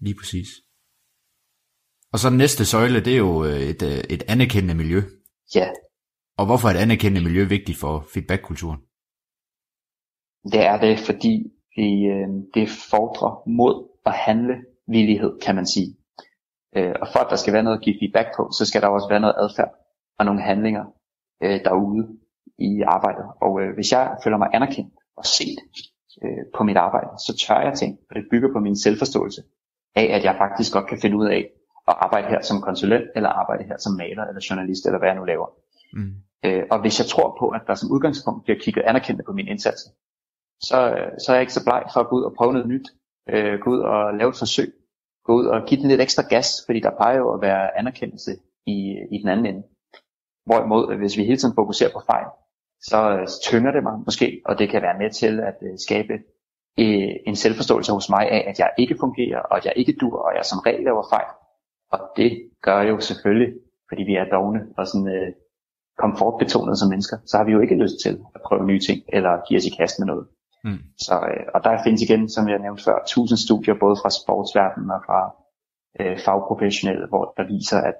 Lige 0.00 0.16
præcis. 0.20 0.48
Og 2.12 2.18
så 2.18 2.30
den 2.30 2.38
næste 2.38 2.64
søjle, 2.64 3.00
det 3.04 3.12
er 3.14 3.18
jo 3.18 3.44
øh, 3.44 3.60
et, 3.72 3.82
øh, 3.82 3.98
et 4.10 4.22
anerkendende 4.28 4.74
miljø. 4.74 5.00
Ja, 5.54 5.68
Og 6.38 6.46
hvorfor 6.46 6.68
er 6.68 6.72
et 6.72 6.82
anerkendende 6.86 7.28
miljø 7.28 7.44
vigtigt 7.44 7.78
for 7.78 8.06
feedback-kulturen? 8.14 8.80
Det 10.52 10.60
er 10.66 10.80
det, 10.80 10.98
fordi 10.98 11.34
det, 11.76 11.92
øh, 12.14 12.28
det 12.54 12.68
fordrer 12.90 13.48
mod 13.48 13.88
og 14.04 14.12
handle 14.12 14.54
villighed, 14.88 15.32
kan 15.46 15.54
man 15.54 15.66
sige. 15.66 15.96
Øh, 16.76 16.94
og 17.00 17.06
for 17.12 17.18
at 17.20 17.30
der 17.30 17.36
skal 17.36 17.52
være 17.52 17.62
noget 17.62 17.78
at 17.78 17.84
give 17.84 17.96
feedback 18.00 18.28
på, 18.36 18.42
så 18.58 18.66
skal 18.66 18.82
der 18.82 18.88
også 18.88 19.08
være 19.08 19.20
noget 19.20 19.34
adfærd 19.38 19.72
og 20.18 20.24
nogle 20.24 20.42
handlinger 20.42 20.84
øh, 21.42 21.60
derude 21.64 22.02
i 22.58 22.82
arbejdet. 22.86 23.26
Og 23.40 23.52
øh, 23.62 23.74
hvis 23.74 23.92
jeg 23.92 24.16
føler 24.24 24.38
mig 24.38 24.48
anerkendt 24.54 24.94
og 25.16 25.26
set 25.26 25.58
øh, 26.22 26.44
på 26.56 26.64
mit 26.64 26.76
arbejde, 26.76 27.10
så 27.26 27.36
tør 27.46 27.60
jeg 27.60 27.74
ting, 27.74 27.98
og 28.10 28.16
det 28.16 28.24
bygger 28.30 28.52
på 28.52 28.60
min 28.60 28.76
selvforståelse 28.76 29.42
af, 29.94 30.06
at 30.16 30.24
jeg 30.24 30.34
faktisk 30.38 30.72
godt 30.72 30.86
kan 30.86 30.98
finde 31.00 31.16
ud 31.16 31.26
af 31.26 31.50
at 31.88 31.94
arbejde 31.98 32.28
her 32.28 32.42
som 32.42 32.60
konsulent, 32.60 33.04
eller 33.16 33.28
arbejde 33.28 33.64
her 33.64 33.76
som 33.78 33.92
maler, 33.92 34.24
eller 34.24 34.46
journalist, 34.50 34.86
eller 34.86 34.98
hvad 34.98 35.08
jeg 35.08 35.16
nu 35.16 35.24
laver. 35.24 35.48
Mm. 35.92 36.14
Øh, 36.44 36.62
og 36.70 36.80
hvis 36.80 36.98
jeg 37.00 37.06
tror 37.06 37.36
på, 37.40 37.48
at 37.48 37.62
der 37.66 37.74
som 37.74 37.90
udgangspunkt 37.90 38.44
bliver 38.44 38.58
kigget 38.58 38.82
anerkendt 38.82 39.24
på 39.26 39.32
min 39.32 39.48
indsats, 39.48 39.82
så, 40.60 40.78
så 41.18 41.26
er 41.32 41.34
jeg 41.36 41.40
ikke 41.42 41.52
så 41.52 41.64
bleg 41.64 41.82
for 41.92 42.00
at 42.00 42.08
gå 42.08 42.16
ud 42.16 42.22
og 42.22 42.34
prøve 42.38 42.52
noget 42.52 42.68
nyt. 42.68 42.86
Øh, 43.28 43.60
gå 43.60 43.70
ud 43.70 43.78
og 43.78 44.14
lave 44.14 44.30
et 44.30 44.38
forsøg. 44.38 44.72
Gå 45.24 45.34
ud 45.34 45.46
og 45.46 45.66
give 45.66 45.80
den 45.80 45.88
lidt 45.88 46.00
ekstra 46.00 46.22
gas, 46.22 46.48
fordi 46.66 46.80
der 46.80 46.96
plejer 46.96 47.16
jo 47.16 47.34
at 47.34 47.40
være 47.40 47.78
anerkendelse 47.78 48.32
i, 48.66 48.78
i 49.12 49.18
den 49.18 49.28
anden 49.28 49.46
ende. 49.46 49.62
Hvorimod, 50.46 50.96
hvis 50.96 51.16
vi 51.16 51.24
hele 51.24 51.36
tiden 51.36 51.54
fokuserer 51.54 51.92
på 51.92 52.00
fejl, 52.06 52.26
så 52.90 52.98
øh, 53.18 53.26
tynger 53.42 53.72
det 53.72 53.82
mig 53.82 53.96
måske, 54.04 54.42
og 54.44 54.58
det 54.58 54.70
kan 54.70 54.82
være 54.82 54.98
med 54.98 55.10
til 55.10 55.40
at 55.40 55.58
øh, 55.62 55.78
skabe 55.78 56.14
øh, 56.78 57.12
en 57.26 57.36
selvforståelse 57.36 57.92
hos 57.92 58.10
mig 58.10 58.30
af, 58.30 58.44
at 58.50 58.58
jeg 58.58 58.70
ikke 58.78 58.96
fungerer, 59.00 59.38
og 59.38 59.56
at 59.56 59.64
jeg 59.64 59.72
ikke 59.76 59.96
dur, 60.00 60.16
og 60.18 60.32
jeg 60.36 60.44
som 60.44 60.58
regel 60.58 60.84
laver 60.84 61.04
fejl. 61.12 61.30
Og 61.92 62.00
det 62.16 62.50
gør 62.62 62.80
jo 62.82 63.00
selvfølgelig, 63.00 63.52
fordi 63.88 64.02
vi 64.02 64.14
er 64.14 64.24
dogne 64.24 64.60
og 64.78 64.86
sådan 64.86 65.08
øh, 65.08 65.32
komfortbetonede 65.98 66.76
som 66.76 66.88
mennesker, 66.88 67.16
så 67.26 67.36
har 67.36 67.44
vi 67.44 67.52
jo 67.52 67.60
ikke 67.60 67.82
lyst 67.82 67.94
til 68.04 68.14
at 68.34 68.40
prøve 68.46 68.66
nye 68.66 68.80
ting, 68.80 69.02
eller 69.08 69.32
give 69.48 69.58
os 69.58 69.66
i 69.66 69.76
kast 69.78 69.98
med 69.98 70.06
noget. 70.06 70.26
Mm. 70.64 70.82
Så, 70.98 71.14
øh, 71.14 71.44
og 71.54 71.64
der 71.64 71.82
findes 71.84 72.02
igen, 72.02 72.28
som 72.28 72.48
jeg 72.48 72.58
nævnte 72.58 72.84
før, 72.84 72.98
tusind 73.06 73.38
studier, 73.38 73.74
både 73.80 73.96
fra 74.02 74.10
sportsverdenen 74.10 74.90
og 74.90 75.00
fra 75.06 75.20
øh, 76.00 76.18
fagprofessionelle, 76.24 77.06
hvor 77.08 77.24
der 77.36 77.44
viser, 77.54 77.78
at 77.78 77.94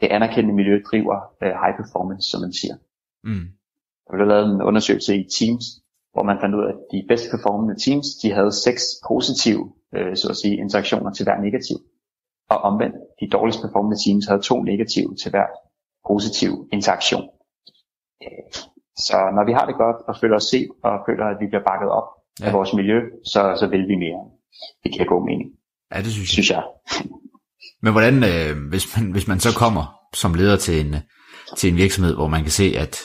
det 0.00 0.08
anerkendte 0.16 0.52
miljø 0.54 0.82
driver 0.90 1.16
øh, 1.42 1.54
high 1.62 1.76
performance, 1.80 2.30
som 2.30 2.40
man 2.40 2.52
siger. 2.52 2.76
Mm. 3.24 3.57
Der 4.08 4.16
blev 4.16 4.26
lavet 4.26 4.46
en 4.54 4.62
undersøgelse 4.62 5.16
i 5.16 5.24
Teams, 5.38 5.64
hvor 6.12 6.22
man 6.22 6.40
fandt 6.40 6.54
ud 6.54 6.64
af, 6.64 6.68
at 6.68 6.78
de 6.92 7.04
bedst 7.08 7.26
performende 7.30 7.76
teams, 7.84 8.06
de 8.22 8.32
havde 8.32 8.52
seks 8.52 8.82
positive, 9.08 9.62
øh, 9.96 10.16
så 10.16 10.26
at 10.30 10.36
sige, 10.36 10.56
interaktioner 10.64 11.12
til 11.12 11.24
hver 11.24 11.38
negativ. 11.46 11.76
Og 12.50 12.58
omvendt, 12.68 12.96
de 13.20 13.28
dårligst 13.36 13.60
performende 13.64 13.98
teams 14.04 14.26
havde 14.26 14.42
to 14.50 14.56
negative 14.62 15.10
til 15.20 15.30
hver 15.30 15.46
positiv 16.10 16.50
interaktion. 16.72 17.24
Så 19.06 19.16
når 19.36 19.44
vi 19.48 19.52
har 19.52 19.66
det 19.66 19.76
godt 19.84 19.96
og 20.08 20.14
føler 20.20 20.36
os 20.36 20.44
set 20.52 20.68
og 20.82 20.92
føler, 21.08 21.24
at 21.32 21.36
vi 21.40 21.46
bliver 21.46 21.64
bakket 21.70 21.88
op 21.98 22.08
ja. 22.40 22.46
af 22.46 22.52
vores 22.52 22.72
miljø, 22.74 22.98
så, 23.32 23.40
så 23.60 23.66
vil 23.66 23.88
vi 23.88 23.96
mere. 24.04 24.20
Det 24.82 24.92
giver 24.92 25.04
god 25.14 25.24
mening, 25.30 25.48
Ja, 25.92 25.98
det 25.98 26.12
synes 26.12 26.28
jeg. 26.28 26.32
synes 26.32 26.50
jeg. 26.50 26.64
Men 27.82 27.92
hvordan, 27.92 28.16
øh, 28.30 28.68
hvis, 28.68 28.96
man, 28.96 29.12
hvis 29.12 29.28
man 29.28 29.40
så 29.40 29.50
kommer 29.58 29.84
som 30.14 30.34
leder 30.34 30.56
til 30.56 30.86
en, 30.86 30.96
til 31.56 31.70
en 31.70 31.76
virksomhed, 31.76 32.14
hvor 32.14 32.28
man 32.28 32.42
kan 32.42 32.50
se, 32.50 32.74
at 32.78 32.96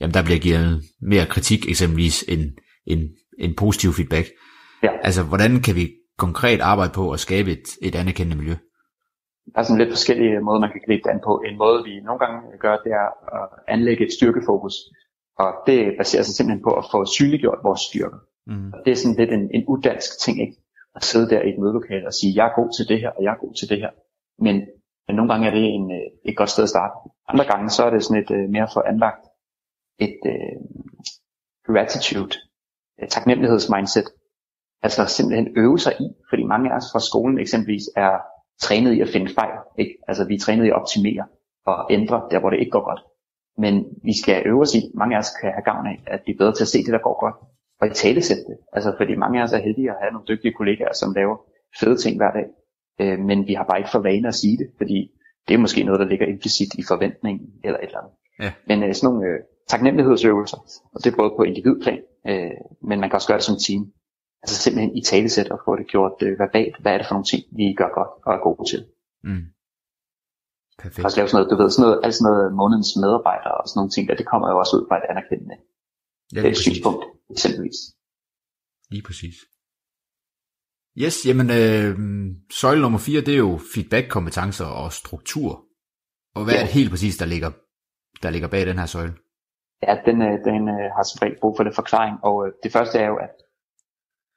jamen, 0.00 0.14
der 0.14 0.24
bliver 0.24 0.38
givet 0.38 0.82
mere 1.12 1.26
kritik 1.26 1.60
eksempelvis 1.68 2.24
end, 2.28 2.44
end, 2.86 3.02
end 3.38 3.56
positiv 3.56 3.90
feedback. 3.92 4.26
Ja. 4.82 4.92
Altså, 5.02 5.22
hvordan 5.22 5.62
kan 5.66 5.74
vi 5.74 5.86
konkret 6.18 6.60
arbejde 6.60 6.92
på 6.94 7.04
at 7.10 7.20
skabe 7.20 7.50
et, 7.50 7.66
et 7.82 7.94
anerkendende 7.94 8.36
miljø? 8.36 8.56
Der 9.52 9.58
er 9.60 9.66
sådan 9.66 9.78
lidt 9.82 9.96
forskellige 9.96 10.40
måder, 10.46 10.60
man 10.60 10.72
kan 10.72 10.84
gribe 10.86 11.02
det 11.04 11.10
an 11.14 11.20
på. 11.28 11.32
En 11.48 11.58
måde, 11.58 11.78
vi 11.88 11.92
nogle 12.08 12.20
gange 12.24 12.38
gør, 12.64 12.76
det 12.84 12.92
er 13.02 13.08
at 13.38 13.46
anlægge 13.74 14.06
et 14.06 14.12
styrkefokus. 14.18 14.74
Og 15.38 15.50
det 15.66 15.78
baserer 16.00 16.24
sig 16.24 16.34
simpelthen 16.34 16.64
på 16.68 16.72
at 16.80 16.84
få 16.92 16.98
synliggjort 17.16 17.60
vores 17.68 17.80
styrker. 17.88 18.20
Mm. 18.46 18.70
Og 18.74 18.78
det 18.84 18.90
er 18.90 18.96
sådan 18.96 19.18
lidt 19.20 19.32
en, 19.38 19.44
en 19.56 19.64
udansk 19.72 20.10
ting, 20.24 20.36
ikke? 20.46 20.56
At 20.96 21.04
sidde 21.04 21.30
der 21.30 21.40
i 21.42 21.48
et 21.48 21.58
mødelokale 21.62 22.06
og 22.06 22.14
sige, 22.18 22.32
jeg 22.36 22.46
er 22.46 22.54
god 22.60 22.70
til 22.76 22.84
det 22.90 22.98
her, 23.02 23.10
og 23.16 23.22
jeg 23.24 23.32
er 23.32 23.40
god 23.44 23.54
til 23.54 23.68
det 23.70 23.78
her. 23.82 23.90
Men, 24.46 24.56
men 25.06 25.16
nogle 25.16 25.32
gange 25.32 25.46
er 25.48 25.54
det 25.58 25.64
en, 25.78 25.86
øh, 25.98 26.30
et 26.30 26.36
godt 26.36 26.50
sted 26.50 26.64
at 26.64 26.74
starte. 26.74 26.94
Andre 27.28 27.44
gange, 27.52 27.70
så 27.70 27.80
er 27.86 27.90
det 27.90 28.04
sådan 28.04 28.22
et 28.22 28.30
øh, 28.38 28.44
mere 28.54 28.68
for 28.74 28.82
anlagt 28.92 29.24
et 29.98 30.20
øh, 30.26 30.56
gratitude, 31.66 32.36
et 33.02 33.08
taknemmelighedsmindset. 33.10 34.04
Altså 34.82 35.06
simpelthen 35.06 35.48
øve 35.56 35.78
sig 35.78 35.92
i, 36.00 36.06
fordi 36.30 36.44
mange 36.44 36.72
af 36.72 36.76
os 36.76 36.88
fra 36.92 37.00
skolen 37.00 37.38
eksempelvis 37.38 37.86
er 37.96 38.12
trænet 38.60 38.92
i 38.92 39.00
at 39.00 39.08
finde 39.08 39.34
fejl. 39.34 39.58
Ikke? 39.78 39.94
Altså 40.08 40.24
vi 40.28 40.34
er 40.34 40.38
trænet 40.38 40.64
i 40.64 40.68
at 40.68 40.80
optimere 40.80 41.24
og 41.66 41.86
ændre 41.90 42.28
der, 42.30 42.40
hvor 42.40 42.50
det 42.50 42.58
ikke 42.60 42.70
går 42.70 42.84
godt. 42.84 43.02
Men 43.58 43.74
vi 44.04 44.20
skal 44.22 44.42
øve 44.46 44.60
os 44.60 44.74
i, 44.74 44.80
mange 44.94 45.16
af 45.16 45.18
os 45.18 45.30
kan 45.40 45.52
have 45.52 45.64
gavn 45.64 45.86
af, 45.86 46.02
at 46.06 46.20
blive 46.24 46.38
bedre 46.38 46.54
til 46.54 46.64
at 46.64 46.68
se 46.68 46.78
det, 46.78 46.92
der 46.92 47.06
går 47.08 47.20
godt, 47.24 47.36
og 47.80 47.86
i 47.86 47.90
tale 47.90 48.22
sætte 48.22 48.44
det. 48.50 48.56
Altså 48.72 48.94
fordi 48.96 49.14
mange 49.14 49.38
af 49.40 49.44
os 49.44 49.52
er 49.52 49.58
heldige 49.58 49.90
at 49.90 49.96
have 50.00 50.12
nogle 50.12 50.26
dygtige 50.28 50.52
kollegaer, 50.52 50.92
som 50.92 51.14
laver 51.14 51.36
fede 51.80 51.96
ting 51.96 52.16
hver 52.16 52.32
dag. 52.38 52.46
Øh, 53.00 53.18
men 53.18 53.46
vi 53.48 53.54
har 53.54 53.64
bare 53.64 53.78
ikke 53.78 53.90
for 53.92 53.98
vane 53.98 54.28
at 54.28 54.34
sige 54.34 54.58
det, 54.58 54.68
fordi 54.76 54.98
det 55.48 55.54
er 55.54 55.58
måske 55.58 55.84
noget, 55.84 56.00
der 56.00 56.06
ligger 56.06 56.26
implicit 56.26 56.74
i 56.74 56.82
forventningen 56.88 57.46
eller 57.64 57.78
et 57.78 57.84
eller 57.84 57.98
andet. 57.98 58.14
Ja. 58.42 58.52
Men 58.68 58.82
øh, 58.82 58.94
sådan 58.94 59.06
nogle 59.08 59.28
øh, 59.28 59.38
taknemmelighedsøvelser, 59.68 60.58
og 60.94 60.98
det 61.04 61.08
er 61.12 61.16
både 61.16 61.32
på 61.36 61.42
individplan, 61.50 62.02
øh, 62.30 62.58
men 62.88 63.00
man 63.00 63.08
kan 63.08 63.16
også 63.18 63.28
gøre 63.30 63.40
det 63.40 63.48
som 63.50 63.58
team. 63.66 63.82
Altså 64.42 64.56
simpelthen 64.62 64.96
i 64.96 65.02
talesæt 65.10 65.48
og 65.54 65.60
få 65.64 65.76
det 65.76 65.86
gjort 65.94 66.16
øh, 66.26 66.38
verbalt. 66.42 66.74
Hvad 66.82 66.92
er 66.92 66.98
det 66.98 67.06
for 67.06 67.14
nogle 67.14 67.30
ting, 67.32 67.42
vi 67.58 67.66
gør 67.80 67.90
godt 67.98 68.12
og 68.26 68.30
er 68.36 68.40
gode 68.48 68.64
til? 68.72 68.80
Mm. 69.28 69.44
Perfekt. 70.82 71.04
også 71.06 71.18
lavet 71.18 71.30
sådan 71.30 71.38
noget, 71.38 71.50
du 71.52 71.56
ved, 71.60 71.70
sådan 71.70 71.84
noget, 71.86 71.98
alt 72.04 72.14
sådan 72.14 72.26
noget 72.30 72.46
månedens 72.60 72.92
medarbejdere 73.02 73.54
og 73.60 73.64
sådan 73.68 73.78
nogle 73.80 73.92
ting, 73.94 74.02
der, 74.08 74.14
det 74.20 74.26
kommer 74.30 74.46
jo 74.50 74.56
også 74.62 74.72
ud 74.76 74.84
fra 74.88 74.96
et 75.00 75.06
anerkendende 75.12 75.56
Ja, 76.34 76.40
ja, 76.40 76.48
præcis. 76.48 76.64
synspunkt, 76.66 77.02
eksempelvis. 77.34 77.78
Lige 78.90 79.04
præcis. 79.08 79.36
Yes, 81.02 81.16
jamen 81.26 81.48
øh, 81.60 81.90
søjle 82.60 82.82
nummer 82.82 82.98
4, 82.98 83.20
det 83.20 83.34
er 83.34 83.42
jo 83.48 83.60
feedback-kompetencer 83.74 84.64
og 84.64 84.92
struktur. 84.92 85.50
Og 86.34 86.44
hvad 86.44 86.54
er 86.54 86.64
det 86.64 86.72
helt 86.78 86.90
præcis, 86.90 87.16
der 87.16 87.26
ligger, 87.26 87.50
der 88.22 88.30
ligger 88.30 88.48
bag 88.48 88.66
den 88.66 88.78
her 88.78 88.86
søjle? 88.86 89.14
Ja, 89.82 89.98
den, 90.06 90.22
øh, 90.22 90.44
den 90.44 90.68
øh, 90.68 90.90
har 90.96 91.02
som 91.02 91.18
regel 91.22 91.40
brug 91.40 91.56
for 91.56 91.64
lidt 91.64 91.74
forklaring, 91.74 92.16
og 92.22 92.46
øh, 92.46 92.52
det 92.62 92.72
første 92.72 92.98
er 92.98 93.06
jo, 93.06 93.16
at 93.16 93.30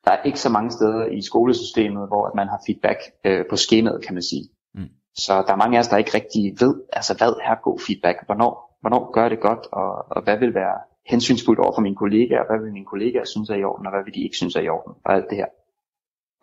der 0.05 0.11
er 0.11 0.23
ikke 0.23 0.39
så 0.39 0.49
mange 0.49 0.71
steder 0.71 1.05
i 1.05 1.21
skolesystemet, 1.21 2.07
hvor 2.07 2.35
man 2.35 2.47
har 2.47 2.59
feedback 2.65 2.99
øh, 3.25 3.45
på 3.49 3.55
skemaet, 3.55 4.03
kan 4.05 4.13
man 4.13 4.23
sige. 4.23 4.49
Mm. 4.73 4.89
Så 5.15 5.33
der 5.47 5.53
er 5.53 5.61
mange 5.63 5.77
af 5.77 5.81
os, 5.81 5.87
der 5.87 5.97
ikke 5.97 6.13
rigtig 6.13 6.43
ved, 6.59 6.73
altså 6.93 7.17
hvad 7.17 7.33
er 7.49 7.55
god 7.55 7.79
feedback, 7.87 8.25
hvornår, 8.25 8.77
hvornår 8.81 9.11
gør 9.11 9.29
det 9.29 9.39
godt, 9.39 9.67
og, 9.71 9.91
og 10.11 10.21
hvad 10.23 10.37
vil 10.37 10.53
være 10.53 10.77
hensynsfuldt 11.05 11.59
over 11.59 11.73
for 11.75 11.81
mine 11.81 11.95
kollegaer, 11.95 12.45
hvad 12.47 12.59
vil 12.59 12.73
mine 12.73 12.85
kollegaer 12.85 13.25
synes 13.25 13.49
er 13.49 13.55
i 13.55 13.63
orden, 13.63 13.85
og 13.85 13.91
hvad 13.93 14.03
vil 14.03 14.13
de 14.13 14.23
ikke 14.23 14.35
synes 14.35 14.55
er 14.55 14.61
i 14.61 14.69
orden, 14.69 14.93
og 15.05 15.13
alt 15.13 15.29
det 15.29 15.37
her. 15.37 15.49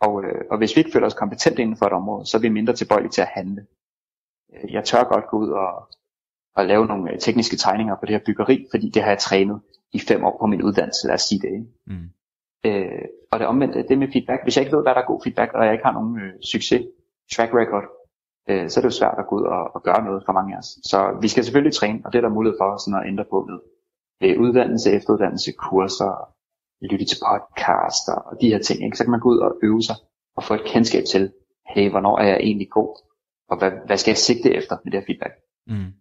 Og, 0.01 0.23
øh, 0.23 0.41
og 0.51 0.57
hvis 0.57 0.75
vi 0.75 0.79
ikke 0.79 0.91
føler 0.91 1.07
os 1.07 1.21
kompetente 1.23 1.61
inden 1.61 1.77
for 1.77 1.85
et 1.85 1.93
område, 1.93 2.25
så 2.25 2.37
er 2.37 2.41
vi 2.41 2.49
mindre 2.49 2.73
tilbøjelige 2.73 3.11
til 3.11 3.21
at 3.21 3.27
handle. 3.27 3.65
Jeg 4.69 4.83
tør 4.83 5.03
godt 5.03 5.27
gå 5.27 5.37
ud 5.37 5.49
og, 5.49 5.87
og 6.57 6.65
lave 6.65 6.85
nogle 6.85 7.11
øh, 7.11 7.19
tekniske 7.19 7.57
tegninger 7.57 7.95
på 7.95 8.05
det 8.05 8.15
her 8.15 8.25
byggeri, 8.25 8.65
fordi 8.71 8.89
det 8.89 9.01
har 9.01 9.09
jeg 9.09 9.19
trænet 9.19 9.61
i 9.93 9.99
fem 9.99 10.23
år 10.23 10.37
på 10.41 10.45
min 10.45 10.61
uddannelse, 10.61 11.07
lad 11.07 11.13
os 11.13 11.21
sige 11.21 11.41
det. 11.41 11.51
Ikke? 11.57 11.67
Mm. 11.87 12.09
Øh, 12.65 13.05
og 13.31 13.39
det 13.39 13.47
omvendte, 13.47 13.87
det 13.89 13.97
med 13.97 14.07
feedback, 14.13 14.43
hvis 14.43 14.57
jeg 14.57 14.65
ikke 14.65 14.75
ved, 14.75 14.83
hvad 14.83 14.95
der 14.95 15.01
er 15.01 15.11
god 15.11 15.21
feedback, 15.23 15.53
og 15.53 15.65
jeg 15.65 15.73
ikke 15.73 15.85
har 15.85 15.97
nogen 15.99 16.19
øh, 16.23 16.33
succes, 16.53 16.81
track 17.33 17.51
record, 17.53 17.85
øh, 18.49 18.69
så 18.69 18.79
er 18.79 18.81
det 18.81 18.91
jo 18.91 18.99
svært 18.99 19.17
at 19.17 19.27
gå 19.27 19.35
ud 19.39 19.45
og, 19.55 19.63
og 19.75 19.83
gøre 19.83 20.01
noget 20.07 20.23
for 20.25 20.33
mange 20.33 20.53
af 20.53 20.59
os. 20.63 20.69
Så 20.91 20.97
vi 21.21 21.27
skal 21.27 21.43
selvfølgelig 21.43 21.75
træne, 21.75 21.99
og 22.05 22.09
det 22.11 22.17
er 22.17 22.25
der 22.25 22.37
mulighed 22.37 22.57
for 22.61 22.69
sådan 22.83 22.99
at 22.99 23.07
ændre 23.11 23.25
på 23.33 23.37
med 23.49 23.59
øh, 24.23 24.39
uddannelse, 24.43 24.91
efteruddannelse, 24.91 25.51
kurser, 25.51 26.13
lytte 26.89 27.05
til 27.05 27.19
podcaster 27.27 28.17
og 28.29 28.33
de 28.41 28.49
her 28.51 28.59
ting. 28.67 28.77
Ikke? 28.85 28.97
Så 28.97 29.03
kan 29.03 29.11
man 29.11 29.23
gå 29.25 29.29
ud 29.29 29.39
og 29.47 29.51
øve 29.63 29.83
sig 29.89 29.97
og 30.37 30.43
få 30.43 30.53
et 30.53 30.65
kendskab 30.73 31.03
til, 31.13 31.23
hey, 31.73 31.89
hvornår 31.89 32.15
er 32.19 32.27
jeg 32.27 32.39
egentlig 32.47 32.69
god, 32.69 32.91
og 33.49 33.57
hvad, 33.59 33.71
hvad 33.85 33.97
skal 33.97 34.11
jeg 34.11 34.17
sigte 34.17 34.49
efter 34.59 34.75
med 34.83 34.91
det 34.91 34.99
her 34.99 35.05
feedback. 35.05 35.33
Mm. 35.67 35.91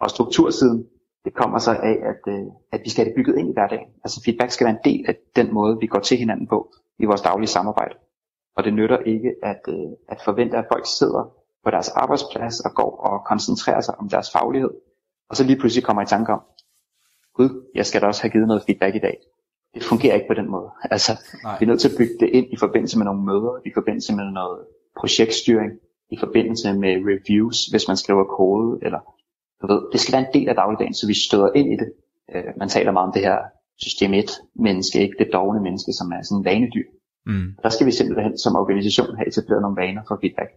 Og 0.00 0.10
struktursiden, 0.10 0.86
det 1.24 1.34
kommer 1.34 1.58
så 1.58 1.70
af, 1.70 1.98
at, 2.12 2.32
øh, 2.34 2.46
at 2.72 2.80
vi 2.84 2.90
skal 2.90 3.04
have 3.04 3.08
det 3.10 3.16
bygget 3.16 3.38
ind 3.38 3.48
i 3.48 3.52
hverdagen. 3.52 3.88
Altså 4.04 4.22
feedback 4.24 4.50
skal 4.50 4.64
være 4.64 4.76
en 4.76 4.92
del 4.92 5.04
af 5.08 5.16
den 5.36 5.54
måde, 5.54 5.78
vi 5.80 5.86
går 5.86 5.98
til 5.98 6.16
hinanden 6.16 6.46
på 6.46 6.74
i 6.98 7.04
vores 7.04 7.20
daglige 7.20 7.48
samarbejde. 7.48 7.94
Og 8.56 8.64
det 8.64 8.74
nytter 8.74 8.98
ikke 8.98 9.34
at, 9.42 9.60
øh, 9.68 9.90
at 10.08 10.18
forvente, 10.24 10.56
at 10.56 10.66
folk 10.72 10.86
sidder 10.98 11.32
på 11.64 11.70
deres 11.70 11.88
arbejdsplads 11.88 12.60
og 12.60 12.74
går 12.74 12.96
og 12.96 13.24
koncentrerer 13.26 13.80
sig 13.80 13.94
om 13.98 14.08
deres 14.08 14.30
faglighed. 14.30 14.70
Og 15.30 15.36
så 15.36 15.44
lige 15.44 15.58
pludselig 15.58 15.84
kommer 15.84 16.02
i 16.02 16.06
tanke 16.06 16.32
om, 16.32 16.40
gud, 17.34 17.70
jeg 17.74 17.86
skal 17.86 18.00
da 18.00 18.06
også 18.06 18.22
have 18.22 18.30
givet 18.30 18.48
noget 18.48 18.62
feedback 18.66 18.94
i 18.94 18.98
dag. 18.98 19.18
Det 19.74 19.84
fungerer 19.84 20.14
ikke 20.14 20.28
på 20.28 20.34
den 20.34 20.50
måde. 20.50 20.70
Altså, 20.90 21.12
Nej. 21.42 21.58
vi 21.58 21.64
er 21.64 21.68
nødt 21.68 21.80
til 21.80 21.88
at 21.88 21.98
bygge 21.98 22.16
det 22.20 22.28
ind 22.28 22.46
i 22.52 22.56
forbindelse 22.56 22.98
med 22.98 23.04
nogle 23.04 23.22
møder, 23.22 23.60
i 23.66 23.70
forbindelse 23.74 24.14
med 24.14 24.24
noget 24.24 24.58
projektstyring, 25.00 25.72
i 26.10 26.16
forbindelse 26.18 26.72
med 26.72 26.92
reviews, 27.10 27.66
hvis 27.66 27.88
man 27.88 27.96
skriver 27.96 28.24
kode, 28.24 28.78
eller 28.82 29.00
du 29.60 29.66
ved, 29.72 29.80
det 29.92 30.00
skal 30.00 30.12
være 30.12 30.26
en 30.26 30.34
del 30.36 30.48
af 30.48 30.54
dagligdagen, 30.54 30.94
så 30.94 31.06
vi 31.06 31.16
støder 31.26 31.50
ind 31.58 31.68
i 31.74 31.76
det. 31.82 31.88
Øh, 32.34 32.50
man 32.60 32.68
taler 32.68 32.92
meget 32.92 33.06
om 33.08 33.12
det 33.12 33.22
her 33.22 33.38
system 33.78 34.14
1 34.14 34.30
menneske, 34.54 35.00
ikke 35.00 35.16
det 35.18 35.28
dogne 35.32 35.60
menneske, 35.66 35.92
som 35.92 36.12
er 36.12 36.22
sådan 36.22 36.38
en 36.40 36.44
vanedyr. 36.44 36.88
Mm. 37.26 37.48
Der 37.62 37.68
skal 37.68 37.86
vi 37.86 37.92
simpelthen 37.92 38.38
som 38.38 38.56
organisation 38.56 39.16
have 39.16 39.28
etableret 39.28 39.62
nogle 39.62 39.80
vaner 39.82 40.02
for 40.08 40.18
feedback. 40.22 40.50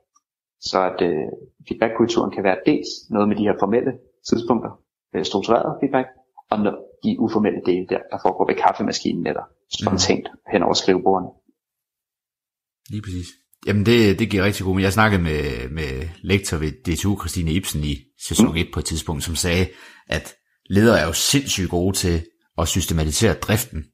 Så 0.69 0.77
at 0.89 0.99
øh, 1.09 1.27
feedbackkulturen 1.67 2.31
kan 2.31 2.43
være 2.43 2.59
dels 2.65 2.89
noget 3.09 3.27
med 3.29 3.35
de 3.35 3.47
her 3.47 3.55
formelle 3.59 3.93
tidspunkter, 4.29 4.71
øh, 5.15 5.25
struktureret 5.25 5.77
feedback, 5.81 6.07
og 6.51 6.57
når 6.59 6.73
de 7.03 7.19
uformelle 7.19 7.61
dele 7.65 7.85
der, 7.91 8.01
der 8.11 8.17
foregår 8.25 8.45
ved 8.49 8.55
kaffemaskinen 8.63 9.27
eller 9.27 9.45
spontant 9.79 10.25
hen 10.51 10.63
over 10.63 10.73
skrivebordene. 10.73 11.29
Lige 12.91 13.01
præcis. 13.05 13.27
Jamen 13.67 13.85
det, 13.85 14.19
det 14.19 14.29
giver 14.29 14.43
rigtig 14.43 14.65
god 14.65 14.73
mening. 14.73 14.83
Jeg 14.83 14.93
snakkede 14.93 15.21
med, 15.21 15.69
med 15.69 16.07
lektor 16.23 16.57
ved 16.57 16.71
DTU, 16.71 17.19
Christine 17.19 17.51
Ibsen, 17.51 17.83
i 17.83 17.95
sæson 18.27 18.57
1 18.57 18.67
på 18.73 18.79
et 18.79 18.85
tidspunkt, 18.85 19.23
som 19.23 19.35
sagde, 19.35 19.67
at 20.07 20.35
ledere 20.69 20.99
er 20.99 21.05
jo 21.05 21.13
sindssygt 21.13 21.69
gode 21.69 21.95
til 21.95 22.25
at 22.57 22.67
systematisere 22.67 23.33
driften, 23.33 23.85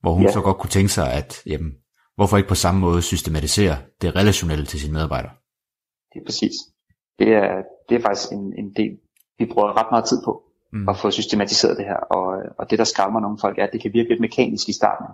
hvor 0.00 0.14
hun 0.14 0.22
Ja. 0.22 0.32
så 0.32 0.40
godt 0.40 0.58
kunne 0.58 0.70
tænke 0.70 0.88
sig, 0.88 1.12
at 1.12 1.42
jamen, 1.46 1.72
hvorfor 2.16 2.36
ikke 2.36 2.48
på 2.48 2.54
samme 2.54 2.80
måde 2.80 3.02
systematisere 3.02 3.76
det 4.02 4.16
relationelle 4.16 4.66
til 4.66 4.80
sine 4.80 4.92
medarbejdere? 4.92 5.32
Det 6.12 6.20
er 6.20 6.24
præcis. 6.26 6.52
Det 7.18 7.28
er, 7.28 7.50
det 7.88 7.94
er 7.96 8.02
faktisk 8.02 8.32
en, 8.32 8.52
en 8.58 8.74
del, 8.76 8.92
vi 9.38 9.44
bruger 9.52 9.78
ret 9.80 9.86
meget 9.90 10.04
tid 10.08 10.18
på 10.24 10.42
Mm. 10.72 10.88
at 10.88 10.96
få 10.96 11.10
systematiseret 11.10 11.76
det 11.76 11.84
her. 11.84 11.96
Og, 11.96 12.26
og 12.58 12.70
det, 12.70 12.78
der 12.78 12.84
skræmmer 12.84 13.20
nogle 13.20 13.38
folk, 13.40 13.58
er, 13.58 13.64
at 13.64 13.70
det 13.72 13.82
kan 13.82 13.92
virke 13.92 14.08
lidt 14.08 14.20
mekanisk 14.20 14.68
i 14.68 14.72
starten. 14.72 15.06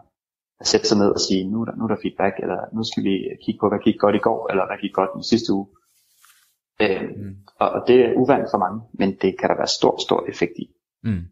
At 0.61 0.67
sætte 0.67 0.87
sig 0.89 0.99
ned 0.99 1.11
og 1.17 1.21
sige, 1.21 1.51
nu 1.51 1.61
er 1.61 1.65
der, 1.65 1.77
nu 1.77 1.85
er 1.85 1.89
der 1.89 2.03
feedback, 2.03 2.35
eller 2.43 2.59
nu 2.77 2.85
skal 2.85 3.05
vi 3.05 3.15
kigge 3.45 3.59
på, 3.61 3.69
hvad 3.69 3.79
gik 3.85 3.99
godt 3.99 4.17
i 4.17 4.19
går, 4.19 4.51
eller 4.51 4.67
hvad 4.67 4.79
gik 4.81 4.93
godt 4.93 5.11
den 5.15 5.23
sidste 5.23 5.53
uge. 5.53 5.67
Øh, 6.83 7.03
Mm. 7.17 7.35
og, 7.61 7.69
og 7.71 7.81
det 7.89 7.97
er 8.05 8.13
uvandt 8.17 8.51
for 8.51 8.59
mange, 8.59 8.81
men 8.99 9.09
det 9.23 9.39
kan 9.39 9.49
der 9.51 9.57
være 9.57 9.67
stor, 9.79 9.95
stor 10.07 10.27
effekt 10.29 10.53
i. 10.59 10.67
Mm. 11.03 11.25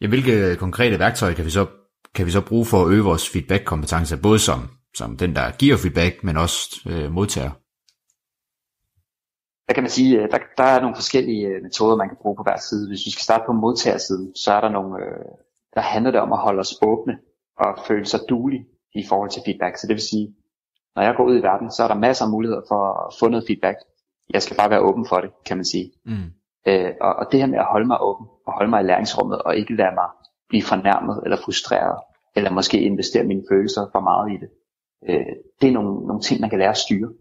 Ja, 0.00 0.06
hvilke 0.08 0.56
konkrete 0.56 0.98
værktøjer 0.98 1.34
kan 1.34 1.44
vi 1.44 1.50
så 1.50 1.66
kan 2.14 2.26
vi 2.26 2.30
så 2.30 2.46
bruge 2.48 2.66
for 2.66 2.84
at 2.84 2.90
øge 2.92 3.04
vores 3.04 3.30
feedback-kompetencer, 3.30 4.16
både 4.22 4.38
som, 4.38 4.60
som 4.94 5.16
den, 5.16 5.34
der 5.36 5.56
giver 5.58 5.76
feedback, 5.76 6.24
men 6.24 6.36
også 6.36 6.60
øh, 6.90 7.12
modtager? 7.12 7.50
Der 9.68 9.74
kan 9.74 9.82
man 9.82 9.90
sige, 9.90 10.22
øh, 10.22 10.30
der, 10.30 10.38
der 10.56 10.64
er 10.64 10.80
nogle 10.80 10.96
forskellige 10.96 11.46
øh, 11.46 11.62
metoder, 11.62 11.96
man 11.96 12.08
kan 12.08 12.18
bruge 12.22 12.36
på 12.36 12.42
hver 12.42 12.58
side. 12.68 12.88
Hvis 12.88 13.06
vi 13.06 13.10
skal 13.10 13.22
starte 13.22 13.44
på 13.46 13.52
modtagersiden, 13.52 14.36
så 14.36 14.52
er 14.52 14.60
der 14.60 14.68
nogle, 14.68 15.04
øh, 15.04 15.24
der 15.74 15.80
handler 15.80 16.10
det 16.10 16.20
om 16.20 16.32
at 16.32 16.38
holde 16.38 16.60
os 16.60 16.74
åbne 16.82 17.18
og 17.56 17.78
føle 17.86 18.06
sig 18.06 18.20
duelige 18.28 18.66
i 18.94 19.04
forhold 19.08 19.30
til 19.30 19.42
feedback. 19.46 19.76
Så 19.76 19.86
det 19.86 19.94
vil 19.94 20.08
sige, 20.10 20.34
når 20.96 21.02
jeg 21.02 21.14
går 21.16 21.24
ud 21.24 21.38
i 21.38 21.42
verden, 21.42 21.70
så 21.70 21.82
er 21.84 21.88
der 21.88 21.94
masser 21.94 22.24
af 22.24 22.30
muligheder 22.30 22.62
for 22.68 23.06
at 23.06 23.14
få 23.20 23.28
noget 23.28 23.44
feedback. 23.46 23.78
Jeg 24.30 24.42
skal 24.42 24.56
bare 24.56 24.70
være 24.70 24.80
åben 24.80 25.06
for 25.08 25.16
det, 25.20 25.30
kan 25.46 25.56
man 25.56 25.64
sige. 25.64 25.92
Mm. 26.04 26.30
Øh, 26.66 26.92
og, 27.00 27.14
og 27.14 27.26
det 27.32 27.40
her 27.40 27.46
med 27.46 27.58
at 27.58 27.64
holde 27.64 27.86
mig 27.86 27.98
åben, 28.00 28.26
og 28.46 28.52
holde 28.52 28.70
mig 28.70 28.80
i 28.80 28.86
læringsrummet, 28.86 29.42
og 29.42 29.56
ikke 29.56 29.76
lade 29.76 29.94
mig 29.94 30.08
blive 30.48 30.62
fornærmet 30.62 31.20
eller 31.24 31.36
frustreret, 31.36 31.98
eller 32.36 32.50
måske 32.50 32.80
investere 32.80 33.24
mine 33.24 33.44
følelser 33.50 33.86
for 33.92 34.00
meget 34.00 34.32
i 34.32 34.36
det. 34.42 34.50
Øh, 35.08 35.34
det 35.60 35.68
er 35.68 35.72
nogle, 35.72 36.06
nogle 36.06 36.22
ting, 36.22 36.40
man 36.40 36.50
kan 36.50 36.58
lære 36.58 36.70
at 36.70 36.76
styre. 36.76 37.12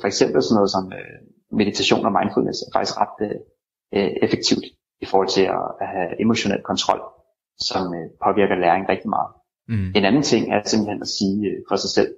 For 0.00 0.06
eksempel 0.06 0.42
sådan 0.42 0.54
noget 0.54 0.70
som 0.70 0.92
øh, 0.92 1.18
meditation 1.60 2.06
og 2.06 2.12
mindfulness 2.12 2.58
er 2.62 2.70
faktisk 2.72 3.00
ret 3.00 3.18
øh, 3.26 3.38
øh, 3.96 4.10
effektivt 4.22 4.64
i 5.00 5.06
forhold 5.10 5.28
til 5.28 5.42
at, 5.42 5.64
at 5.80 5.88
have 5.94 6.20
emotionel 6.20 6.62
kontrol, 6.70 7.00
som 7.68 7.94
øh, 7.94 8.06
påvirker 8.24 8.56
læring 8.64 8.88
rigtig 8.88 9.10
meget. 9.10 9.30
Mm. 9.68 9.90
En 9.96 10.04
anden 10.04 10.22
ting 10.22 10.52
er 10.54 10.62
simpelthen 10.64 11.02
at 11.02 11.08
sige 11.18 11.38
øh, 11.50 11.58
for 11.68 11.76
sig 11.76 11.90
selv, 11.90 12.10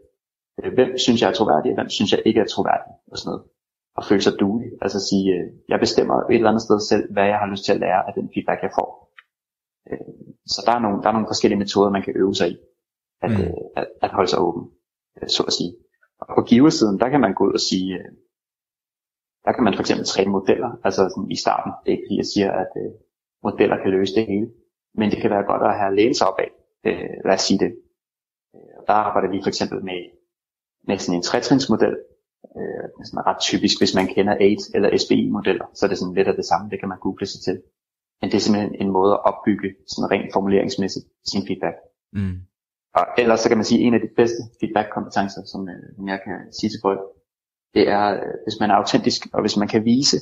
øh, 0.61 0.73
hvem 0.75 0.99
synes 0.99 1.23
jeg 1.23 1.29
er 1.31 1.35
troværdig, 1.39 1.71
og 1.73 1.75
hvem 1.79 1.89
synes 1.89 2.13
jeg 2.13 2.23
ikke 2.27 2.41
er 2.41 2.47
troværdig, 2.55 2.93
og 3.13 3.17
sådan 3.19 3.29
noget. 3.31 3.43
Og 3.97 4.03
føle 4.05 4.23
sig 4.23 4.33
duelig. 4.41 4.71
Altså 4.83 4.99
sige, 5.09 5.27
øh, 5.37 5.47
jeg 5.69 5.79
bestemmer 5.81 6.15
et 6.15 6.35
eller 6.35 6.49
andet 6.49 6.63
sted 6.63 6.81
selv, 6.91 7.13
hvad 7.13 7.27
jeg 7.33 7.39
har 7.39 7.47
lyst 7.53 7.65
til 7.65 7.73
at 7.73 7.81
lære 7.81 8.07
af 8.09 8.13
den 8.19 8.31
feedback, 8.35 8.61
jeg 8.63 8.73
får. 8.79 8.91
Så 10.55 10.61
der 10.67 10.73
er, 10.73 10.79
nogle, 10.85 11.03
der 11.03 11.09
er 11.09 11.13
nogle 11.13 11.31
forskellige 11.33 11.59
metoder, 11.59 11.91
man 11.91 12.03
kan 12.03 12.15
øve 12.17 12.35
sig 12.35 12.49
i, 12.51 12.57
at, 13.23 13.31
Mm. 13.31 13.55
at, 13.77 13.87
at 14.03 14.11
holde 14.11 14.31
sig 14.31 14.41
åben, 14.47 14.65
så 15.37 15.43
at 15.47 15.53
sige. 15.53 15.73
Og 16.21 16.27
på 16.37 16.43
giversiden, 16.51 17.01
der 17.01 17.09
kan 17.09 17.21
man 17.21 17.35
gå 17.35 17.45
ud 17.49 17.53
og 17.53 17.61
sige, 17.71 17.99
der 19.45 19.53
kan 19.53 19.65
man 19.65 19.75
for 19.75 19.81
eksempel 19.81 20.07
træne 20.07 20.31
modeller, 20.31 20.71
altså 20.87 21.03
sådan 21.15 21.31
i 21.31 21.37
starten. 21.45 21.73
Det 21.83 21.89
er 21.89 21.97
ikke 21.97 22.07
fordi, 22.07 22.17
jeg 22.23 22.31
siger, 22.35 22.51
at 22.63 22.73
modeller 23.47 23.77
kan 23.83 23.91
løse 23.97 24.15
det 24.15 24.27
hele. 24.27 24.49
Men 24.99 25.11
det 25.11 25.19
kan 25.23 25.31
være 25.31 25.45
godt 25.51 25.63
at 25.63 25.79
have 25.81 25.97
lænet 25.97 26.17
sig 26.17 26.27
op 26.31 26.39
af, 26.39 26.51
øh, 26.87 27.17
lad 27.25 27.35
os 27.35 27.41
sige 27.41 27.59
det. 27.59 27.73
Øh, 28.55 28.73
og 28.79 28.85
der 28.87 28.93
arbejder 28.93 29.31
vi 29.31 29.43
for 29.43 29.49
eksempel 29.49 29.85
med, 29.85 30.01
med 30.89 30.99
sådan 30.99 31.19
en 31.19 31.23
tretrinsmodel. 31.23 31.95
Øh, 32.57 32.85
det 32.95 33.01
er 33.01 33.09
sådan 33.09 33.27
ret 33.27 33.41
typisk, 33.41 33.81
hvis 33.81 33.95
man 33.95 34.07
kender 34.07 34.35
AID 34.35 34.63
eller 34.75 34.97
SBI-modeller, 35.03 35.67
så 35.75 35.87
er 35.87 35.89
det 35.89 35.99
sådan 35.99 36.15
lidt 36.15 36.29
af 36.29 36.35
det 36.35 36.45
samme, 36.45 36.71
det 36.71 36.79
kan 36.81 36.89
man 36.89 36.99
google 36.99 37.27
sig 37.27 37.41
til. 37.43 37.63
Men 38.21 38.31
det 38.31 38.37
er 38.37 38.45
simpelthen 38.45 38.75
en 38.83 38.91
måde 38.99 39.13
at 39.13 39.25
opbygge 39.31 39.69
sådan 39.91 40.11
rent 40.11 40.33
formuleringsmæssigt 40.33 41.07
sin 41.31 41.47
feedback. 41.47 41.77
Mm. 42.13 42.37
Og 42.95 43.05
ellers 43.19 43.41
så 43.41 43.49
kan 43.49 43.59
man 43.59 43.65
sige, 43.65 43.81
at 43.81 43.87
en 43.87 43.95
af 43.95 44.01
de 44.01 44.15
bedste 44.17 44.43
feedback-kompetencer, 44.61 45.43
som, 45.53 45.69
øh, 45.69 45.83
som 45.97 46.09
jeg 46.09 46.21
kan 46.25 46.53
sige 46.53 46.71
til 46.71 46.81
folk, 46.83 47.01
det 47.75 47.89
er, 47.89 48.05
øh, 48.15 48.35
hvis 48.45 48.61
man 48.61 48.71
er 48.71 48.75
autentisk, 48.75 49.21
og 49.35 49.41
hvis 49.41 49.57
man 49.57 49.69
kan 49.69 49.85
vise, 49.85 50.17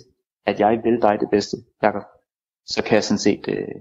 at 0.46 0.61
jeg 0.61 0.80
vil 0.84 1.02
dig 1.02 1.20
det 1.20 1.30
bedste, 1.30 1.56
Jacob, 1.82 2.02
så 2.66 2.84
kan 2.84 2.94
jeg 2.94 3.04
sådan 3.04 3.18
set, 3.28 3.44
øh, 3.48 3.74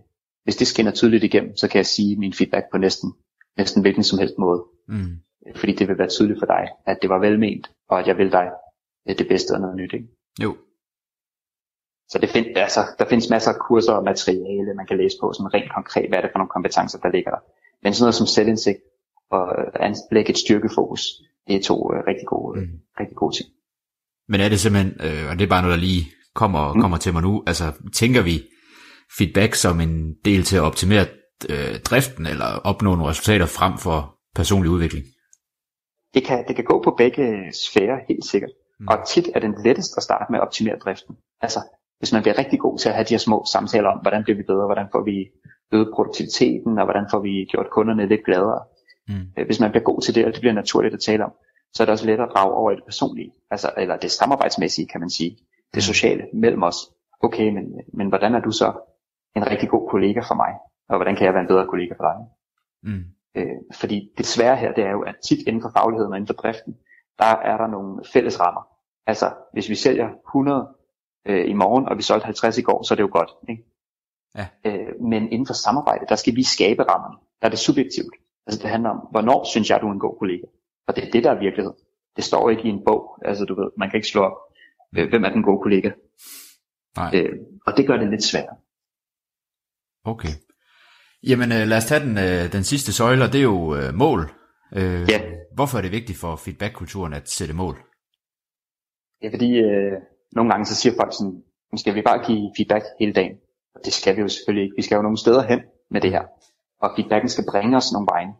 hvis 0.47 0.55
det 0.55 0.67
skinner 0.67 0.91
tydeligt 0.91 1.23
igennem, 1.23 1.57
så 1.57 1.67
kan 1.67 1.77
jeg 1.77 1.85
sige 1.85 2.15
min 2.15 2.33
feedback 2.33 2.65
på 2.71 2.77
næsten, 2.77 3.13
næsten 3.57 3.81
hvilken 3.81 4.03
som 4.03 4.19
helst 4.19 4.37
måde. 4.37 4.63
Mm. 4.87 5.13
Fordi 5.55 5.73
det 5.73 5.87
vil 5.87 5.97
være 5.97 6.07
tydeligt 6.07 6.39
for 6.39 6.45
dig, 6.45 6.63
at 6.85 6.97
det 7.01 7.09
var 7.09 7.19
velment, 7.19 7.71
og 7.89 7.99
at 7.99 8.07
jeg 8.07 8.17
vil 8.17 8.31
dig 8.31 8.47
øh, 9.09 9.17
det 9.17 9.27
bedste 9.27 9.51
og 9.51 9.59
noget 9.61 9.75
nyt. 9.75 9.93
Ikke? 9.93 10.07
Jo. 10.43 10.57
Så 12.09 12.17
det 12.21 12.29
find, 12.29 12.45
altså, 12.57 12.81
der 12.99 13.05
findes 13.09 13.29
masser 13.29 13.51
af 13.51 13.59
kurser 13.67 13.93
og 13.93 14.03
materiale, 14.03 14.73
man 14.75 14.87
kan 14.87 14.97
læse 14.97 15.17
på, 15.21 15.33
sådan 15.33 15.53
rent 15.53 15.73
konkret, 15.73 16.07
hvad 16.09 16.17
er 16.17 16.21
det 16.21 16.31
for 16.33 16.39
nogle 16.39 16.55
kompetencer, 16.55 16.99
der 16.99 17.09
ligger 17.15 17.31
der. 17.31 17.41
Men 17.83 17.93
sådan 17.93 18.03
noget 18.03 18.15
som 18.15 18.27
selvindsigt 18.27 18.79
og 19.31 19.43
anlægge 19.85 20.29
et 20.29 20.37
styrkefokus, 20.37 21.01
det 21.47 21.55
er 21.55 21.63
to 21.63 21.77
øh, 21.93 21.99
rigtig, 22.09 22.27
gode, 22.27 22.59
mm. 22.59 22.79
rigtig 22.99 23.17
gode 23.17 23.35
ting. 23.37 23.49
Men 24.27 24.41
er 24.41 24.49
det 24.49 24.59
simpelthen, 24.59 24.91
øh, 25.07 25.23
og 25.29 25.33
det 25.37 25.43
er 25.45 25.53
bare 25.55 25.61
noget, 25.61 25.75
der 25.75 25.83
lige 25.89 26.03
kommer, 26.35 26.73
mm. 26.73 26.81
kommer 26.81 26.97
til 26.97 27.13
mig 27.13 27.21
nu, 27.21 27.43
altså 27.47 27.65
tænker 27.93 28.21
vi 28.21 28.35
feedback 29.17 29.55
som 29.55 29.81
en 29.81 30.13
del 30.25 30.43
til 30.43 30.57
at 30.57 30.63
optimere 30.63 31.05
øh, 31.49 31.79
driften, 31.79 32.25
eller 32.25 32.45
opnå 32.45 32.95
nogle 32.95 33.09
resultater 33.09 33.45
frem 33.45 33.77
for 33.77 34.15
personlig 34.35 34.71
udvikling? 34.71 35.05
Det 36.13 36.23
kan, 36.23 36.45
det 36.47 36.55
kan 36.55 36.65
gå 36.65 36.81
på 36.83 36.95
begge 36.97 37.53
sfærer, 37.65 37.97
helt 38.07 38.25
sikkert. 38.25 38.51
Mm. 38.79 38.87
Og 38.87 39.07
tit 39.07 39.29
er 39.35 39.39
det 39.39 39.55
lettest 39.65 39.97
at 39.97 40.03
starte 40.03 40.31
med 40.31 40.39
at 40.39 40.45
optimere 40.45 40.77
driften. 40.77 41.15
Altså, 41.41 41.59
hvis 41.99 42.13
man 42.13 42.21
bliver 42.21 42.37
rigtig 42.37 42.59
god 42.59 42.77
til 42.77 42.89
at 42.89 42.95
have 42.95 43.05
de 43.05 43.13
her 43.13 43.19
små 43.19 43.45
samtaler 43.53 43.89
om, 43.89 43.99
hvordan 44.01 44.23
bliver 44.23 44.37
vi 44.37 44.43
bedre, 44.43 44.65
hvordan 44.65 44.87
får 44.91 45.03
vi 45.03 45.17
øget 45.71 45.89
produktiviteten, 45.95 46.79
og 46.79 46.85
hvordan 46.85 47.05
får 47.11 47.19
vi 47.19 47.45
gjort 47.51 47.69
kunderne 47.71 48.07
lidt 48.07 48.25
gladere. 48.25 48.61
Mm. 49.07 49.25
Øh, 49.37 49.45
hvis 49.45 49.59
man 49.59 49.71
bliver 49.71 49.83
god 49.83 50.01
til 50.01 50.15
det, 50.15 50.25
og 50.25 50.31
det 50.33 50.39
bliver 50.41 50.53
naturligt 50.53 50.93
at 50.93 50.99
tale 50.99 51.25
om, 51.25 51.31
så 51.73 51.83
er 51.83 51.85
det 51.85 51.91
også 51.91 52.05
lettere 52.05 52.27
at 52.27 52.33
drage 52.33 52.53
over 52.53 52.71
i 52.71 52.75
det 52.75 52.83
personlige, 52.85 53.31
altså, 53.51 53.71
eller 53.77 53.97
det 53.97 54.11
samarbejdsmæssige, 54.11 54.87
kan 54.87 54.99
man 54.99 55.09
sige. 55.09 55.31
Det 55.73 55.77
mm. 55.77 55.81
sociale 55.81 56.23
mellem 56.33 56.63
os. 56.63 56.75
Okay, 57.23 57.49
men, 57.49 57.63
men 57.93 58.07
hvordan 58.07 58.35
er 58.35 58.39
du 58.39 58.51
så 58.51 58.73
en 59.37 59.51
rigtig 59.51 59.69
god 59.69 59.89
kollega 59.89 60.19
for 60.19 60.35
mig? 60.35 60.53
Og 60.89 60.95
hvordan 60.97 61.15
kan 61.15 61.25
jeg 61.25 61.33
være 61.33 61.41
en 61.41 61.47
bedre 61.47 61.67
kollega 61.67 61.93
for 61.93 62.03
dig? 62.03 62.15
Mm. 62.83 63.03
Øh, 63.35 63.57
fordi 63.73 64.09
det 64.17 64.25
svære 64.25 64.55
her, 64.55 64.73
det 64.73 64.83
er 64.83 64.91
jo, 64.91 65.01
at 65.01 65.15
tit 65.23 65.47
inden 65.47 65.61
for 65.61 65.71
fagligheden 65.77 66.11
og 66.13 66.17
inden 66.17 66.27
for 66.27 66.41
driften, 66.41 66.77
der 67.19 67.25
er 67.25 67.57
der 67.57 67.67
nogle 67.67 68.03
fælles 68.13 68.39
rammer. 68.39 68.67
Altså, 69.07 69.33
hvis 69.53 69.69
vi 69.69 69.75
sælger 69.75 70.09
100 70.27 70.67
øh, 71.25 71.49
i 71.49 71.53
morgen, 71.53 71.85
og 71.85 71.97
vi 71.97 72.01
solgte 72.01 72.25
50 72.25 72.57
i 72.57 72.61
går, 72.61 72.83
så 72.83 72.93
er 72.93 72.95
det 72.95 73.03
jo 73.03 73.09
godt. 73.11 73.29
Ikke? 73.49 73.63
Ja. 74.35 74.47
Øh, 74.65 75.01
men 75.01 75.31
inden 75.31 75.47
for 75.47 75.53
samarbejde, 75.53 76.05
der 76.09 76.15
skal 76.15 76.35
vi 76.35 76.43
skabe 76.43 76.83
rammerne. 76.83 77.17
Der 77.41 77.45
er 77.47 77.49
det 77.49 77.59
subjektivt. 77.59 78.13
Altså 78.47 78.61
det 78.61 78.69
handler 78.69 78.89
om, 78.89 78.97
hvornår 79.11 79.43
synes 79.43 79.69
jeg, 79.69 79.81
du 79.81 79.87
er 79.87 79.91
en 79.91 79.99
god 79.99 80.17
kollega? 80.19 80.47
Og 80.87 80.95
det 80.95 81.07
er 81.07 81.11
det, 81.11 81.23
der 81.23 81.31
er 81.31 81.39
virkelighed. 81.39 81.73
Det 82.15 82.23
står 82.23 82.49
ikke 82.49 82.63
i 82.63 82.69
en 82.69 82.83
bog. 82.85 83.19
Altså 83.25 83.45
du 83.45 83.55
ved, 83.55 83.69
man 83.77 83.89
kan 83.89 83.97
ikke 83.97 84.07
slå 84.07 84.21
op, 84.21 84.37
øh, 84.97 85.09
hvem 85.09 85.23
er 85.23 85.29
den 85.29 85.43
gode 85.43 85.61
kollega. 85.61 85.91
Nej. 86.97 87.11
Øh, 87.13 87.39
og 87.65 87.77
det 87.77 87.87
gør 87.87 87.97
det 87.97 88.09
lidt 88.09 88.23
sværere. 88.23 88.55
Okay. 90.13 90.33
Jamen 91.29 91.51
øh, 91.51 91.67
lad 91.67 91.77
os 91.77 91.85
tage 91.85 92.03
den, 92.05 92.17
øh, 92.17 92.51
den 92.51 92.63
sidste 92.63 92.93
søjle, 92.93 93.23
og 93.23 93.31
det 93.33 93.39
er 93.39 93.49
jo 93.55 93.75
øh, 93.75 93.93
mål. 93.93 94.21
Øh, 94.75 95.09
ja. 95.09 95.19
Hvorfor 95.55 95.77
er 95.77 95.81
det 95.81 95.91
vigtigt 95.91 96.19
for 96.19 96.35
feedback-kulturen 96.35 97.13
at 97.13 97.29
sætte 97.29 97.53
mål? 97.53 97.75
Ja, 99.23 99.29
fordi 99.33 99.51
øh, 99.57 99.93
nogle 100.35 100.51
gange 100.51 100.65
så 100.65 100.75
siger 100.75 100.93
folk 100.99 101.13
sådan, 101.13 101.43
skal 101.75 101.95
vi 101.95 102.01
bare 102.01 102.25
give 102.27 102.51
feedback 102.57 102.85
hele 102.99 103.13
dagen? 103.13 103.35
Og 103.75 103.81
det 103.85 103.93
skal 103.93 104.15
vi 104.15 104.21
jo 104.21 104.27
selvfølgelig 104.27 104.63
ikke. 104.63 104.75
Vi 104.77 104.81
skal 104.81 104.95
jo 104.95 105.01
nogle 105.01 105.17
steder 105.17 105.43
hen 105.47 105.61
med 105.91 106.01
det 106.01 106.11
her. 106.11 106.23
Og 106.81 106.89
feedbacken 106.95 107.29
skal 107.29 107.45
bringe 107.51 107.77
os 107.77 107.91
nogle 107.93 108.07
vejen. 108.13 108.31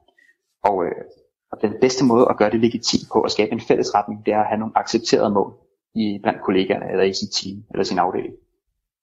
Og, 0.63 0.85
øh, 0.85 1.03
og 1.51 1.57
den 1.61 1.73
bedste 1.81 2.05
måde 2.05 2.25
at 2.29 2.37
gøre 2.37 2.51
det 2.51 2.59
legitimt 2.59 3.07
på 3.13 3.21
at 3.21 3.31
skabe 3.31 3.51
en 3.51 3.61
fælles 3.67 3.95
retning, 3.95 4.25
det 4.25 4.33
er 4.33 4.41
at 4.41 4.49
have 4.51 4.59
nogle 4.59 4.77
accepterede 4.77 5.31
mål 5.37 5.51
i 5.95 6.19
blandt 6.23 6.39
kollegaerne, 6.45 6.91
eller 6.91 7.03
i 7.03 7.13
sit 7.13 7.31
team, 7.37 7.57
eller 7.71 7.83
sin 7.83 7.99
afdeling. 7.99 8.35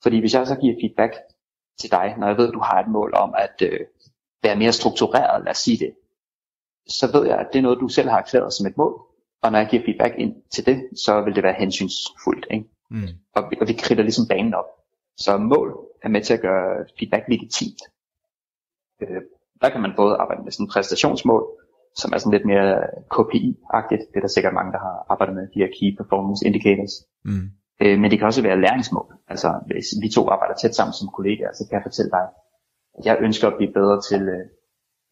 Fordi 0.03 0.21
hvis 0.21 0.35
jeg 0.35 0.47
så 0.47 0.57
giver 0.63 0.75
feedback 0.83 1.13
til 1.81 1.91
dig, 1.91 2.15
når 2.19 2.27
jeg 2.27 2.37
ved, 2.37 2.49
at 2.49 2.55
du 2.55 2.61
har 2.61 2.81
et 2.81 2.89
mål 2.89 3.15
om 3.15 3.35
at 3.39 3.63
øh, 3.63 3.81
være 4.43 4.57
mere 4.57 4.73
struktureret, 4.73 5.45
lad 5.45 5.51
os 5.51 5.59
sige 5.59 5.79
det, 5.79 5.95
så 6.89 7.13
ved 7.13 7.27
jeg, 7.27 7.39
at 7.39 7.47
det 7.53 7.59
er 7.59 7.63
noget, 7.63 7.81
du 7.81 7.89
selv 7.89 8.09
har 8.09 8.19
erklæret 8.19 8.53
som 8.53 8.67
et 8.67 8.77
mål. 8.77 9.01
Og 9.43 9.53
når 9.53 9.59
jeg 9.59 9.69
giver 9.71 9.83
feedback 9.85 10.15
ind 10.19 10.35
til 10.55 10.67
det, 10.67 10.89
så 11.05 11.21
vil 11.21 11.35
det 11.35 11.43
være 11.43 11.55
hensynsfuldt. 11.59 12.47
Ikke? 12.51 12.65
Mm. 12.91 13.09
Og, 13.35 13.51
vi, 13.51 13.57
og 13.61 13.69
vi 13.69 13.73
kridter 13.73 14.05
ligesom 14.05 14.29
banen 14.29 14.55
op. 14.55 14.69
Så 15.17 15.39
mål 15.39 15.77
er 16.03 16.09
med 16.09 16.23
til 16.23 16.35
at 16.35 16.41
gøre 16.41 16.85
feedback 16.99 17.25
legitimt. 17.29 17.81
Øh, 19.03 19.23
der 19.63 19.71
kan 19.71 19.81
man 19.81 19.93
både 19.97 20.17
arbejde 20.17 20.43
med 20.45 20.53
sådan 20.53 20.69
præstationsmål, 20.69 21.45
som 21.97 22.13
er 22.13 22.19
sådan 22.19 22.33
lidt 22.33 22.47
mere 22.47 22.71
KPI-agtigt. 23.15 24.05
Det 24.11 24.17
er 24.17 24.21
der 24.21 24.35
sikkert 24.35 24.55
mange, 24.55 24.73
der 24.73 24.79
har 24.79 25.07
arbejdet 25.09 25.35
med, 25.35 25.49
de 25.55 25.61
her 25.63 25.71
Key 25.77 25.97
Performance 25.97 26.47
Indicators. 26.47 26.95
Mm. 27.25 27.51
Øh, 27.83 27.99
men 28.01 28.11
det 28.11 28.19
kan 28.19 28.27
også 28.27 28.43
være 28.43 28.61
læringsmål. 28.61 29.15
Altså 29.29 29.49
hvis 29.67 29.87
vi 30.03 30.09
to 30.09 30.29
arbejder 30.29 30.55
tæt 30.55 30.75
sammen 30.75 30.93
som 30.93 31.09
kollegaer, 31.17 31.53
så 31.53 31.67
kan 31.69 31.77
jeg 31.77 31.83
fortælle 31.89 32.11
dig, 32.11 32.27
at 32.99 33.07
jeg 33.07 33.19
ønsker 33.21 33.49
at 33.49 33.57
blive 33.57 33.73
bedre 33.73 34.01
til 34.11 34.23
øh, 34.37 34.47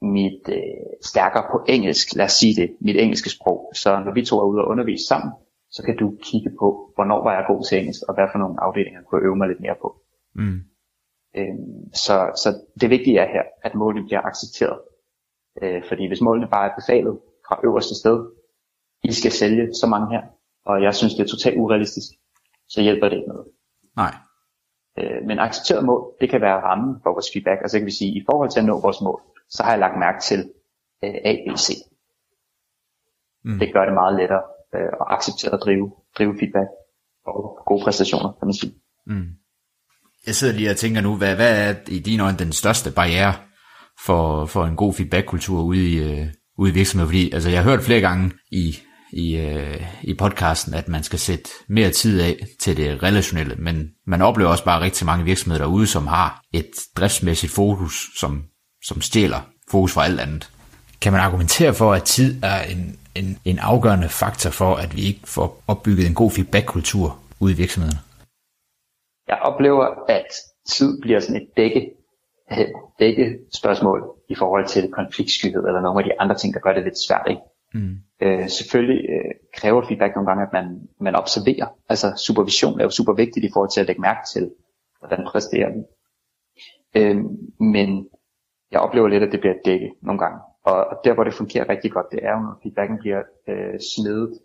mit 0.02 0.42
øh, 0.48 0.86
stærkere 1.02 1.44
på 1.52 1.64
engelsk, 1.68 2.06
lad 2.16 2.24
os 2.24 2.32
sige 2.32 2.54
det, 2.60 2.76
mit 2.80 2.96
engelske 2.96 3.30
sprog. 3.30 3.72
Så 3.74 3.90
når 4.04 4.12
vi 4.12 4.24
to 4.24 4.38
er 4.38 4.44
ude 4.44 4.60
og 4.62 4.68
undervise 4.68 5.06
sammen, 5.06 5.32
så 5.70 5.82
kan 5.82 5.96
du 5.96 6.16
kigge 6.22 6.50
på, 6.60 6.92
hvornår 6.94 7.24
var 7.24 7.32
jeg 7.34 7.44
god 7.46 7.64
til 7.64 7.78
engelsk, 7.78 8.02
og 8.08 8.14
hvad 8.14 8.26
for 8.32 8.38
nogle 8.38 8.60
afdelinger 8.60 9.02
kunne 9.02 9.18
jeg 9.18 9.26
øve 9.26 9.36
mig 9.36 9.48
lidt 9.48 9.60
mere 9.60 9.76
på. 9.82 9.88
Mm. 10.34 10.60
Øhm, 11.36 11.94
så, 11.94 12.16
så 12.42 12.48
det 12.80 12.90
vigtige 12.90 13.18
er 13.18 13.28
her, 13.34 13.42
at 13.62 13.74
målene 13.74 14.06
bliver 14.06 14.22
accepteret. 14.30 14.78
Øh, 15.62 15.82
fordi 15.88 16.06
hvis 16.08 16.20
målene 16.20 16.48
bare 16.48 16.70
er 16.70 16.74
befalet 16.80 17.18
fra 17.46 17.60
øverste 17.64 17.94
sted, 17.94 18.18
I 19.04 19.12
skal 19.12 19.32
sælge 19.32 19.74
så 19.74 19.86
mange 19.86 20.08
her, 20.14 20.22
og 20.64 20.82
jeg 20.82 20.94
synes 20.94 21.14
det 21.14 21.22
er 21.22 21.28
totalt 21.28 21.58
urealistisk, 21.58 22.08
så 22.72 22.80
hjælper 22.80 23.08
det 23.08 23.16
ikke 23.16 23.28
noget. 23.28 23.46
Nej. 23.96 24.14
Øh, 24.98 25.20
men 25.28 25.38
accepteret 25.38 25.84
mål, 25.84 26.02
det 26.20 26.30
kan 26.30 26.40
være 26.40 26.62
rammen 26.66 26.92
for 27.02 27.10
vores 27.16 27.28
feedback. 27.32 27.58
Altså 27.60 27.78
kan 27.78 27.86
vi 27.86 27.98
sige, 28.00 28.12
i 28.20 28.22
forhold 28.28 28.50
til 28.50 28.60
at 28.60 28.66
nå 28.66 28.80
vores 28.80 29.00
mål, 29.00 29.20
så 29.50 29.62
har 29.62 29.70
jeg 29.70 29.80
lagt 29.80 29.98
mærke 29.98 30.20
til 30.28 30.40
øh, 31.04 31.14
A, 31.30 31.32
B, 31.44 31.46
C. 31.66 31.68
Mm. 33.44 33.58
Det 33.58 33.72
gør 33.72 33.84
det 33.84 33.94
meget 33.94 34.14
lettere 34.20 34.44
øh, 34.74 34.92
at 35.00 35.06
acceptere 35.16 35.52
at 35.56 35.60
drive, 35.64 35.86
drive 36.18 36.34
feedback 36.40 36.68
og 37.26 37.36
gode 37.66 37.84
præstationer, 37.84 38.30
kan 38.38 38.46
man 38.50 38.54
sige. 38.54 38.74
Mm. 39.06 39.28
Jeg 40.26 40.34
sidder 40.34 40.54
lige 40.54 40.70
og 40.70 40.76
tænker 40.76 41.00
nu, 41.00 41.16
hvad, 41.16 41.34
hvad 41.36 41.68
er 41.68 41.74
i 41.88 41.98
dine 41.98 42.22
øjne 42.22 42.38
den 42.38 42.52
største 42.52 42.90
barriere 42.94 43.34
for, 44.06 44.46
for 44.46 44.64
en 44.64 44.76
god 44.76 44.92
feedback-kultur 44.94 45.62
ude 45.62 45.90
i, 45.92 45.94
øh, 46.08 46.26
ude 46.58 46.70
i 46.70 46.74
virksomheden? 46.74 47.08
Fordi 47.08 47.32
altså, 47.32 47.50
jeg 47.50 47.62
har 47.62 47.70
hørt 47.70 47.82
flere 47.82 48.00
gange 48.00 48.32
i, 48.52 48.64
i, 49.12 49.36
øh, 49.36 49.82
i 50.02 50.14
podcasten, 50.14 50.74
at 50.74 50.88
man 50.88 51.02
skal 51.02 51.18
sætte 51.18 51.50
mere 51.68 51.90
tid 51.90 52.20
af 52.20 52.36
til 52.60 52.76
det 52.76 53.02
relationelle, 53.02 53.54
men 53.56 53.90
man 54.06 54.22
oplever 54.22 54.50
også 54.50 54.64
bare 54.64 54.80
rigtig 54.80 55.06
mange 55.06 55.24
virksomheder 55.24 55.64
derude, 55.64 55.86
som 55.86 56.06
har 56.06 56.42
et 56.52 56.70
driftsmæssigt 56.96 57.52
fokus, 57.52 57.94
som, 58.16 58.44
som 58.84 59.00
stjæler 59.00 59.40
fokus 59.70 59.92
fra 59.94 60.04
alt 60.04 60.20
andet. 60.20 60.50
Kan 61.00 61.12
man 61.12 61.20
argumentere 61.20 61.74
for, 61.74 61.92
at 61.92 62.02
tid 62.02 62.42
er 62.42 62.62
en, 62.62 62.98
en, 63.14 63.38
en 63.44 63.58
afgørende 63.58 64.08
faktor 64.08 64.50
for, 64.50 64.74
at 64.74 64.96
vi 64.96 65.02
ikke 65.02 65.20
får 65.24 65.62
opbygget 65.66 66.06
en 66.06 66.14
god 66.14 66.30
feedback-kultur 66.30 67.18
ude 67.40 67.52
i 67.52 67.56
virksomhederne? 67.56 68.00
Jeg 69.28 69.38
oplever, 69.42 69.86
at 70.08 70.26
tid 70.68 71.00
bliver 71.00 71.20
sådan 71.20 71.42
et 71.42 71.48
dække, 71.56 71.90
dække 72.98 73.38
spørgsmål 73.54 74.02
i 74.28 74.34
forhold 74.34 74.66
til 74.66 74.92
konfliktskyhed 74.92 75.62
eller 75.66 75.80
nogle 75.80 76.00
af 76.00 76.04
de 76.04 76.20
andre 76.20 76.36
ting, 76.36 76.54
der 76.54 76.60
gør 76.60 76.72
det 76.72 76.84
lidt 76.84 76.98
svært. 77.08 77.26
Ikke? 77.30 77.42
Mm. 77.74 77.96
Øh, 78.22 78.48
selvfølgelig 78.48 79.10
øh, 79.10 79.30
kræver 79.54 79.82
feedback 79.82 80.14
nogle 80.14 80.26
gange, 80.26 80.42
at 80.42 80.52
man, 80.52 80.88
man 81.00 81.14
observerer. 81.14 81.66
Altså 81.88 82.24
supervision 82.26 82.80
er 82.80 82.84
jo 82.84 82.90
super 82.90 83.12
vigtigt 83.12 83.44
i 83.46 83.50
forhold 83.52 83.70
til 83.70 83.80
at 83.80 83.86
lægge 83.86 84.02
mærke 84.02 84.20
til, 84.32 84.50
hvordan 84.98 85.26
præsterer 85.32 85.70
vi. 85.74 85.80
Øh, 86.96 87.16
men 87.60 88.08
jeg 88.70 88.80
oplever 88.80 89.08
lidt, 89.08 89.22
at 89.22 89.32
det 89.32 89.40
bliver 89.40 89.54
dækket 89.64 89.92
nogle 90.02 90.18
gange. 90.18 90.38
Og, 90.64 90.76
og 90.90 90.96
der, 91.04 91.14
hvor 91.14 91.24
det 91.24 91.34
fungerer 91.34 91.68
rigtig 91.68 91.92
godt, 91.92 92.06
det 92.12 92.20
er 92.22 92.32
jo, 92.32 92.40
når 92.40 92.58
feedbacken 92.62 92.98
bliver 92.98 93.22
øh, 93.48 93.80
snedet 93.94 94.38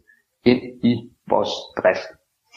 ind 0.46 0.62
i 0.84 1.12
vores 1.30 1.50
drift, 1.78 2.08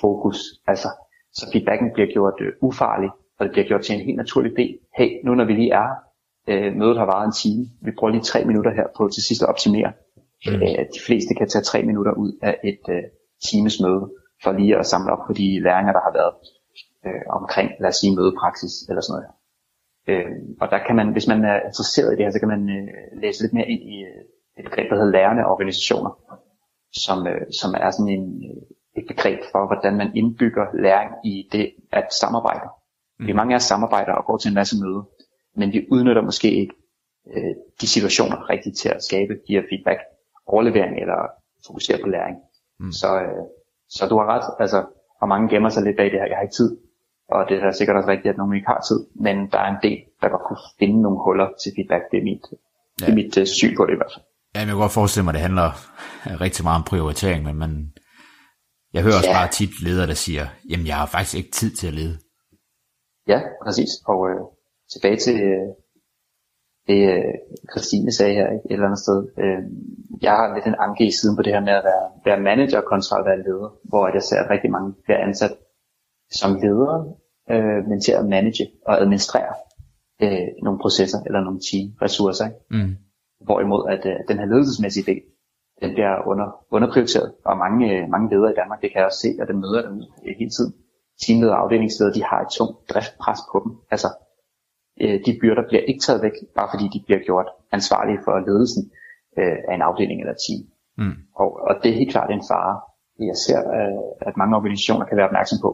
fokus. 0.00 0.38
Altså, 0.66 0.88
så 1.32 1.50
feedbacken 1.52 1.90
bliver 1.94 2.12
gjort 2.12 2.34
øh, 2.40 2.52
ufarlig, 2.62 3.10
og 3.38 3.44
det 3.44 3.52
bliver 3.52 3.66
gjort 3.66 3.82
til 3.82 3.94
en 3.94 4.06
helt 4.06 4.16
naturlig 4.16 4.52
del. 4.56 4.78
Hey, 4.98 5.10
nu 5.24 5.34
når 5.34 5.44
vi 5.44 5.52
lige 5.52 5.72
er 5.72 5.88
øh, 6.48 6.76
mødet 6.76 6.98
har 6.98 7.04
varet 7.04 7.26
en 7.26 7.32
time, 7.32 7.64
vi 7.80 7.90
bruger 7.98 8.12
lige 8.12 8.22
tre 8.22 8.44
minutter 8.44 8.72
her 8.74 8.86
på 8.96 9.08
til 9.08 9.22
sidst 9.22 9.42
at 9.42 9.48
optimere. 9.48 9.92
Mm. 10.46 10.62
Øh, 10.62 10.82
de 10.94 11.00
fleste 11.06 11.34
kan 11.38 11.48
tage 11.48 11.68
tre 11.70 11.82
minutter 11.82 12.12
ud 12.12 12.32
af 12.42 12.54
et 12.64 12.84
øh, 12.96 13.04
times 13.48 13.80
møde, 13.84 14.02
for 14.42 14.52
lige 14.52 14.78
at 14.78 14.86
samle 14.86 15.12
op 15.12 15.22
på 15.26 15.32
de 15.32 15.46
læringer, 15.66 15.92
der 15.92 16.02
har 16.06 16.12
været 16.20 16.34
øh, 17.06 17.24
omkring, 17.38 17.68
lad 17.80 17.88
os 17.88 17.96
sige, 17.96 18.16
mødepraksis 18.16 18.74
eller 18.88 19.02
sådan 19.02 19.14
noget. 19.16 19.30
Øh, 20.10 20.32
og 20.60 20.66
der 20.72 20.78
kan 20.86 20.96
man, 20.96 21.08
hvis 21.12 21.26
man 21.32 21.44
er 21.44 21.56
interesseret 21.68 22.12
i 22.12 22.16
det 22.16 22.24
her, 22.24 22.32
så 22.32 22.38
kan 22.38 22.52
man 22.56 22.62
øh, 22.76 23.20
læse 23.22 23.42
lidt 23.42 23.52
mere 23.52 23.68
ind 23.74 23.82
i 23.94 23.96
øh, 24.10 24.22
et 24.58 24.64
begreb, 24.64 24.90
der 24.90 24.96
hedder 24.96 25.16
lærende 25.16 25.44
organisationer, 25.52 26.12
som, 27.04 27.18
øh, 27.26 27.42
som 27.60 27.70
er 27.84 27.90
sådan 27.90 28.12
en, 28.18 28.26
øh, 28.50 28.62
et 28.98 29.06
begreb 29.08 29.40
for, 29.52 29.66
hvordan 29.66 29.94
man 29.96 30.10
indbygger 30.16 30.66
læring 30.84 31.10
i 31.24 31.48
det 31.52 31.66
at 31.92 32.06
samarbejde. 32.20 32.68
Mm. 33.18 33.26
Vi 33.26 33.32
mange 33.32 33.54
af 33.54 33.56
os 33.56 33.62
samarbejder 33.72 34.12
og 34.12 34.24
går 34.24 34.36
til 34.38 34.48
en 34.48 34.54
masse 34.54 34.76
møde, 34.82 35.02
men 35.56 35.72
vi 35.72 35.86
udnytter 35.90 36.22
måske 36.22 36.48
ikke 36.60 36.74
øh, 37.34 37.54
de 37.80 37.86
situationer 37.86 38.50
rigtigt 38.50 38.76
til 38.76 38.88
at 38.88 39.02
skabe 39.08 39.32
de 39.46 39.52
her 39.56 39.62
feedback 39.70 40.00
overlevering 40.54 40.94
eller 41.02 41.20
fokusere 41.66 41.98
på 42.02 42.08
læring. 42.08 42.36
Mm. 42.80 42.92
Så, 42.92 43.10
øh, 43.24 43.44
så 43.96 44.02
du 44.10 44.14
har 44.18 44.26
ret, 44.34 44.46
altså, 44.62 44.78
og 45.20 45.28
mange 45.28 45.48
gemmer 45.48 45.68
sig 45.68 45.82
lidt 45.82 45.96
bag 45.96 46.08
det 46.12 46.20
her, 46.20 46.26
jeg 46.32 46.36
har 46.36 46.42
ikke 46.42 46.58
tid. 46.62 46.70
og 47.34 47.40
det 47.48 47.56
er 47.62 47.72
sikkert 47.72 47.96
også 47.96 48.10
rigtigt, 48.14 48.32
at 48.32 48.38
nogen 48.38 48.54
ikke 48.56 48.70
har 48.74 48.80
tid, 48.88 49.00
men 49.26 49.36
der 49.52 49.58
er 49.58 49.70
en 49.74 49.82
del, 49.82 49.98
der 50.20 50.28
godt 50.28 50.44
kunne 50.48 50.64
finde 50.78 51.02
nogle 51.02 51.18
huller 51.24 51.48
til 51.62 51.70
feedback. 51.76 52.04
Det 52.10 52.18
er 52.18 52.26
mit, 52.30 52.44
ja. 52.50 53.06
det 53.06 53.10
er 53.12 53.16
mit 53.20 53.32
uh, 53.40 53.44
syn 53.58 53.76
på 53.76 53.82
det 53.86 53.92
i 53.96 54.00
hvert 54.00 54.12
fald. 54.14 54.24
Ja, 54.54 54.58
jeg 54.60 54.68
kan 54.68 54.76
godt 54.84 54.92
forestille 55.00 55.24
mig, 55.24 55.32
at 55.32 55.38
det 55.38 55.46
handler 55.48 55.68
rigtig 56.46 56.62
meget 56.64 56.78
om 56.80 56.86
prioritering, 56.92 57.40
men 57.48 57.56
man, 57.64 57.72
jeg 58.94 59.02
hører 59.02 59.16
også 59.20 59.32
ja. 59.32 59.38
bare 59.38 59.50
tit 59.58 59.74
ledere, 59.86 60.06
der 60.12 60.18
siger, 60.26 60.44
jamen 60.70 60.86
jeg 60.86 60.96
har 60.96 61.06
faktisk 61.06 61.36
ikke 61.40 61.52
tid 61.60 61.70
til 61.80 61.86
at 61.86 61.96
lede. 62.00 62.16
Ja, 63.32 63.40
præcis. 63.64 63.90
Og 64.12 64.18
øh, 64.30 64.40
tilbage 64.92 65.18
til 65.26 65.36
øh, 65.50 65.66
det, 66.88 67.00
øh, 67.12 67.34
Christine 67.72 68.12
sagde 68.12 68.34
her 68.34 68.48
ikke, 68.54 68.66
et 68.66 68.72
eller 68.72 68.86
andet 68.86 69.04
sted. 69.06 69.18
Øh, 69.42 69.62
jeg 70.22 70.32
har 70.38 70.54
lidt 70.54 70.66
en 70.66 70.82
anke 70.86 71.06
i 71.06 71.16
siden 71.18 71.36
på 71.36 71.42
det 71.42 71.52
her 71.52 71.60
med 71.68 71.72
at 71.80 71.84
være, 71.90 72.06
være 72.28 72.40
manager 72.48 72.80
kontra 72.80 73.18
at 73.18 73.26
være 73.28 73.42
leder, 73.46 73.70
hvor 73.90 74.04
jeg 74.14 74.22
ser, 74.22 74.38
at 74.40 74.50
rigtig 74.50 74.70
mange 74.70 74.90
bliver 75.04 75.18
ansat 75.26 75.54
som 76.30 76.50
ledere, 76.62 76.98
øh, 77.52 77.80
men 77.88 78.00
til 78.00 78.12
at 78.12 78.24
manage 78.34 78.66
og 78.86 79.00
administrere 79.02 79.54
øh, 80.22 80.48
nogle 80.62 80.78
processer 80.84 81.18
eller 81.26 81.40
nogle 81.40 81.60
team 81.68 81.86
ressourcer. 82.04 82.46
Ikke? 82.46 82.60
Mm. 82.70 82.94
Hvorimod 83.46 83.82
at 83.94 84.02
øh, 84.12 84.18
den 84.28 84.38
her 84.38 84.46
ledelsesmæssige 84.46 85.06
del, 85.10 85.22
den 85.82 85.90
bliver 85.96 86.14
under, 86.30 86.48
underprioriteret, 86.76 87.32
og 87.44 87.56
mange, 87.64 87.82
øh, 87.94 88.08
mange 88.14 88.30
ledere 88.32 88.52
i 88.52 88.58
Danmark, 88.60 88.80
det 88.82 88.88
kan 88.90 88.98
jeg 88.98 89.06
også 89.06 89.22
se, 89.26 89.30
og 89.40 89.46
den 89.50 89.58
møder 89.64 89.82
dem 89.88 89.96
hele 90.38 90.52
tiden. 90.56 90.72
Teamledere 91.22 91.56
og 91.56 91.62
afdelingsledere, 91.62 92.14
de 92.14 92.24
har 92.30 92.40
et 92.40 92.50
tungt 92.58 92.76
driftpres 92.90 93.40
på 93.52 93.56
dem. 93.64 93.72
Altså, 93.94 94.08
øh, 95.00 95.20
de 95.26 95.38
byrder 95.40 95.64
bliver 95.68 95.82
ikke 95.90 96.00
taget 96.00 96.22
væk, 96.22 96.36
bare 96.58 96.68
fordi 96.72 96.84
de 96.94 97.02
bliver 97.06 97.20
gjort 97.28 97.48
ansvarlige 97.72 98.20
for 98.24 98.34
ledelsen 98.48 98.82
øh, 99.38 99.58
af 99.68 99.74
en 99.74 99.82
afdeling 99.82 100.20
eller 100.20 100.36
team. 100.44 100.60
Mm. 101.00 101.16
Og, 101.42 101.48
og 101.68 101.74
det 101.82 101.88
er 101.90 102.00
helt 102.00 102.10
klart 102.10 102.30
en 102.30 102.44
fare. 102.50 102.74
Jeg 103.30 103.36
ser, 103.46 103.60
øh, 103.78 104.28
at 104.28 104.36
mange 104.36 104.56
organisationer 104.56 105.06
kan 105.06 105.16
være 105.16 105.30
opmærksom 105.30 105.58
på. 105.66 105.70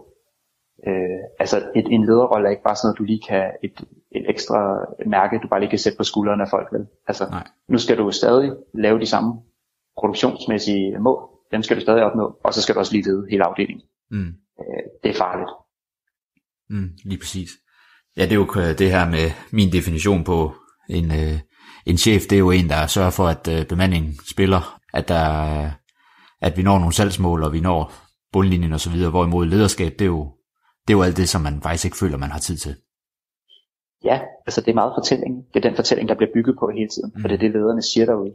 Øh, 0.89 1.21
altså 1.39 1.57
et, 1.75 1.87
en 1.95 2.05
lederrolle 2.05 2.47
er 2.47 2.51
ikke 2.51 2.63
bare 2.69 2.77
sådan 2.77 2.87
noget, 2.87 2.99
du 2.99 3.05
lige 3.05 3.23
kan 3.29 3.45
et, 3.63 3.77
et 4.11 4.25
ekstra 4.31 4.59
mærke, 5.07 5.41
du 5.43 5.49
bare 5.49 5.61
lige 5.61 5.71
kan 5.71 5.79
sætte 5.79 5.99
på 5.99 6.05
skuldrene 6.05 6.43
af 6.43 6.51
folk. 6.51 6.69
Vel? 6.73 6.87
Altså, 7.07 7.25
Nej. 7.31 7.47
nu 7.69 7.79
skal 7.79 7.99
du 7.99 8.11
stadig 8.11 8.53
lave 8.75 9.01
de 9.01 9.07
samme 9.07 9.31
produktionsmæssige 10.01 10.99
mål. 10.99 11.21
Dem 11.53 11.63
skal 11.63 11.77
du 11.77 11.81
stadig 11.81 12.03
opnå, 12.03 12.39
og 12.45 12.55
så 12.55 12.63
skal 12.63 12.75
du 12.75 12.79
også 12.79 12.93
lige 12.93 13.09
lede 13.09 13.27
hele 13.31 13.45
afdelingen. 13.45 13.87
Mm. 14.11 14.33
Øh, 14.61 14.83
det 15.03 15.11
er 15.11 15.19
farligt. 15.19 15.51
Mm, 16.71 16.91
lige 17.05 17.19
præcis. 17.19 17.51
Ja, 18.17 18.23
det 18.23 18.33
er 18.33 18.37
jo 18.37 18.47
det 18.79 18.91
her 18.91 19.09
med 19.11 19.31
min 19.53 19.73
definition 19.73 20.25
på 20.25 20.55
en, 20.91 21.11
øh, 21.11 21.39
en 21.87 21.99
chef, 21.99 22.23
det 22.31 22.37
er 22.37 22.39
jo 22.39 22.51
en, 22.51 22.69
der 22.69 22.87
sørger 22.87 23.11
for, 23.11 23.27
at 23.27 23.49
øh, 23.49 23.67
bemandingen 23.67 24.15
spiller, 24.31 24.81
at, 24.95 25.09
der, 25.09 25.25
at 26.41 26.57
vi 26.57 26.63
når 26.63 26.79
nogle 26.79 26.95
salgsmål, 26.95 27.43
og 27.43 27.53
vi 27.53 27.61
når 27.61 27.93
bundlinjen 28.33 28.73
og 28.73 28.81
så 28.81 28.91
videre, 28.91 29.11
hvorimod 29.11 29.47
lederskab, 29.47 29.93
det 29.93 30.03
er 30.03 30.07
jo, 30.07 30.33
det 30.89 30.95
er 30.95 30.99
jo 30.99 31.03
alt 31.03 31.17
det, 31.17 31.29
som 31.29 31.41
man 31.41 31.63
faktisk 31.63 31.85
ikke 31.85 31.97
føler, 31.97 32.19
man 32.19 32.31
har 32.31 32.39
tid 32.39 32.57
til. 32.57 32.75
Ja, 34.05 34.21
altså 34.47 34.61
det 34.61 34.71
er 34.71 34.75
meget 34.75 34.93
fortælling. 34.97 35.35
Det 35.55 35.65
er 35.65 35.69
den 35.69 35.77
fortælling, 35.77 36.09
der 36.09 36.15
bliver 36.15 36.33
bygget 36.35 36.57
på 36.59 36.71
hele 36.77 36.89
tiden, 36.89 37.13
mm. 37.15 37.21
for 37.21 37.29
det 37.29 37.35
er 37.35 37.39
det, 37.39 37.51
lederne 37.51 37.83
siger 37.83 38.07
derude. 38.07 38.35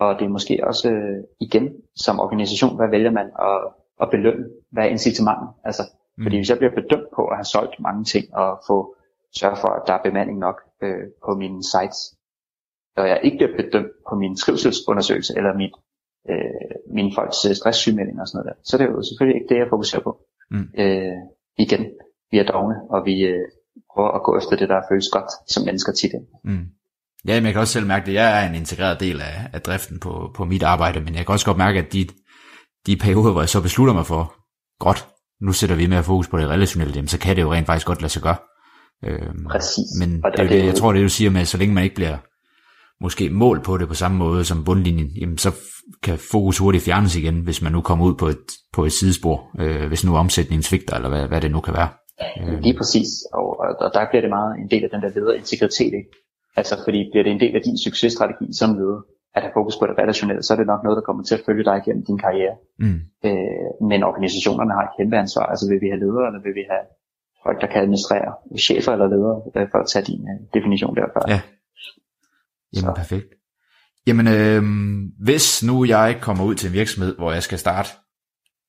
Og 0.00 0.14
det 0.18 0.24
er 0.24 0.28
måske 0.28 0.60
også 0.66 0.90
øh, 0.90 1.18
igen, 1.40 1.68
som 1.96 2.20
organisation, 2.20 2.76
hvad 2.76 2.88
vælger 2.88 3.10
man 3.10 3.26
at, 3.48 3.60
at 4.02 4.10
belønne? 4.10 4.44
Hvad 4.72 4.84
er 4.84 4.88
incitamentet? 4.88 5.48
Altså, 5.64 5.82
mm. 6.18 6.24
Fordi 6.24 6.36
hvis 6.36 6.50
jeg 6.50 6.58
bliver 6.58 6.74
bedømt 6.74 7.08
på 7.16 7.22
at 7.26 7.36
have 7.36 7.44
solgt 7.44 7.80
mange 7.80 8.04
ting 8.04 8.34
og 8.34 8.60
få 8.66 8.94
sørge 9.38 9.56
for, 9.62 9.68
at 9.68 9.82
der 9.86 9.94
er 9.94 10.02
bemanding 10.08 10.38
nok 10.38 10.56
øh, 10.82 11.04
på 11.24 11.34
mine 11.42 11.62
sites, 11.72 12.00
og 12.96 13.08
jeg 13.08 13.20
ikke 13.22 13.36
bliver 13.36 13.56
bedømt 13.60 13.92
på 14.08 14.14
min 14.22 14.36
trivselsundersøgelse 14.36 15.32
eller 15.38 15.52
mit, 15.62 15.74
øh, 16.30 16.74
mine 16.96 17.12
folks 17.16 17.40
øh, 17.48 17.54
stresssygemelding 17.54 18.20
og 18.20 18.26
sådan 18.28 18.36
noget 18.38 18.48
der, 18.50 18.56
så 18.68 18.78
det 18.78 18.84
er 18.84 18.90
jo 18.90 19.02
selvfølgelig 19.02 19.36
ikke 19.38 19.50
det, 19.54 19.58
jeg 19.60 19.72
fokuserer 19.74 20.02
på. 20.02 20.12
Mm. 20.50 20.68
Øh, 20.82 21.18
igen, 21.64 21.82
vi 22.30 22.38
er 22.38 22.46
dogne, 22.52 22.76
og 22.90 23.00
vi 23.08 23.14
øh, 23.32 23.46
prøver 23.92 24.10
at 24.18 24.22
gå 24.26 24.38
efter 24.38 24.56
det, 24.56 24.68
der 24.68 24.88
føles 24.90 25.08
godt 25.16 25.30
som 25.52 25.64
mennesker 25.64 25.92
tit. 25.92 26.12
Mm. 26.44 26.66
Ja, 27.28 27.34
men 27.34 27.44
jeg 27.44 27.52
kan 27.52 27.60
også 27.60 27.72
selv 27.72 27.86
mærke 27.86 28.06
det. 28.06 28.14
Jeg 28.14 28.28
er 28.38 28.48
en 28.48 28.54
integreret 28.54 29.00
del 29.00 29.20
af, 29.20 29.36
af 29.52 29.60
driften 29.62 30.00
på, 30.00 30.30
på 30.36 30.44
mit 30.44 30.62
arbejde, 30.62 31.00
men 31.00 31.14
jeg 31.14 31.26
kan 31.26 31.32
også 31.32 31.46
godt 31.46 31.58
mærke, 31.58 31.78
at 31.78 31.92
de, 31.92 32.06
de 32.86 32.96
perioder, 32.96 33.32
hvor 33.32 33.40
jeg 33.40 33.48
så 33.48 33.62
beslutter 33.62 33.94
mig 33.94 34.06
for, 34.06 34.22
godt, 34.78 35.08
nu 35.40 35.52
sætter 35.52 35.76
vi 35.76 35.86
mere 35.86 36.02
fokus 36.02 36.28
på 36.28 36.38
det 36.38 36.48
relationelle, 36.48 36.94
jamen, 36.94 37.08
så 37.08 37.18
kan 37.18 37.36
det 37.36 37.42
jo 37.42 37.52
rent 37.52 37.66
faktisk 37.66 37.86
godt 37.86 38.02
lade 38.02 38.12
sig 38.12 38.22
gøre. 38.22 38.36
Øhm, 39.04 39.44
Præcis. 39.50 39.86
Men 40.00 40.20
og 40.24 40.30
det, 40.30 40.38
det, 40.38 40.50
det, 40.50 40.66
jeg 40.66 40.74
tror, 40.74 40.92
det 40.92 41.02
du 41.02 41.08
siger 41.08 41.30
med, 41.30 41.44
så 41.44 41.58
længe 41.58 41.74
man 41.74 41.84
ikke 41.84 41.94
bliver 41.94 42.16
måske 43.00 43.30
mål 43.30 43.62
på 43.62 43.76
det 43.78 43.88
på 43.88 43.94
samme 43.94 44.18
måde 44.18 44.44
som 44.44 44.64
bundlinjen, 44.64 45.10
jamen 45.20 45.38
så 45.38 45.50
kan 46.02 46.18
fokus 46.32 46.58
hurtigt 46.58 46.84
fjernes 46.84 47.16
igen, 47.16 47.40
hvis 47.40 47.62
man 47.62 47.72
nu 47.72 47.80
kommer 47.80 48.04
ud 48.06 48.14
på 48.14 48.26
et, 48.26 48.46
på 48.72 48.84
et 48.84 48.92
sidespor, 48.92 49.36
øh, 49.60 49.88
hvis 49.88 50.04
nu 50.04 50.16
omsætningen 50.16 50.62
svigter, 50.62 50.94
eller 50.96 51.08
hvad, 51.08 51.28
hvad 51.28 51.40
det 51.40 51.50
nu 51.50 51.60
kan 51.60 51.74
være. 51.74 51.88
Øh. 52.40 52.60
Lige 52.60 52.76
præcis, 52.76 53.08
og, 53.32 53.46
og 53.82 53.90
der 53.94 54.06
bliver 54.10 54.22
det 54.24 54.30
meget 54.30 54.52
en 54.62 54.70
del 54.70 54.84
af 54.84 54.90
den 54.90 55.02
der 55.02 55.10
lederintegritet, 55.14 55.92
ikke? 56.00 56.10
Altså 56.56 56.74
fordi 56.84 56.98
bliver 57.10 57.24
det 57.24 57.32
en 57.32 57.40
del 57.40 57.54
af 57.58 57.62
din 57.62 57.78
successtrategi 57.86 58.46
som 58.60 58.70
leder, 58.80 59.00
at 59.34 59.42
have 59.42 59.56
fokus 59.58 59.76
på 59.76 59.86
det 59.86 59.98
relationelle, 60.02 60.42
så 60.42 60.50
er 60.52 60.58
det 60.58 60.66
nok 60.72 60.82
noget, 60.84 60.96
der 60.98 61.08
kommer 61.08 61.22
til 61.24 61.34
at 61.38 61.42
følge 61.46 61.64
dig 61.68 61.76
igennem 61.80 62.04
din 62.10 62.18
karriere. 62.24 62.54
Mm. 62.84 63.00
Øh, 63.28 63.68
men 63.90 64.00
organisationerne 64.10 64.72
har 64.76 64.84
et 64.84 64.94
kæmpe 64.98 65.16
ansvar. 65.24 65.44
Altså 65.52 65.64
vil 65.70 65.80
vi 65.84 65.88
have 65.92 66.02
ledere, 66.04 66.26
eller 66.28 66.42
vil 66.46 66.54
vi 66.60 66.64
have 66.72 66.84
folk, 67.44 67.60
der 67.60 67.66
kan 67.66 67.82
administrere, 67.82 68.34
chefer 68.58 68.92
eller 68.92 69.06
ledere, 69.06 69.42
øh, 69.56 69.68
for 69.72 69.78
at 69.78 69.88
tage 69.92 70.04
din 70.04 70.20
uh, 70.20 70.46
definition 70.54 70.96
derfra. 70.96 71.20
Ja. 71.28 71.40
Jamen 72.74 72.90
så. 72.90 72.92
perfekt. 72.96 73.28
Jamen 74.06 74.26
øh, 74.28 74.62
hvis 75.24 75.62
nu 75.62 75.84
jeg 75.84 76.18
kommer 76.20 76.44
ud 76.44 76.54
til 76.54 76.68
en 76.68 76.72
virksomhed, 76.72 77.16
hvor 77.16 77.32
jeg 77.32 77.42
skal 77.42 77.58
starte 77.58 77.90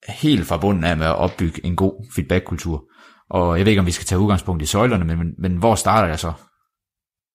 helt 0.07 0.45
fra 0.47 0.57
bunden 0.57 0.83
af 0.83 0.97
med 0.97 1.05
at 1.05 1.15
opbygge 1.15 1.65
en 1.65 1.75
god 1.75 2.05
feedback-kultur, 2.15 2.83
og 3.29 3.57
jeg 3.57 3.65
ved 3.65 3.71
ikke, 3.71 3.79
om 3.79 3.85
vi 3.85 3.91
skal 3.91 4.05
tage 4.05 4.19
udgangspunkt 4.19 4.61
i 4.63 4.65
søjlerne, 4.65 5.05
men, 5.05 5.17
men, 5.17 5.35
men 5.37 5.57
hvor 5.57 5.75
starter 5.75 6.07
jeg 6.07 6.19
så? 6.19 6.33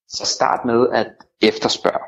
Så 0.09 0.26
start 0.26 0.64
med 0.64 0.89
at 0.93 1.07
efterspørge. 1.43 2.07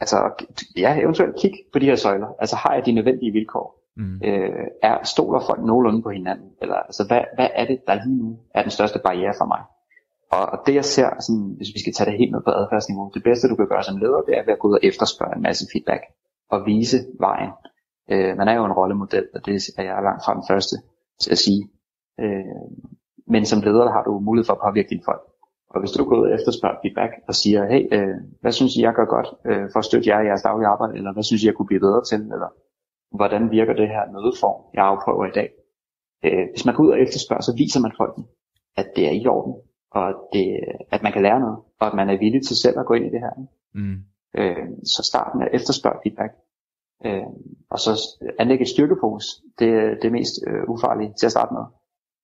Altså, 0.00 0.44
ja, 0.76 1.00
eventuelt 1.00 1.36
kig 1.40 1.52
på 1.72 1.78
de 1.78 1.84
her 1.86 1.96
søjler. 1.96 2.26
Altså, 2.40 2.56
har 2.56 2.74
jeg 2.74 2.86
de 2.86 2.92
nødvendige 2.92 3.32
vilkår? 3.32 3.79
Mm. 3.96 4.20
Øh, 4.24 4.66
er, 4.82 5.04
stoler 5.04 5.40
folk 5.40 5.60
nogenlunde 5.64 6.02
på 6.02 6.10
hinanden? 6.10 6.50
Eller, 6.62 6.74
altså, 6.74 7.04
hvad, 7.06 7.22
hvad 7.34 7.48
er 7.54 7.66
det, 7.66 7.78
der 7.86 7.94
lige 7.94 8.18
nu 8.22 8.38
er 8.54 8.62
den 8.62 8.70
største 8.70 8.98
barriere 9.04 9.34
for 9.38 9.44
mig? 9.44 9.62
Og, 10.36 10.44
og 10.52 10.58
det 10.66 10.74
jeg 10.74 10.84
ser, 10.84 11.08
sådan, 11.26 11.54
hvis 11.56 11.74
vi 11.74 11.80
skal 11.80 11.92
tage 11.92 12.10
det 12.10 12.18
helt 12.18 12.32
ned 12.32 12.42
på 12.44 12.50
adfærdsniveau, 12.50 13.10
det 13.14 13.22
bedste 13.22 13.48
du 13.48 13.56
kan 13.56 13.68
gøre 13.68 13.82
som 13.82 13.96
leder, 13.96 14.20
det 14.28 14.38
er 14.38 14.44
ved 14.44 14.52
at 14.52 14.58
gå 14.58 14.68
ud 14.68 14.74
og 14.74 14.84
efterspørge 14.90 15.36
en 15.36 15.42
masse 15.42 15.64
feedback 15.72 16.02
og 16.50 16.66
vise 16.66 16.98
vejen. 17.20 17.52
Øh, 18.12 18.36
man 18.36 18.48
er 18.48 18.54
jo 18.54 18.64
en 18.64 18.72
rollemodel, 18.72 19.26
og 19.34 19.46
det 19.46 19.54
er 19.78 19.82
jeg 19.82 20.02
langt 20.02 20.24
fra 20.24 20.34
den 20.34 20.44
første 20.50 20.76
til 21.22 21.30
at 21.30 21.38
sige. 21.38 21.62
Øh, 22.20 22.66
men 23.26 23.46
som 23.46 23.60
leder 23.60 23.90
har 23.90 24.02
du 24.02 24.20
mulighed 24.20 24.46
for 24.46 24.54
at 24.54 24.64
påvirke 24.66 24.90
dine 24.90 25.04
folk. 25.04 25.22
Og 25.74 25.80
hvis 25.80 25.90
du 25.90 26.04
går 26.04 26.16
ud 26.16 26.26
og 26.28 26.34
efterspørger 26.34 26.80
feedback 26.82 27.12
og 27.28 27.34
siger, 27.34 27.60
hey, 27.72 27.82
øh, 27.96 28.16
hvad 28.40 28.52
synes 28.52 28.76
I, 28.76 28.80
jeg 28.82 28.94
gør 28.94 29.04
godt 29.16 29.28
øh, 29.50 29.64
for 29.72 29.78
at 29.78 29.84
støtte 29.84 30.08
jer 30.10 30.20
i 30.20 30.26
jeres 30.26 30.42
daglige 30.42 30.68
arbejde, 30.74 30.96
eller 30.98 31.12
hvad 31.12 31.22
synes 31.22 31.42
I, 31.42 31.46
jeg 31.46 31.54
kunne 31.54 31.70
blive 31.70 31.84
bedre 31.86 32.04
til, 32.10 32.20
eller 32.34 32.50
hvordan 33.14 33.50
virker 33.50 33.72
det 33.72 33.88
her 33.88 34.12
mødeform, 34.12 34.60
jeg 34.74 34.84
afprøver 34.84 35.26
i 35.26 35.36
dag. 35.38 35.50
Øh, 36.24 36.46
hvis 36.52 36.64
man 36.66 36.74
går 36.74 36.84
ud 36.84 36.90
og 36.90 37.00
efterspørger, 37.00 37.42
så 37.42 37.54
viser 37.56 37.80
man 37.80 37.92
folk, 37.96 38.14
at 38.76 38.86
det 38.96 39.06
er 39.06 39.12
i 39.12 39.26
orden, 39.26 39.54
og 39.90 40.08
at, 40.08 40.16
det, 40.32 40.46
at 40.90 41.02
man 41.02 41.12
kan 41.12 41.22
lære 41.22 41.40
noget, 41.40 41.58
og 41.80 41.86
at 41.86 41.94
man 41.94 42.10
er 42.10 42.18
villig 42.18 42.42
til 42.46 42.56
selv 42.56 42.78
at 42.78 42.86
gå 42.86 42.94
ind 42.94 43.06
i 43.06 43.10
det 43.14 43.20
her. 43.20 43.34
Mm. 43.74 43.98
Øh, 44.38 44.66
så 44.84 45.02
starten 45.10 45.42
er 45.42 45.48
efterspørg 45.52 46.00
feedback. 46.02 46.32
Øh, 47.06 47.30
og 47.70 47.78
så 47.78 47.90
anlægge 48.38 48.62
et 48.62 48.68
styrkefokus, 48.68 49.24
det, 49.58 49.68
det 50.00 50.04
er 50.08 50.18
mest 50.18 50.34
øh, 50.46 50.62
ufarlige 50.68 51.12
til 51.18 51.26
at 51.26 51.32
starte 51.32 51.54
med. 51.54 51.64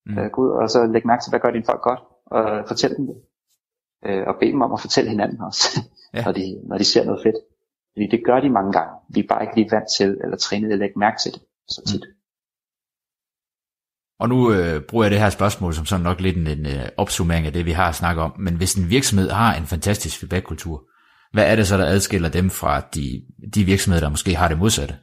Mm. 0.07 0.19
Øh, 0.19 0.31
gå 0.31 0.43
ud 0.43 0.51
og 0.51 0.71
så 0.71 0.87
lægge 0.87 1.09
mærke 1.09 1.23
til, 1.23 1.31
hvad 1.31 1.41
gør 1.41 1.51
dine 1.51 1.65
folk 1.71 1.83
godt, 1.83 2.01
og 2.27 2.69
fortæl 2.69 2.97
dem 2.97 3.07
det. 3.07 3.17
Øh, 4.07 4.25
og 4.27 4.35
bede 4.41 4.53
dem 4.53 4.63
om 4.63 4.73
at 4.73 4.81
fortælle 4.81 5.11
hinanden 5.11 5.41
også, 5.41 5.81
ja. 6.15 6.23
når, 6.27 6.33
de, 6.33 6.61
når 6.69 6.79
de 6.79 6.85
ser 6.85 7.05
noget 7.05 7.23
fedt. 7.23 7.37
Fordi 7.97 8.07
det 8.11 8.25
gør 8.25 8.41
de 8.41 8.51
mange 8.51 8.73
gange. 8.73 8.95
Vi 9.09 9.21
er 9.21 9.27
bare 9.29 9.43
ikke 9.43 9.57
lige 9.57 9.71
vant 9.71 9.89
til, 9.99 10.11
eller 10.25 10.37
trænet 10.37 10.73
at 10.73 10.79
lægge 10.79 10.99
mærke 10.99 11.19
til 11.23 11.33
det 11.33 11.43
så 11.69 11.83
tit. 11.87 12.05
Mm. 12.09 12.17
Og 14.19 14.29
nu 14.29 14.53
øh, 14.53 14.83
bruger 14.89 15.05
jeg 15.05 15.11
det 15.11 15.21
her 15.21 15.31
spørgsmål 15.31 15.75
som 15.75 15.87
sådan 15.87 16.05
nok 16.05 16.21
lidt 16.21 16.37
en, 16.37 16.47
en 16.47 16.67
uh, 16.67 16.87
opsummering 16.97 17.47
af 17.47 17.53
det, 17.53 17.67
vi 17.67 17.71
har 17.73 17.93
snakket 17.93 18.25
om. 18.25 18.33
Men 18.39 18.57
hvis 18.57 18.75
en 18.75 18.91
virksomhed 18.91 19.31
har 19.31 19.55
en 19.55 19.67
fantastisk 19.67 20.21
feedback-kultur, 20.21 20.85
hvad 21.33 21.51
er 21.51 21.57
det 21.57 21.67
så, 21.67 21.77
der 21.77 21.87
adskiller 21.87 22.29
dem 22.29 22.51
fra 22.51 22.81
de, 22.81 23.23
de 23.55 23.65
virksomheder, 23.65 24.05
der 24.05 24.11
måske 24.11 24.35
har 24.35 24.49
det 24.49 24.59
modsatte? 24.59 24.95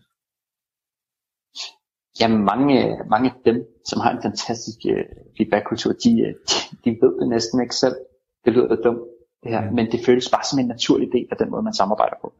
Jamen 2.19 2.45
mange, 2.45 2.97
mange 3.09 3.29
af 3.29 3.35
dem, 3.45 3.57
som 3.89 3.99
har 3.99 4.11
en 4.11 4.21
fantastisk 4.21 4.79
uh, 4.85 5.05
feedback-kultur, 5.37 5.91
de, 5.91 6.09
de, 6.49 6.65
de 6.85 6.89
ved 7.01 7.19
det 7.19 7.29
næsten 7.29 7.61
ikke 7.61 7.75
selv. 7.75 7.95
Det 8.45 8.53
lyder 8.53 8.75
dumt, 8.75 9.03
det 9.43 9.51
her. 9.51 9.69
Mm. 9.69 9.75
Men 9.75 9.91
det 9.91 10.05
føles 10.05 10.29
bare 10.29 10.43
som 10.49 10.59
en 10.59 10.67
naturlig 10.67 11.09
del 11.13 11.27
af 11.31 11.37
den 11.37 11.49
måde, 11.51 11.63
man 11.63 11.73
samarbejder 11.73 12.15
på 12.21 12.33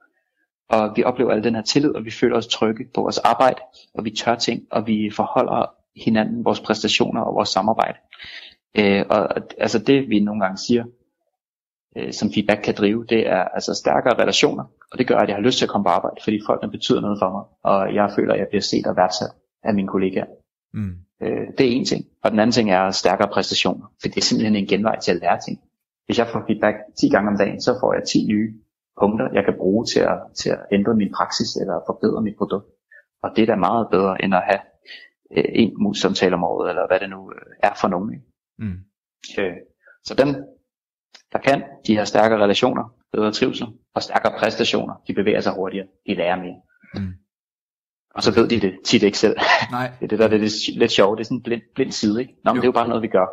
og 0.70 0.94
vi 0.96 1.04
oplever 1.04 1.32
al 1.32 1.44
den 1.44 1.56
her 1.56 1.62
tillid, 1.62 1.96
og 1.96 2.06
vi 2.06 2.12
føler 2.12 2.38
os 2.38 2.48
trygge 2.48 2.86
på 2.96 3.02
vores 3.02 3.18
arbejde, 3.18 3.62
og 3.94 4.06
vi 4.06 4.12
tør 4.12 4.36
ting, 4.36 4.64
og 4.72 4.88
vi 4.88 5.12
forholder 5.16 5.76
hinanden 5.96 6.46
vores 6.46 6.60
præstationer 6.60 7.22
og 7.22 7.36
vores 7.36 7.50
samarbejde. 7.50 7.98
Øh, 8.78 9.06
og 9.10 9.30
altså 9.58 9.80
det 9.80 10.10
vi 10.10 10.20
nogle 10.20 10.42
gange 10.42 10.58
siger, 10.58 10.86
øh, 11.98 12.14
som 12.14 12.34
feedback 12.34 12.62
kan 12.62 12.76
drive, 12.78 13.06
det 13.10 13.28
er 13.28 13.44
altså 13.44 13.74
stærkere 13.74 14.22
relationer, 14.22 14.64
og 14.92 14.98
det 14.98 15.08
gør, 15.08 15.18
at 15.18 15.28
jeg 15.30 15.36
har 15.36 15.44
lyst 15.44 15.58
til 15.58 15.66
at 15.66 15.70
komme 15.70 15.86
på 15.86 15.90
arbejde, 15.90 16.16
fordi 16.24 16.40
folkene 16.46 16.72
betyder 16.72 17.02
noget 17.02 17.20
for 17.22 17.32
mig, 17.32 17.44
og 17.64 17.96
jeg 17.96 18.12
føler, 18.16 18.34
at 18.34 18.40
jeg 18.40 18.48
bliver 18.50 18.62
set 18.62 18.88
og 18.88 18.96
værdsat 18.96 19.32
af 19.64 19.74
mine 19.74 19.88
kollegaer. 19.88 20.26
Mm. 20.74 20.96
Øh, 21.22 21.48
det 21.58 21.68
er 21.68 21.72
en 21.72 21.86
ting. 21.86 22.06
Og 22.24 22.32
den 22.32 22.40
anden 22.40 22.52
ting 22.52 22.72
er 22.72 22.92
stærkere 22.92 23.28
præstationer. 23.28 23.86
For 24.02 24.08
det 24.08 24.18
er 24.18 24.22
simpelthen 24.22 24.56
en 24.56 24.68
genvej 24.68 25.00
til 25.00 25.12
at 25.12 25.20
lære 25.22 25.40
ting. 25.40 25.60
Hvis 26.06 26.18
jeg 26.20 26.28
får 26.28 26.44
feedback 26.48 26.76
10 27.00 27.10
gange 27.10 27.32
om 27.32 27.38
dagen, 27.38 27.62
så 27.62 27.78
får 27.82 27.94
jeg 27.94 28.04
10 28.04 28.26
nye 28.28 28.54
punkter, 29.00 29.30
jeg 29.34 29.44
kan 29.46 29.54
bruge 29.58 29.86
til 29.86 30.00
at, 30.00 30.18
til 30.36 30.50
at 30.50 30.60
ændre 30.72 30.96
min 30.96 31.14
praksis 31.18 31.56
eller 31.56 31.78
forbedre 31.88 32.22
mit 32.22 32.38
produkt. 32.38 32.68
Og 33.24 33.30
det 33.36 33.42
er 33.42 33.46
da 33.46 33.56
meget 33.56 33.88
bedre 33.92 34.24
end 34.24 34.36
at 34.36 34.44
have 34.50 34.60
øh, 35.38 35.46
en 35.50 35.74
mus 35.84 36.00
samtale 36.00 36.36
om 36.36 36.44
året, 36.44 36.70
eller 36.70 36.88
hvad 36.88 37.00
det 37.00 37.10
nu 37.10 37.32
øh, 37.32 37.42
er 37.64 37.74
for 37.82 37.88
nogen. 37.88 38.14
Ikke? 38.14 38.26
Mm. 38.60 38.80
Øh, 39.40 39.56
så 40.04 40.14
dem, 40.14 40.28
der 41.34 41.40
kan, 41.40 41.64
de 41.88 41.98
har 41.98 42.06
stærkere 42.06 42.44
relationer, 42.44 42.84
bedre 43.14 43.32
trivsel 43.32 43.68
og 43.96 44.04
stærkere 44.04 44.34
præstationer. 44.40 44.94
De 45.08 45.14
bevæger 45.14 45.42
sig 45.42 45.54
hurtigere, 45.54 45.88
de 46.08 46.16
lærer 46.16 46.36
mere. 46.36 46.62
Mm. 46.96 47.14
Og 48.16 48.24
så 48.24 48.32
ved 48.34 48.48
de 48.48 48.60
det 48.60 48.74
tit 48.86 49.04
ikke 49.04 49.18
selv. 49.18 49.38
Nej. 49.72 49.92
det 50.00 50.06
er 50.06 50.08
det, 50.08 50.20
der 50.20 50.26
er 50.26 50.30
det 50.30 50.40
lidt, 50.40 50.78
lidt 50.78 50.92
sjovt. 50.92 51.18
Det 51.18 51.24
er 51.24 51.26
sådan 51.26 51.38
en 51.38 51.44
blind, 51.44 51.62
blind 51.76 51.92
side, 51.92 52.22
ikke? 52.22 52.34
Nå, 52.44 52.54
men 52.54 52.56
Jo. 52.56 52.62
det 52.62 52.68
er 52.68 52.68
jo 52.68 52.72
bare 52.72 52.88
noget, 52.88 53.04
vi 53.04 53.08
gør. 53.08 53.28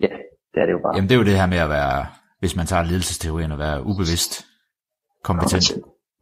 Ja, 0.00 0.16
det 0.54 0.60
er 0.62 0.66
det 0.66 0.72
jo 0.72 0.78
bare. 0.78 0.94
Jamen 0.94 1.08
det 1.08 1.14
er 1.14 1.18
jo 1.18 1.24
det 1.24 1.38
her 1.38 1.46
med 1.46 1.58
at 1.58 1.68
være, 1.68 2.06
hvis 2.38 2.56
man 2.56 2.66
tager 2.66 2.82
ledelsesteorien, 2.82 3.52
at 3.52 3.58
være 3.58 3.82
ubevidst 3.86 4.46
kompetent. 5.24 5.64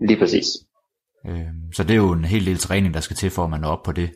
Lige 0.09 0.19
præcis. 0.19 0.47
Øhm, 1.29 1.73
så 1.77 1.83
det 1.83 1.91
er 1.91 1.97
jo 1.97 2.13
en 2.13 2.25
hel 2.25 2.47
del 2.47 2.59
træning, 2.59 2.95
der 2.95 3.01
skal 3.01 3.17
til, 3.17 3.31
for 3.31 3.45
at 3.45 3.51
man 3.51 3.61
når 3.61 3.69
op 3.69 3.83
på 3.85 3.93
det, 3.93 4.13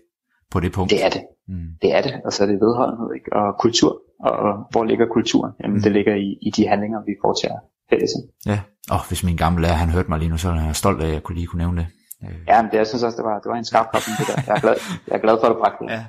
på 0.51 0.61
det 0.61 0.73
punkt. 0.73 0.91
Det 0.91 1.05
er 1.05 1.09
det. 1.11 1.23
Mm. 1.49 1.69
Det 1.83 1.91
er 1.97 2.03
det. 2.03 2.15
Og 2.25 2.33
så 2.33 2.43
er 2.43 2.47
det 2.47 2.57
vedholdenhed, 2.61 3.09
ikke? 3.15 3.33
Og 3.33 3.47
kultur. 3.61 3.93
Og 4.21 4.67
hvor 4.71 4.85
ligger 4.85 5.07
kulturen? 5.13 5.53
Jamen, 5.63 5.77
Mm. 5.77 5.83
det 5.83 5.93
ligger 5.93 6.15
i, 6.15 6.29
i 6.43 6.51
de 6.57 6.67
handlinger, 6.69 6.99
vi 7.09 7.13
foretager 7.25 7.59
fælles. 7.91 8.11
Ja. 8.47 8.61
Og 8.91 9.09
hvis 9.09 9.25
min 9.25 9.37
gamle 9.37 9.63
lærer, 9.63 9.75
han 9.75 9.91
hørte 9.91 10.09
mig 10.09 10.19
lige 10.19 10.29
nu, 10.29 10.37
så 10.37 10.49
er 10.51 10.55
jeg 10.67 10.77
stolt 10.77 11.03
af, 11.03 11.07
at 11.07 11.13
jeg 11.13 11.23
kunne 11.23 11.37
lige 11.39 11.47
kunne 11.47 11.63
nævne 11.65 11.81
det. 11.81 11.89
Øh, 12.29 12.37
Ja, 12.49 12.63
men 12.63 12.71
det, 12.71 12.77
jeg 12.79 12.87
synes 12.87 13.03
også, 13.03 13.17
det 13.17 13.25
var, 13.25 13.39
det 13.43 13.49
var 13.51 13.57
en 13.57 13.65
skarp 13.65 13.87
kobling, 13.93 14.17
det 14.19 14.27
der. 14.31 14.43
Jeg 14.47 14.57
er 14.57 14.61
glad, 14.61 14.75
jeg 15.09 15.15
er 15.15 15.23
glad 15.27 15.37
for, 15.41 15.47
at 15.47 15.53
du 15.55 15.59
bragte 15.63 15.85
det. 15.85 15.91
Ja. 15.93 16.05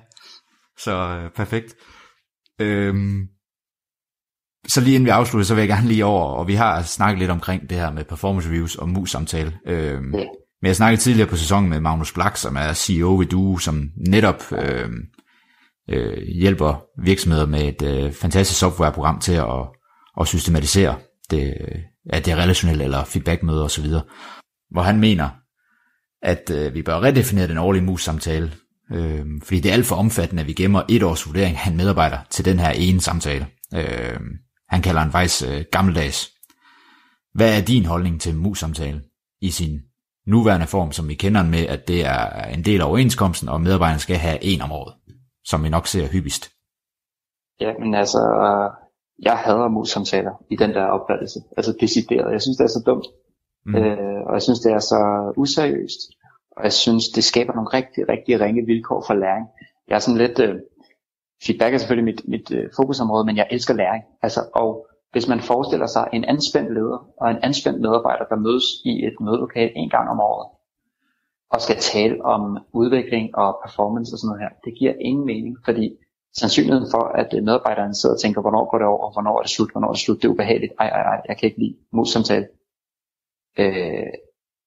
Så 0.77 0.91
øh, 1.17 1.31
perfekt. 1.31 1.75
Øhm, 2.59 3.27
så 4.67 4.81
lige 4.81 4.95
inden 4.95 5.05
vi 5.05 5.09
afslutter, 5.09 5.45
så 5.45 5.55
vil 5.55 5.61
jeg 5.61 5.69
gerne 5.69 5.87
lige 5.87 6.05
over, 6.05 6.23
og 6.23 6.47
vi 6.47 6.53
har 6.55 6.81
snakket 6.81 7.19
lidt 7.19 7.31
omkring 7.31 7.69
det 7.69 7.77
her 7.77 7.91
med 7.91 8.03
performance 8.03 8.49
reviews 8.49 8.75
og 8.75 8.89
mus-samtale. 8.89 9.53
Øhm, 9.67 10.15
Ja. 10.15 10.25
Men 10.61 10.67
jeg 10.67 10.75
snakkede 10.75 11.01
tidligere 11.01 11.29
på 11.29 11.35
sæsonen 11.35 11.69
med 11.69 11.79
Magnus 11.79 12.13
Black, 12.13 12.37
som 12.37 12.55
er 12.55 12.73
CEO 12.73 13.15
ved 13.15 13.25
Duo, 13.25 13.57
som 13.57 13.89
netop 14.07 14.43
øh, 14.51 14.89
øh, 15.89 16.17
hjælper 16.41 16.83
virksomheder 17.03 17.45
med 17.45 17.61
et 17.61 17.81
øh, 17.81 18.11
fantastisk 18.11 18.59
softwareprogram 18.59 19.19
til 19.19 19.33
at, 19.33 19.67
at 20.19 20.27
systematisere 20.27 20.95
det, 21.29 21.53
at 22.09 22.25
det 22.25 22.31
er 22.31 22.37
relationelle 22.37 22.83
eller 22.83 23.03
feedbackmøder 23.03 23.63
osv. 23.63 23.85
Hvor 24.71 24.81
han 24.81 24.99
mener, 24.99 25.29
at 26.21 26.51
øh, 26.53 26.73
vi 26.73 26.81
bør 26.81 27.03
redefinere 27.03 27.47
den 27.47 27.57
årlige 27.57 27.83
mus-samtale, 27.83 28.51
øh, 28.93 29.25
fordi 29.43 29.59
det 29.59 29.69
er 29.69 29.73
alt 29.73 29.85
for 29.85 29.95
omfattende, 29.95 30.41
at 30.41 30.47
vi 30.47 30.53
gemmer 30.53 30.81
et 30.89 31.03
års 31.03 31.27
vurdering 31.27 31.57
af 31.57 31.69
en 31.69 31.77
medarbejder 31.77 32.17
til 32.29 32.45
den 32.45 32.59
her 32.59 32.69
ene 32.69 33.01
samtale. 33.01 33.47
Øh, 33.75 34.19
han 34.69 34.81
kalder 34.81 35.03
den 35.03 35.11
faktisk 35.11 35.47
øh, 35.49 35.65
gammeldags. 35.71 36.33
Hvad 37.33 37.57
er 37.57 37.65
din 37.65 37.85
holdning 37.85 38.21
til 38.21 38.35
mus-samtale 38.35 39.01
i 39.41 39.51
sin 39.51 39.81
nuværende 40.27 40.67
form, 40.67 40.91
som 40.91 41.07
vi 41.07 41.13
kender 41.13 41.41
den 41.41 41.51
med, 41.51 41.65
at 41.67 41.87
det 41.87 42.05
er 42.05 42.43
en 42.43 42.65
del 42.65 42.81
af 42.81 42.85
overenskomsten, 42.85 43.49
og 43.49 43.61
medarbejderne 43.61 43.99
skal 43.99 44.15
have 44.15 44.43
en 44.43 44.61
om 44.61 44.71
året, 44.71 44.93
som 45.45 45.63
vi 45.63 45.69
nok 45.69 45.87
ser 45.87 46.07
hyppigst. 46.07 46.51
Ja, 47.61 47.73
men 47.79 47.95
altså, 47.95 48.17
øh, 48.17 48.87
jeg 49.19 49.37
hader 49.37 49.67
mus-samtaler 49.67 50.43
i 50.51 50.55
den 50.55 50.69
der 50.69 50.85
opfattelse. 50.85 51.39
Altså 51.57 51.77
decideret. 51.79 52.31
Jeg 52.31 52.41
synes, 52.41 52.57
det 52.57 52.63
er 52.63 52.67
så 52.67 52.83
dumt. 52.85 53.05
Mm. 53.65 53.75
Øh, 53.75 54.21
og 54.27 54.33
jeg 54.33 54.41
synes, 54.41 54.59
det 54.59 54.71
er 54.71 54.79
så 54.79 55.33
useriøst. 55.37 56.01
Og 56.57 56.63
jeg 56.63 56.73
synes, 56.73 57.09
det 57.15 57.23
skaber 57.23 57.53
nogle 57.53 57.69
rigtig, 57.69 58.09
rigtig 58.09 58.39
ringe 58.39 58.65
vilkår 58.65 59.03
for 59.07 59.13
læring. 59.13 59.45
Jeg 59.87 59.95
er 59.95 59.99
sådan 59.99 60.17
lidt... 60.17 60.39
Øh, 60.39 60.55
feedback 61.45 61.73
er 61.73 61.77
selvfølgelig 61.77 62.05
mit, 62.11 62.21
mit 62.27 62.51
øh, 62.51 62.69
fokusområde, 62.75 63.25
men 63.25 63.37
jeg 63.37 63.47
elsker 63.51 63.73
læring. 63.73 64.03
Altså, 64.21 64.41
og 64.55 64.87
hvis 65.11 65.27
man 65.27 65.39
forestiller 65.39 65.87
sig 65.87 66.09
en 66.13 66.23
anspændt 66.25 66.73
leder 66.73 66.99
og 67.21 67.31
en 67.31 67.37
anspændt 67.43 67.81
medarbejder, 67.81 68.25
der 68.25 68.35
mødes 68.35 68.65
i 68.85 69.05
et 69.05 69.15
mødelokale 69.21 69.71
en 69.75 69.89
gang 69.89 70.09
om 70.09 70.19
året, 70.19 70.47
og 71.53 71.61
skal 71.61 71.77
tale 71.77 72.25
om 72.25 72.57
udvikling 72.73 73.37
og 73.37 73.59
performance 73.65 74.13
og 74.13 74.19
sådan 74.19 74.27
noget 74.29 74.43
her, 74.43 74.51
det 74.65 74.73
giver 74.79 74.93
ingen 74.99 75.25
mening, 75.25 75.57
fordi 75.65 75.85
sandsynligheden 76.41 76.87
for, 76.91 77.03
at 77.21 77.29
øh, 77.37 77.43
medarbejderen 77.43 77.95
sidder 77.95 78.15
og 78.15 78.21
tænker, 78.21 78.41
hvornår 78.41 78.69
går 78.71 78.77
det 78.77 78.87
over, 78.87 79.11
hvornår 79.15 79.37
er 79.37 79.41
det 79.41 79.51
slut, 79.51 79.71
hvornår 79.71 79.87
er 79.87 79.93
det 79.93 80.01
slut, 80.01 80.17
det 80.21 80.25
er 80.25 80.33
ubehageligt, 80.35 80.73
ej, 80.79 80.87
ej, 80.87 81.01
ej, 81.01 81.21
jeg 81.27 81.37
kan 81.37 81.47
ikke 81.47 81.59
lide 81.59 81.75
mus-samtale, 81.91 82.47
øh, 83.59 84.13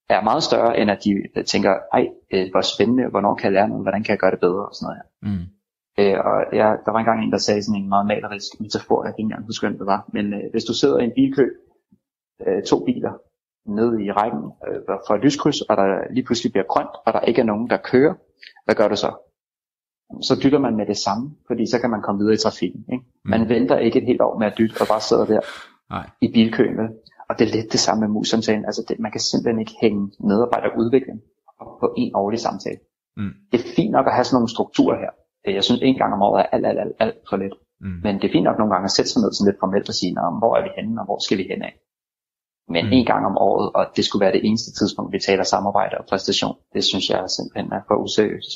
er 0.09 0.23
meget 0.23 0.43
større, 0.43 0.79
end 0.79 0.91
at 0.91 1.05
de 1.05 1.11
øh, 1.37 1.45
tænker, 1.45 1.75
ej, 1.93 2.05
øh, 2.33 2.51
hvor 2.51 2.61
spændende, 2.61 3.11
hvornår 3.11 3.35
kan 3.35 3.45
jeg 3.45 3.53
lære 3.53 3.69
noget, 3.69 3.85
hvordan 3.85 4.03
kan 4.05 4.13
jeg 4.13 4.19
gøre 4.19 4.31
det 4.31 4.41
bedre? 4.41 4.67
og 4.69 4.75
sådan 4.75 4.87
noget 4.87 4.99
her. 5.01 5.07
Mm. 5.29 5.47
Øh, 6.01 6.19
og 6.25 6.57
jeg, 6.61 6.79
der 6.85 6.91
var 6.93 6.99
engang 6.99 7.25
en, 7.25 7.33
der 7.33 7.39
sagde 7.39 7.63
sådan 7.63 7.81
en 7.83 7.89
meget 7.89 8.07
malerisk 8.07 8.61
metafor, 8.61 9.05
jeg 9.05 9.13
kan 9.13 9.19
ikke 9.19 9.27
engang 9.27 9.47
huske, 9.47 9.67
hvem 9.67 9.79
det 9.79 9.87
var, 9.87 10.01
men 10.13 10.35
øh, 10.35 10.45
hvis 10.51 10.65
du 10.65 10.75
sidder 10.75 10.99
i 10.99 11.05
en 11.05 11.13
bilkø, 11.15 11.47
øh, 12.47 12.63
to 12.63 12.85
biler, 12.85 13.13
nede 13.67 14.05
i 14.05 14.13
rækken 14.13 14.45
øh, 14.69 14.81
for 15.07 15.15
et 15.15 15.21
lyskryds, 15.25 15.61
og 15.61 15.77
der 15.77 16.13
lige 16.15 16.25
pludselig 16.27 16.53
bliver 16.53 16.65
grønt, 16.69 16.95
og 17.07 17.13
der 17.13 17.21
ikke 17.21 17.41
er 17.41 17.45
nogen, 17.53 17.71
der 17.71 17.77
kører, 17.77 18.15
hvad 18.65 18.75
gør 18.75 18.89
du 18.89 18.97
så? 18.97 19.11
Så 20.23 20.41
dytter 20.43 20.59
man 20.59 20.77
med 20.77 20.87
det 20.87 20.97
samme, 20.97 21.31
fordi 21.47 21.71
så 21.71 21.81
kan 21.81 21.91
man 21.91 22.03
komme 22.03 22.19
videre 22.19 22.35
i 22.35 22.45
trafikken. 22.47 22.85
Ikke? 22.93 23.05
Man 23.25 23.43
Mm. 23.43 23.49
venter 23.49 23.79
ikke 23.79 23.99
et 24.01 24.07
helt 24.07 24.21
år 24.21 24.39
med 24.39 24.47
at 24.47 24.55
dytte, 24.59 24.81
og 24.81 24.87
bare 24.89 25.01
sidder 25.01 25.25
der 25.27 25.41
Nej. 25.91 26.07
i 26.21 26.33
bilkøen. 26.33 26.77
Vel? 26.79 26.89
Og 27.29 27.39
det 27.39 27.49
er 27.49 27.53
lidt 27.57 27.73
det 27.73 27.81
samme 27.81 28.01
med 28.01 28.09
mus-samtalen. 28.09 28.65
Altså 28.65 28.85
det, 28.89 28.99
man 29.01 29.11
kan 29.13 29.21
simpelthen 29.21 29.61
ikke 29.61 29.77
hænge 29.81 30.13
medarbejderudvikling 30.21 31.21
på 31.81 31.95
en 31.97 32.11
årlig 32.15 32.41
samtale. 32.41 32.79
Mm. 33.17 33.31
Det 33.53 33.61
er 33.61 33.65
fint 33.77 33.91
nok 33.93 34.07
at 34.07 34.15
have 34.15 34.25
sådan 34.25 34.37
nogle 34.37 34.49
strukturer 34.49 34.97
her. 34.99 35.11
Øh, 35.47 35.55
Jeg 35.55 35.65
synes 35.65 35.81
en 35.83 35.99
gang 36.01 36.13
om 36.15 36.23
året 36.23 36.41
er 36.43 36.49
alt, 36.55 36.67
alt, 36.67 36.79
alt, 36.85 36.97
alt 37.05 37.19
for 37.29 37.37
lidt. 37.37 37.55
Mm. 37.81 37.99
Men 38.05 38.13
det 38.19 38.25
er 38.29 38.33
fint 38.37 38.45
nok 38.49 38.59
nogle 38.59 38.73
gange 38.75 38.85
at 38.91 38.91
sætte 38.97 39.11
sig 39.11 39.21
ned 39.23 39.33
sådan 39.33 39.49
lidt 39.51 39.61
formelt 39.63 39.89
og 39.93 39.95
sige, 40.01 40.13
"Nå, 40.17 40.23
men 40.31 40.39
hvor 40.43 40.53
er 40.57 40.63
vi 40.67 40.71
henne, 40.79 41.01
og 41.01 41.05
hvor 41.09 41.19
skal 41.27 41.39
vi 41.39 41.47
hen 41.53 41.63
af? 41.69 41.75
Men 42.75 42.85
Mm. 42.85 42.89
mm. 42.91 42.99
en 42.99 43.07
gang 43.13 43.23
om 43.31 43.37
året, 43.49 43.67
og 43.79 43.85
det 43.97 44.05
skulle 44.05 44.25
være 44.25 44.33
det 44.37 44.45
eneste 44.49 44.71
tidspunkt, 44.79 45.13
vi 45.13 45.19
taler 45.29 45.45
samarbejde 45.55 45.95
og 46.01 46.05
præstation, 46.11 46.55
det 46.75 46.83
synes 46.91 47.11
jeg 47.11 47.21
simpelthen 47.37 47.73
er 47.73 47.83
for 47.89 47.95
useriøst. 48.05 48.51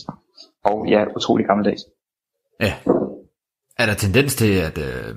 Og 0.64 0.76
ja, 0.88 1.00
utrolig 1.16 1.46
gammeldags. 1.46 1.82
Ja. 2.60 2.72
Er 3.78 3.86
der 3.86 3.94
tendens 3.94 4.36
til, 4.36 4.52
at, 4.68 4.78
øh, 4.78 5.14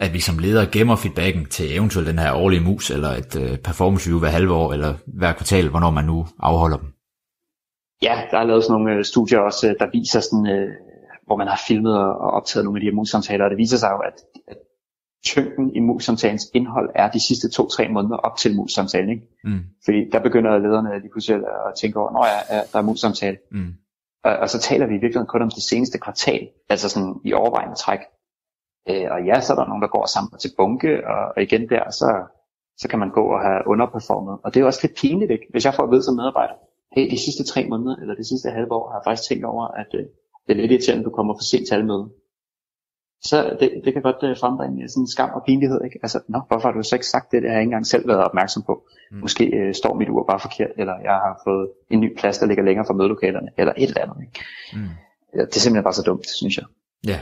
at 0.00 0.12
vi 0.14 0.20
som 0.20 0.38
ledere 0.38 0.66
gemmer 0.72 0.96
feedbacken 0.96 1.44
til 1.46 1.76
eventuelt 1.76 2.08
den 2.08 2.18
her 2.18 2.32
årlige 2.34 2.64
mus, 2.68 2.90
eller 2.90 3.08
et 3.08 3.32
øh, 3.42 3.58
performance 3.58 4.06
review 4.08 4.18
hver 4.20 4.28
halve 4.28 4.54
år, 4.54 4.72
eller 4.72 4.94
hver 5.06 5.32
kvartal, 5.32 5.68
hvornår 5.68 5.90
man 5.90 6.04
nu 6.04 6.26
afholder 6.38 6.76
dem? 6.76 6.88
Ja, 8.02 8.14
der 8.30 8.38
er 8.38 8.44
lavet 8.44 8.64
sådan 8.64 8.72
nogle 8.82 8.98
øh, 8.98 9.04
studier 9.04 9.38
også, 9.38 9.68
øh, 9.68 9.74
der 9.80 9.86
viser 9.92 10.20
sådan, 10.20 10.46
øh, 10.46 10.68
hvor 11.26 11.36
man 11.36 11.46
har 11.46 11.60
filmet 11.68 11.98
og 11.98 12.30
optaget 12.30 12.64
nogle 12.64 12.78
af 12.78 12.80
de 12.80 12.86
her 12.86 12.94
mus-samtaler, 12.94 13.44
og 13.44 13.50
det 13.50 13.58
viser 13.58 13.78
sig 13.78 13.90
jo, 13.90 13.98
at, 13.98 14.16
at 14.48 14.56
tyngden 15.24 15.76
i 15.76 15.80
mus-samtalens 15.80 16.50
indhold 16.54 16.90
er 16.94 17.10
de 17.10 17.26
sidste 17.28 17.50
to-tre 17.50 17.88
måneder 17.88 18.16
op 18.16 18.36
til 18.36 18.56
mus-samtalen. 18.56 19.10
Ikke? 19.10 19.26
Mm. 19.44 19.60
Fordi 19.84 20.10
der 20.12 20.20
begynder 20.22 20.58
lederne 20.58 21.00
lige 21.00 21.10
pludselig 21.12 21.36
at 21.36 21.74
tænke 21.80 22.00
over, 22.00 22.10
når 22.12 22.26
ja, 22.26 22.56
ja, 22.56 22.62
der 22.72 22.78
er 22.78 22.82
mus-samtale. 22.82 23.38
Mm. 23.52 23.72
Og, 24.24 24.36
og 24.36 24.50
så 24.50 24.58
taler 24.58 24.86
vi 24.86 24.94
i 24.94 25.02
virkeligheden 25.04 25.26
kun 25.26 25.42
om 25.42 25.50
det 25.50 25.62
seneste 25.62 25.98
kvartal, 25.98 26.48
altså 26.68 26.88
sådan 26.88 27.14
i 27.24 27.32
overvejende 27.32 27.74
træk. 27.74 28.00
Øh, 28.88 29.06
og 29.10 29.24
ja, 29.24 29.40
så 29.40 29.52
er 29.52 29.56
der 29.56 29.68
nogen, 29.68 29.82
der 29.82 29.88
går 29.88 30.06
sammen 30.06 30.38
til 30.38 30.50
bunke, 30.56 31.06
og, 31.12 31.22
og 31.36 31.42
igen 31.42 31.68
der, 31.68 31.90
så, 31.90 32.08
så 32.78 32.88
kan 32.88 32.98
man 32.98 33.10
gå 33.10 33.24
og 33.34 33.40
have 33.40 33.62
underperformet. 33.66 34.38
Og 34.44 34.54
det 34.54 34.56
er 34.56 34.64
jo 34.64 34.66
også 34.66 34.80
lidt 34.82 34.98
pinligt, 35.00 35.30
ikke? 35.30 35.46
hvis 35.50 35.64
jeg 35.64 35.74
får 35.74 35.84
at 35.84 35.90
vide 35.90 36.02
som 36.02 36.16
medarbejder, 36.16 36.54
hey, 36.96 37.10
de 37.10 37.18
sidste 37.24 37.44
tre 37.44 37.60
måneder, 37.68 37.96
eller 37.96 38.14
det 38.14 38.26
sidste 38.26 38.50
halve 38.50 38.72
år, 38.72 38.88
har 38.88 38.96
jeg 38.98 39.04
faktisk 39.04 39.28
tænkt 39.28 39.44
over, 39.44 39.64
at 39.82 39.90
øh, 39.94 40.06
det 40.46 40.52
er 40.52 40.60
lidt 40.60 40.72
irriterende, 40.72 41.02
at 41.02 41.08
du 41.10 41.10
kommer 41.10 41.34
for 41.34 41.44
sent 41.50 41.66
til 41.66 41.74
alle 41.74 41.86
møder. 41.86 42.08
Så 43.22 43.56
det, 43.60 43.68
det 43.84 43.92
kan 43.92 44.02
godt 44.02 44.20
øh, 44.22 44.36
frembringe 44.40 44.88
sådan 44.88 45.02
en 45.02 45.08
skam 45.14 45.30
og 45.38 45.42
pinlighed, 45.46 45.80
ikke? 45.84 45.98
Altså, 46.02 46.18
nå, 46.28 46.40
hvorfor 46.48 46.68
har 46.68 46.74
du 46.74 46.82
så 46.82 46.96
ikke 46.96 47.06
sagt 47.06 47.32
det? 47.32 47.42
Det 47.42 47.50
har 47.50 47.56
jeg 47.56 47.62
ikke 47.62 47.68
engang 47.72 47.86
selv 47.86 48.08
været 48.08 48.24
opmærksom 48.24 48.62
på. 48.66 48.74
Mm. 49.10 49.16
Mm. 49.16 49.20
Måske 49.20 49.44
øh, 49.58 49.74
står 49.74 49.94
mit 49.94 50.08
ur 50.08 50.24
bare 50.30 50.40
forkert, 50.40 50.72
eller 50.80 50.94
jeg 51.08 51.16
har 51.26 51.40
fået 51.46 51.68
en 51.90 52.00
ny 52.00 52.18
plads, 52.18 52.38
der 52.38 52.46
ligger 52.46 52.64
længere 52.64 52.86
fra 52.86 52.94
mødelokalerne, 52.94 53.48
eller 53.58 53.72
et 53.76 53.88
eller 53.88 54.02
andet. 54.02 54.16
Ikke? 54.26 54.44
Mm. 54.72 54.94
Ja, 55.36 55.42
Det 55.48 55.56
er 55.56 55.60
simpelthen 55.60 55.84
bare 55.88 56.00
så 56.00 56.02
dumt, 56.02 56.26
synes 56.40 56.56
jeg. 56.56 56.66
Ja. 57.06 57.18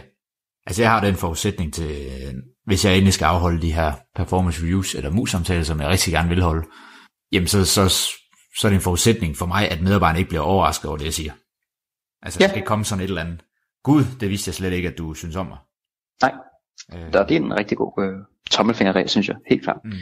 Altså 0.66 0.82
jeg 0.82 0.90
har 0.90 1.00
den 1.00 1.14
forudsætning 1.14 1.74
til, 1.74 1.90
øh, 1.90 2.34
hvis 2.66 2.84
jeg 2.84 2.92
endelig 2.94 3.14
skal 3.14 3.24
afholde 3.24 3.62
de 3.62 3.72
her 3.72 3.92
performance 4.14 4.62
reviews, 4.62 4.94
eller 4.94 5.10
mus-samtaler, 5.10 5.62
som 5.62 5.80
jeg 5.80 5.88
rigtig 5.88 6.12
gerne 6.12 6.28
vil 6.28 6.42
holde, 6.42 6.64
jamen 7.32 7.48
så, 7.48 7.64
så, 7.64 7.88
så 8.58 8.66
er 8.66 8.70
det 8.70 8.76
en 8.76 8.88
forudsætning 8.88 9.36
for 9.36 9.46
mig, 9.46 9.70
at 9.70 9.82
medarbejderne 9.82 10.18
ikke 10.18 10.28
bliver 10.28 10.42
overrasket 10.42 10.88
over 10.88 10.98
det, 10.98 11.04
jeg 11.04 11.12
siger. 11.12 11.32
Altså 12.24 12.38
der 12.38 12.44
Ja. 12.44 12.48
skal 12.48 12.58
ikke 12.58 12.66
komme 12.66 12.84
sådan 12.84 13.04
et 13.04 13.08
eller 13.08 13.20
andet. 13.22 13.44
Gud, 13.82 14.02
det 14.20 14.30
vidste 14.30 14.48
jeg 14.48 14.54
slet 14.54 14.72
ikke, 14.72 14.88
at 14.88 14.98
du 14.98 15.14
synes 15.14 15.36
om 15.36 15.46
mig. 15.46 15.58
Nej. 16.22 16.32
Øh, 16.94 17.12
Der, 17.12 17.26
det 17.26 17.36
er 17.36 17.40
en 17.40 17.56
rigtig 17.56 17.76
god 17.78 17.92
øh, 18.04 18.18
tommelfingerregel, 18.50 19.08
synes 19.08 19.28
jeg, 19.28 19.36
helt 19.50 19.62
klart. 19.62 19.80
mm. 19.84 19.92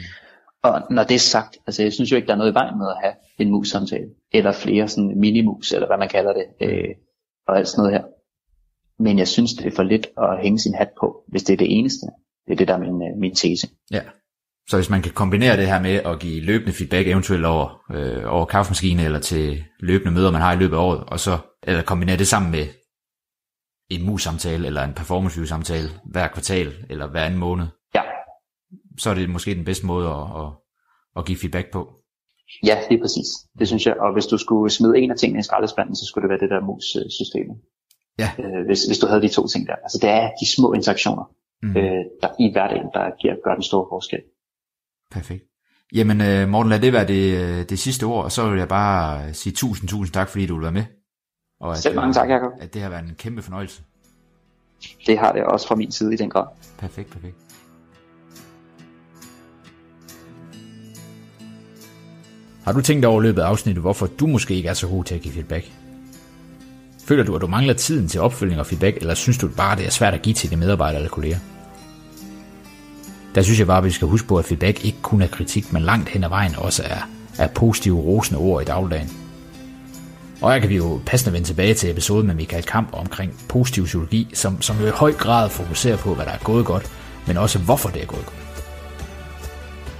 Og 0.63 0.81
når 0.89 1.03
det 1.03 1.15
er 1.15 1.19
sagt, 1.19 1.57
altså 1.67 1.83
jeg 1.83 1.93
synes 1.93 2.11
jo 2.11 2.15
ikke, 2.15 2.25
der 2.27 2.33
er 2.33 2.37
noget 2.37 2.51
i 2.51 2.53
vejen 2.53 2.77
med 2.77 2.87
at 2.87 2.97
have 3.03 3.13
en 3.39 3.49
mus-samtale, 3.51 4.09
eller 4.31 4.51
flere 4.51 4.87
sådan 4.87 5.19
minimus, 5.19 5.71
eller 5.71 5.87
hvad 5.87 5.97
man 5.97 6.09
kalder 6.09 6.33
det, 6.33 6.45
øh, 6.61 6.89
og 7.47 7.57
alt 7.57 7.67
sådan 7.67 7.81
noget 7.83 7.93
her. 7.99 8.05
Men 9.03 9.19
jeg 9.19 9.27
synes, 9.27 9.53
det 9.53 9.65
er 9.65 9.71
for 9.75 9.83
lidt 9.83 10.07
at 10.17 10.41
hænge 10.41 10.59
sin 10.59 10.73
hat 10.73 10.89
på, 10.99 11.23
hvis 11.27 11.43
det 11.43 11.53
er 11.53 11.57
det 11.57 11.77
eneste. 11.79 12.05
Det 12.47 12.53
er 12.53 12.57
det, 12.57 12.67
der 12.67 12.73
er 12.73 12.79
min, 12.79 13.01
øh, 13.01 13.17
min 13.17 13.35
tese. 13.35 13.67
Ja. 13.91 14.01
Så 14.69 14.77
hvis 14.77 14.89
man 14.89 15.01
kan 15.01 15.11
kombinere 15.11 15.57
det 15.57 15.67
her 15.67 15.81
med 15.81 15.91
at 15.95 16.19
give 16.19 16.41
løbende 16.41 16.73
feedback 16.73 17.07
eventuelt 17.07 17.45
over, 17.45 17.81
øh, 17.91 18.33
over 18.33 18.45
kaffemaskine 18.45 19.03
eller 19.03 19.19
til 19.19 19.63
løbende 19.79 20.11
møder, 20.11 20.31
man 20.31 20.41
har 20.41 20.53
i 20.53 20.57
løbet 20.57 20.75
af 20.75 20.81
året, 20.81 21.03
og 21.07 21.19
så 21.19 21.37
eller 21.63 21.83
kombinere 21.83 22.17
det 22.17 22.27
sammen 22.27 22.51
med 22.51 22.65
en 23.89 24.05
mus-samtale 24.05 24.67
eller 24.67 24.83
en 24.83 24.93
performance 24.93 25.35
review 25.35 25.47
samtale 25.47 25.89
hver 26.05 26.27
kvartal 26.27 26.73
eller 26.89 27.07
hver 27.07 27.23
anden 27.23 27.39
måned, 27.39 27.65
Ja, 27.95 28.01
så 28.99 29.09
er 29.09 29.13
det 29.13 29.29
måske 29.29 29.55
den 29.55 29.65
bedste 29.65 29.85
måde 29.85 30.07
at, 30.09 30.23
at, 30.41 30.49
at 31.17 31.25
give 31.25 31.37
feedback 31.37 31.71
på. 31.71 31.89
ja, 32.65 32.77
lige 32.89 33.01
præcis. 33.01 33.27
Det 33.59 33.67
synes 33.67 33.85
jeg. 33.85 33.95
Og 33.99 34.13
hvis 34.13 34.25
du 34.25 34.37
skulle 34.37 34.69
smide 34.73 34.97
en 34.97 35.11
af 35.11 35.17
tingene 35.17 35.39
i 35.39 35.43
skraldespanden, 35.43 35.95
så 35.95 36.05
skulle 36.05 36.23
det 36.23 36.29
være 36.29 36.39
det 36.39 36.49
der 36.49 36.61
mus-system. 36.69 37.47
Ja. 38.19 38.29
Øh, 38.39 38.65
hvis, 38.67 38.81
hvis 38.87 38.99
du 38.99 39.07
havde 39.07 39.21
de 39.21 39.27
to 39.37 39.47
ting 39.47 39.67
der. 39.67 39.75
Altså 39.85 39.97
det 40.01 40.09
er 40.09 40.25
de 40.41 40.55
små 40.55 40.73
interaktioner 40.73 41.25
Mm. 41.65 41.77
øh, 41.77 42.03
der, 42.21 42.29
i 42.45 42.51
hverdagen, 42.51 42.89
der 42.97 43.05
giver, 43.21 43.35
gør 43.45 43.53
den 43.53 43.63
store 43.63 43.85
forskel. 43.93 44.19
Perfekt. 45.13 45.43
Jamen 45.95 46.21
øh, 46.21 46.49
Morten, 46.49 46.69
lad 46.69 46.79
det 46.79 46.93
være 46.93 47.07
det, 47.07 47.37
øh, 47.37 47.69
det 47.69 47.79
sidste 47.79 48.03
ord, 48.03 48.23
og 48.23 48.31
så 48.31 48.49
vil 48.49 48.59
jeg 48.59 48.67
bare 48.67 49.33
sige 49.33 49.53
tusind, 49.53 49.89
tusind 49.89 50.13
tak, 50.13 50.29
fordi 50.29 50.45
du 50.45 50.55
vil 50.55 50.63
være 50.63 50.71
med. 50.71 50.83
Og 51.59 51.71
at, 51.71 51.77
Selv 51.77 51.95
mange 51.95 52.13
tak, 52.13 52.29
Jacob. 52.29 52.51
At 52.59 52.73
det 52.73 52.81
har 52.81 52.89
været 52.89 53.03
en 53.03 53.15
kæmpe 53.17 53.41
fornøjelse. 53.41 53.81
Det 55.07 55.17
har 55.17 55.31
det 55.31 55.43
også 55.43 55.67
fra 55.67 55.75
min 55.75 55.91
side 55.91 56.13
i 56.13 56.17
den 56.17 56.29
grad. 56.29 56.45
Perfekt, 56.77 57.09
perfekt. 57.09 57.35
Har 62.63 62.71
du 62.71 62.81
tænkt 62.81 63.05
over 63.05 63.21
løbet 63.21 63.41
af 63.41 63.45
afsnittet, 63.45 63.81
hvorfor 63.81 64.07
du 64.07 64.27
måske 64.27 64.55
ikke 64.55 64.69
er 64.69 64.73
så 64.73 64.87
god 64.87 65.03
til 65.03 65.15
at 65.15 65.21
give 65.21 65.33
feedback? 65.33 65.71
Føler 67.05 67.23
du, 67.23 67.35
at 67.35 67.41
du 67.41 67.47
mangler 67.47 67.73
tiden 67.73 68.07
til 68.07 68.21
opfølgning 68.21 68.59
og 68.59 68.65
feedback, 68.65 68.97
eller 68.97 69.13
synes 69.13 69.37
du 69.37 69.47
bare, 69.47 69.77
det 69.77 69.85
er 69.85 69.89
svært 69.89 70.13
at 70.13 70.21
give 70.21 70.33
til 70.33 70.49
dine 70.49 70.59
medarbejdere 70.59 70.95
eller 70.95 71.09
kolleger? 71.09 71.37
Der 73.35 73.41
synes 73.41 73.59
jeg 73.59 73.67
bare, 73.67 73.77
at 73.77 73.83
vi 73.83 73.91
skal 73.91 74.07
huske 74.07 74.27
på, 74.27 74.37
at 74.37 74.45
feedback 74.45 74.85
ikke 74.85 74.97
kun 75.01 75.21
er 75.21 75.27
kritik, 75.27 75.73
men 75.73 75.81
langt 75.81 76.09
hen 76.09 76.23
ad 76.23 76.29
vejen 76.29 76.55
også 76.55 76.83
er, 76.85 77.09
er 77.37 77.47
positive, 77.47 77.99
rosende 77.99 78.39
ord 78.39 78.61
i 78.61 78.65
dagligdagen. 78.65 79.09
Og 80.41 80.53
her 80.53 80.59
kan 80.59 80.69
vi 80.69 80.75
jo 80.75 81.01
passende 81.05 81.33
vende 81.33 81.47
tilbage 81.47 81.73
til 81.73 81.91
episoden 81.91 82.27
med 82.27 82.35
Michael 82.35 82.63
Kamp 82.63 82.89
omkring 82.93 83.33
positiv 83.49 83.85
psykologi, 83.85 84.27
som, 84.33 84.61
som 84.61 84.79
jo 84.79 84.87
i 84.87 84.89
høj 84.89 85.13
grad 85.13 85.49
fokuserer 85.49 85.97
på, 85.97 86.15
hvad 86.15 86.25
der 86.25 86.31
er 86.31 86.37
gået 86.43 86.65
godt, 86.65 86.91
men 87.27 87.37
også 87.37 87.59
hvorfor 87.59 87.89
det 87.89 88.01
er 88.01 88.05
gået 88.05 88.25
godt. 88.25 88.65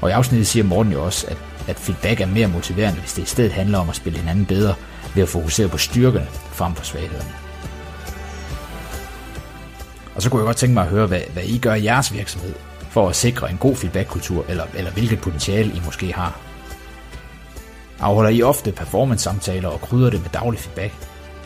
Og 0.01 0.09
i 0.09 0.13
afsnittet 0.13 0.47
siger 0.47 0.63
Morten 0.63 0.91
jo 0.91 1.05
også, 1.05 1.27
at, 1.27 1.37
at 1.67 1.75
feedback 1.75 2.21
er 2.21 2.25
mere 2.25 2.47
motiverende, 2.47 2.99
hvis 2.99 3.13
det 3.13 3.23
i 3.23 3.25
stedet 3.25 3.51
handler 3.51 3.77
om 3.77 3.89
at 3.89 3.95
spille 3.95 4.19
hinanden 4.19 4.45
bedre 4.45 4.75
ved 5.15 5.23
at 5.23 5.29
fokusere 5.29 5.67
på 5.67 5.77
styrkerne 5.77 6.27
frem 6.31 6.75
for 6.75 6.83
svaghederne. 6.83 7.33
Og 10.15 10.21
så 10.21 10.29
kunne 10.29 10.39
jeg 10.39 10.45
godt 10.45 10.57
tænke 10.57 10.73
mig 10.73 10.83
at 10.83 10.89
høre, 10.89 11.07
hvad, 11.07 11.21
hvad 11.33 11.43
I 11.43 11.57
gør 11.57 11.73
i 11.73 11.83
jeres 11.83 12.13
virksomhed 12.13 12.53
for 12.93 13.09
at 13.09 13.15
sikre 13.15 13.51
en 13.51 13.57
god 13.57 13.75
feedbackkultur, 13.75 14.45
eller, 14.49 14.63
eller 14.77 14.91
hvilket 14.91 15.21
potentiale 15.21 15.73
I 15.75 15.81
måske 15.85 16.13
har. 16.13 16.39
Afholder 17.99 18.29
I 18.29 18.41
ofte 18.41 18.71
performance-samtaler 18.71 19.69
og 19.69 19.81
krydder 19.81 20.09
det 20.09 20.21
med 20.21 20.29
daglig 20.33 20.59
feedback? 20.59 20.93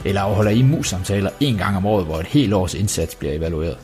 Eller 0.05 0.21
afholder 0.21 0.51
I 0.51 0.61
mus-samtaler 0.61 1.29
en 1.39 1.57
gang 1.57 1.77
om 1.77 1.85
året, 1.85 2.05
hvor 2.05 2.19
et 2.19 2.25
helt 2.25 2.53
års 2.53 2.73
indsats 2.73 3.15
bliver 3.15 3.33
evalueret? 3.33 3.77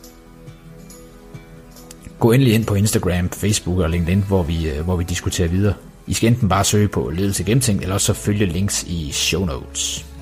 Gå 2.19 2.31
endelig 2.31 2.53
ind 2.53 2.65
på 2.65 2.75
Instagram, 2.75 3.29
Facebook 3.29 3.79
og 3.79 3.89
LinkedIn, 3.89 4.23
hvor 4.27 4.43
vi, 4.43 4.69
øh, 4.69 4.83
hvor 4.83 4.95
vi 4.95 5.03
diskuterer 5.03 5.47
videre. 5.47 5.73
I 6.07 6.13
skal 6.13 6.29
enten 6.29 6.49
bare 6.49 6.63
søge 6.63 6.87
på 6.87 7.09
ledelse 7.09 7.43
gennemtænkt, 7.43 7.81
eller 7.81 7.93
også 7.93 8.05
så 8.05 8.13
følge 8.13 8.45
links 8.45 8.83
i 8.83 9.11
show 9.11 9.45
notes. 9.45 10.12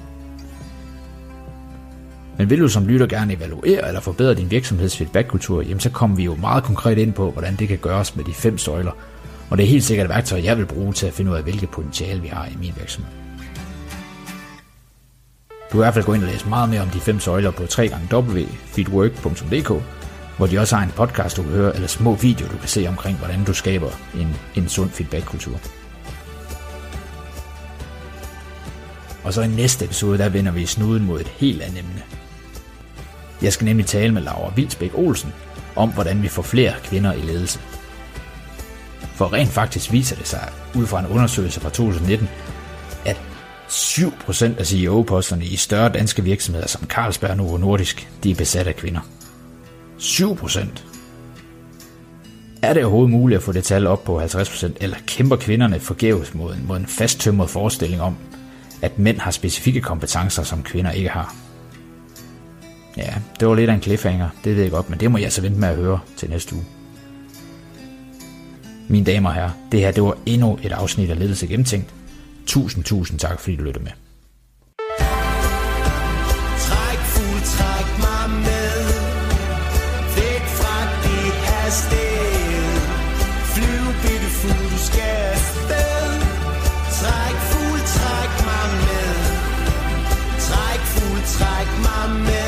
Men 2.38 2.50
vil 2.50 2.60
du 2.60 2.68
som 2.68 2.88
lytter 2.88 3.08
gerne 3.08 3.34
evaluere 3.34 3.88
eller 3.88 4.02
forbedre 4.02 4.34
din 4.34 4.52
virksomheds 4.52 4.98
feedbackkultur, 4.98 5.62
jamen 5.62 5.80
så 5.80 5.90
kommer 5.90 6.16
vi 6.16 6.24
jo 6.24 6.36
meget 6.36 6.64
konkret 6.64 6.98
ind 6.98 7.14
på, 7.14 7.32
hvordan 7.32 7.56
det 7.56 7.68
kan 7.68 7.78
gøres 7.78 8.16
med 8.16 8.24
de 8.24 8.34
fem 8.34 8.58
søjler. 8.58 8.92
Og 9.50 9.58
det 9.58 9.64
er 9.64 9.68
helt 9.68 9.84
sikkert 9.84 10.06
et 10.06 10.10
værktøj, 10.10 10.42
jeg 10.44 10.58
vil 10.58 10.66
bruge 10.66 10.94
til 10.94 11.08
at 11.08 11.14
finde 11.14 11.32
ud 11.32 11.36
af, 11.36 11.44
hvilket 11.44 11.70
potentiale 11.70 12.22
vi 12.22 12.28
har 12.28 12.46
i 12.46 12.58
min 12.60 12.74
virksomhed. 12.78 13.12
Du 15.50 15.78
kan 15.78 15.80
i 15.80 15.84
hvert 15.84 15.94
fald 15.94 16.06
gå 16.06 16.14
ind 16.14 16.24
og 16.24 16.30
læse 16.30 16.50
meget 16.50 16.70
mere 16.70 16.82
om 16.82 16.88
de 16.88 17.00
fem 17.00 17.20
søjler 17.20 17.52
på 17.52 17.64
www.feedwork.dk, 17.64 19.84
hvor 20.38 20.48
de 20.48 20.60
også 20.60 20.76
har 20.76 20.84
en 20.84 20.92
podcast, 20.92 21.38
du 21.38 21.44
kan 21.44 21.52
høre, 21.52 21.76
eller 21.76 21.88
små 21.88 22.16
videoer, 22.16 22.52
du 22.52 22.58
kan 22.58 22.68
se 22.68 22.88
omkring, 22.88 23.18
hvordan 23.18 23.44
du 23.44 23.54
skaber 23.54 23.90
en, 24.16 24.36
en 24.56 24.70
sund 24.70 24.90
feedbackkultur. 24.90 25.60
Og 29.24 29.34
så 29.34 29.42
i 29.42 29.48
næste 29.48 29.86
episode, 29.86 30.18
der 30.18 30.30
vender 30.30 30.52
vi 30.52 30.66
snuden 30.66 31.06
mod 31.06 31.22
et 31.22 31.28
helt 31.28 31.62
andet 31.62 31.80
emne. 31.80 32.21
Jeg 33.42 33.54
skal 33.54 33.66
nemlig 33.66 33.86
tale 33.86 34.14
med 34.14 34.22
Laura 34.22 34.54
Vilsbæk 34.56 34.92
Olsen 34.94 35.34
om, 35.76 35.90
hvordan 35.90 36.24
vi 36.24 36.28
får 36.28 36.42
flere 36.42 36.74
kvinder 36.84 37.14
i 37.14 37.22
ledelse. 37.22 37.60
For 39.16 39.34
rent 39.34 39.50
faktisk 39.50 39.92
viser 39.92 40.16
det 40.16 40.28
sig, 40.28 40.50
ud 40.76 40.88
fra 40.88 41.00
en 41.00 41.06
undersøgelse 41.06 41.60
fra 41.60 41.70
2019, 41.70 42.30
at 43.06 43.22
7% 43.70 44.60
af 44.60 44.66
CEO-posterne 44.66 45.46
i 45.46 45.56
større 45.56 45.90
danske 45.90 46.24
virksomheder 46.24 46.68
som 46.68 46.88
Carlsberg 46.88 47.38
Novo 47.38 47.58
Nordisk, 47.58 48.10
de 48.24 48.32
er 48.32 48.36
besat 48.36 48.68
af 48.68 48.76
kvinder. 48.76 49.02
7%. 50.00 50.68
Er 52.62 52.74
det 52.74 52.84
overhovedet 52.84 53.12
muligt 53.12 53.38
at 53.38 53.44
få 53.44 53.52
det 53.52 53.64
tal 53.64 53.88
op 53.88 54.04
på 54.04 54.22
50%, 54.22 54.72
eller 54.82 54.98
kæmper 55.08 55.36
kvinderne 55.36 55.80
forgæves 55.80 56.34
mod 56.34 56.56
en, 56.56 56.68
mod 56.68 56.78
en 56.78 56.88
fasttømret 56.88 57.50
forestilling 57.50 58.02
om, 58.02 58.18
at 58.82 59.00
mænd 59.00 59.20
har 59.20 59.32
specifikke 59.32 59.82
kompetencer, 59.82 60.44
som 60.44 60.64
kvinder 60.64 60.92
ikke 60.92 61.10
har? 61.10 61.36
Ja, 62.98 63.14
det 63.40 63.48
var 63.48 63.56
lidt 63.56 63.70
af 63.70 63.74
en 63.74 63.82
cliffhanger, 63.82 64.30
det 64.44 64.56
ved 64.56 64.64
jeg 64.64 64.72
godt, 64.72 64.90
men 64.90 65.00
det 65.00 65.12
må 65.12 65.18
jeg 65.18 65.32
så 65.32 65.42
vente 65.42 65.60
med 65.60 65.68
at 65.68 65.76
høre 65.76 66.00
til 66.18 66.30
næste 66.30 66.56
uge. 66.56 66.66
Mine 68.88 69.06
damer 69.06 69.30
og 69.30 69.36
herrer, 69.36 69.52
det 69.72 69.80
her 69.80 69.92
det 69.92 70.04
var 70.04 70.18
endnu 70.26 70.60
et 70.64 70.72
afsnit 70.72 71.10
af 71.10 71.20
Ledelse 71.20 71.48
Gennemtænkt. 71.48 71.94
Tusind, 72.46 72.84
tusind 72.84 73.20
tak, 73.20 73.40
fordi 73.40 73.56
du 73.56 73.64
lyttede 73.64 73.84
med. 73.84 73.92
Træk 76.66 77.00
fuld, 77.14 77.42
træk 77.56 77.88
mig 78.06 78.26
med 78.48 78.74
Væk 80.16 80.46
fra 80.60 80.78
det 81.06 81.32
her 81.46 81.66
sted 81.82 82.82
Flyv, 83.54 83.86
bitte 84.04 84.30
fugl, 84.40 84.72
du 84.74 84.78
skal 84.90 85.18
afsted 85.34 86.12
Træk 87.00 87.38
fuld, 87.52 87.82
træk 87.96 88.32
mig 88.50 88.68
med 88.88 89.12
Træk 90.48 90.82
fuld, 90.94 91.24
træk 91.38 91.70
mig 91.86 92.24
med 92.26 92.41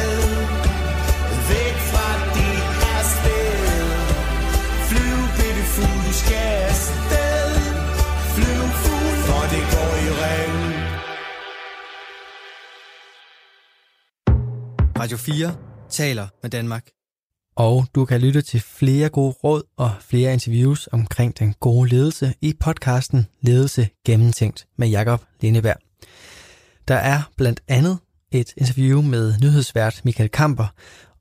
Radio 15.03 15.17
4 15.17 15.55
taler 15.89 16.27
med 16.41 16.49
Danmark. 16.49 16.87
Og 17.55 17.85
du 17.95 18.05
kan 18.05 18.21
lytte 18.21 18.41
til 18.41 18.59
flere 18.59 19.09
gode 19.09 19.31
råd 19.31 19.63
og 19.77 19.91
flere 20.01 20.33
interviews 20.33 20.89
omkring 20.91 21.39
den 21.39 21.55
gode 21.59 21.89
ledelse 21.89 22.33
i 22.41 22.53
podcasten 22.59 23.27
Ledelse 23.41 23.89
Gennemtænkt 24.05 24.67
med 24.77 24.87
Jakob 24.87 25.21
Lindeberg. 25.41 25.77
Der 26.87 26.95
er 26.95 27.21
blandt 27.37 27.61
andet 27.67 27.99
et 28.31 28.53
interview 28.57 29.01
med 29.01 29.33
nyhedsvært 29.41 30.01
Michael 30.03 30.29
Kamper, 30.29 30.67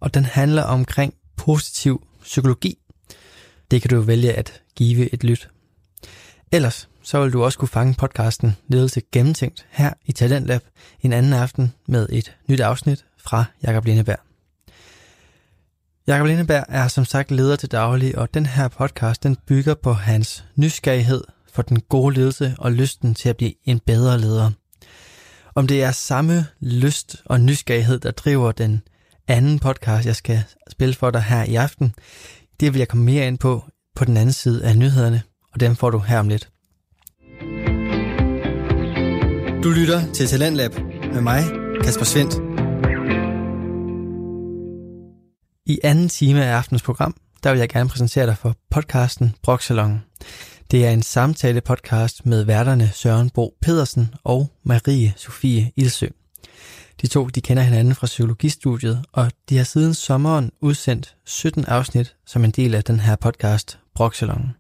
og 0.00 0.14
den 0.14 0.24
handler 0.24 0.62
omkring 0.62 1.14
positiv 1.36 2.06
psykologi. 2.22 2.78
Det 3.70 3.82
kan 3.82 3.90
du 3.90 4.00
vælge 4.00 4.32
at 4.32 4.62
give 4.76 5.14
et 5.14 5.24
lyt. 5.24 5.50
Ellers 6.52 6.88
så 7.02 7.22
vil 7.22 7.32
du 7.32 7.44
også 7.44 7.58
kunne 7.58 7.68
fange 7.68 7.94
podcasten 7.94 8.56
Ledelse 8.68 9.00
Gennemtænkt 9.12 9.66
her 9.70 9.92
i 10.04 10.12
Talentlab 10.12 10.62
en 11.00 11.12
anden 11.12 11.32
aften 11.32 11.72
med 11.86 12.08
et 12.12 12.36
nyt 12.48 12.60
afsnit 12.60 13.04
fra 13.24 13.44
Jakob 13.62 13.84
Lindeberg. 13.84 14.18
Jakob 16.06 16.26
Lindeberg 16.26 16.64
er 16.68 16.88
som 16.88 17.04
sagt 17.04 17.30
leder 17.30 17.56
til 17.56 17.70
daglig, 17.70 18.18
og 18.18 18.34
den 18.34 18.46
her 18.46 18.68
podcast 18.68 19.22
den 19.22 19.36
bygger 19.46 19.74
på 19.74 19.92
hans 19.92 20.44
nysgerrighed 20.56 21.24
for 21.52 21.62
den 21.62 21.80
gode 21.80 22.14
ledelse 22.14 22.54
og 22.58 22.72
lysten 22.72 23.14
til 23.14 23.28
at 23.28 23.36
blive 23.36 23.52
en 23.64 23.80
bedre 23.80 24.18
leder. 24.20 24.50
Om 25.54 25.66
det 25.66 25.82
er 25.82 25.92
samme 25.92 26.46
lyst 26.60 27.16
og 27.24 27.40
nysgerrighed, 27.40 27.98
der 27.98 28.10
driver 28.10 28.52
den 28.52 28.82
anden 29.28 29.58
podcast, 29.58 30.06
jeg 30.06 30.16
skal 30.16 30.42
spille 30.70 30.94
for 30.94 31.10
dig 31.10 31.22
her 31.22 31.44
i 31.44 31.54
aften, 31.54 31.94
det 32.60 32.72
vil 32.72 32.78
jeg 32.78 32.88
komme 32.88 33.04
mere 33.04 33.26
ind 33.26 33.38
på 33.38 33.64
på 33.96 34.04
den 34.04 34.16
anden 34.16 34.32
side 34.32 34.64
af 34.64 34.76
nyhederne, 34.76 35.22
og 35.52 35.60
dem 35.60 35.76
får 35.76 35.90
du 35.90 35.98
her 35.98 36.18
om 36.18 36.28
lidt. 36.28 36.48
Du 39.64 39.70
lytter 39.70 40.12
til 40.12 40.26
Talentlab 40.26 40.74
med 41.12 41.20
mig, 41.20 41.44
Kasper 41.84 42.04
Svendt. 42.04 42.51
I 45.72 45.78
anden 45.82 46.08
time 46.08 46.44
af 46.44 46.56
aftens 46.56 46.82
program, 46.82 47.16
der 47.42 47.50
vil 47.50 47.58
jeg 47.58 47.68
gerne 47.68 47.88
præsentere 47.88 48.26
dig 48.26 48.38
for 48.38 48.56
podcasten 48.70 49.34
Broxalon. 49.42 50.04
Det 50.70 50.86
er 50.86 50.90
en 50.90 51.02
samtale-podcast 51.02 52.26
med 52.26 52.44
værterne 52.44 52.90
Søren 52.94 53.30
Bro 53.30 53.54
Pedersen 53.62 54.14
og 54.24 54.50
Marie 54.64 55.14
Sofie 55.16 55.72
Ilsø. 55.76 56.06
De 57.02 57.06
to 57.06 57.26
de 57.26 57.40
kender 57.40 57.62
hinanden 57.62 57.94
fra 57.94 58.06
psykologistudiet, 58.06 59.04
og 59.12 59.32
de 59.48 59.56
har 59.56 59.64
siden 59.64 59.94
sommeren 59.94 60.50
udsendt 60.60 61.16
17 61.26 61.64
afsnit 61.64 62.16
som 62.26 62.44
en 62.44 62.50
del 62.50 62.74
af 62.74 62.84
den 62.84 63.00
her 63.00 63.16
podcast 63.16 63.78
Broxalon. 63.94 64.50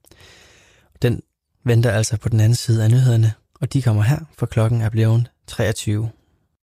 Den 1.02 1.20
venter 1.64 1.90
altså 1.90 2.16
på 2.16 2.28
den 2.28 2.40
anden 2.40 2.56
side 2.56 2.84
af 2.84 2.90
nyhederne, 2.90 3.32
og 3.60 3.72
de 3.72 3.82
kommer 3.82 4.02
her, 4.02 4.18
for 4.38 4.46
klokken 4.46 4.80
er 4.80 4.90
blevet 4.90 5.30
23. 5.46 6.10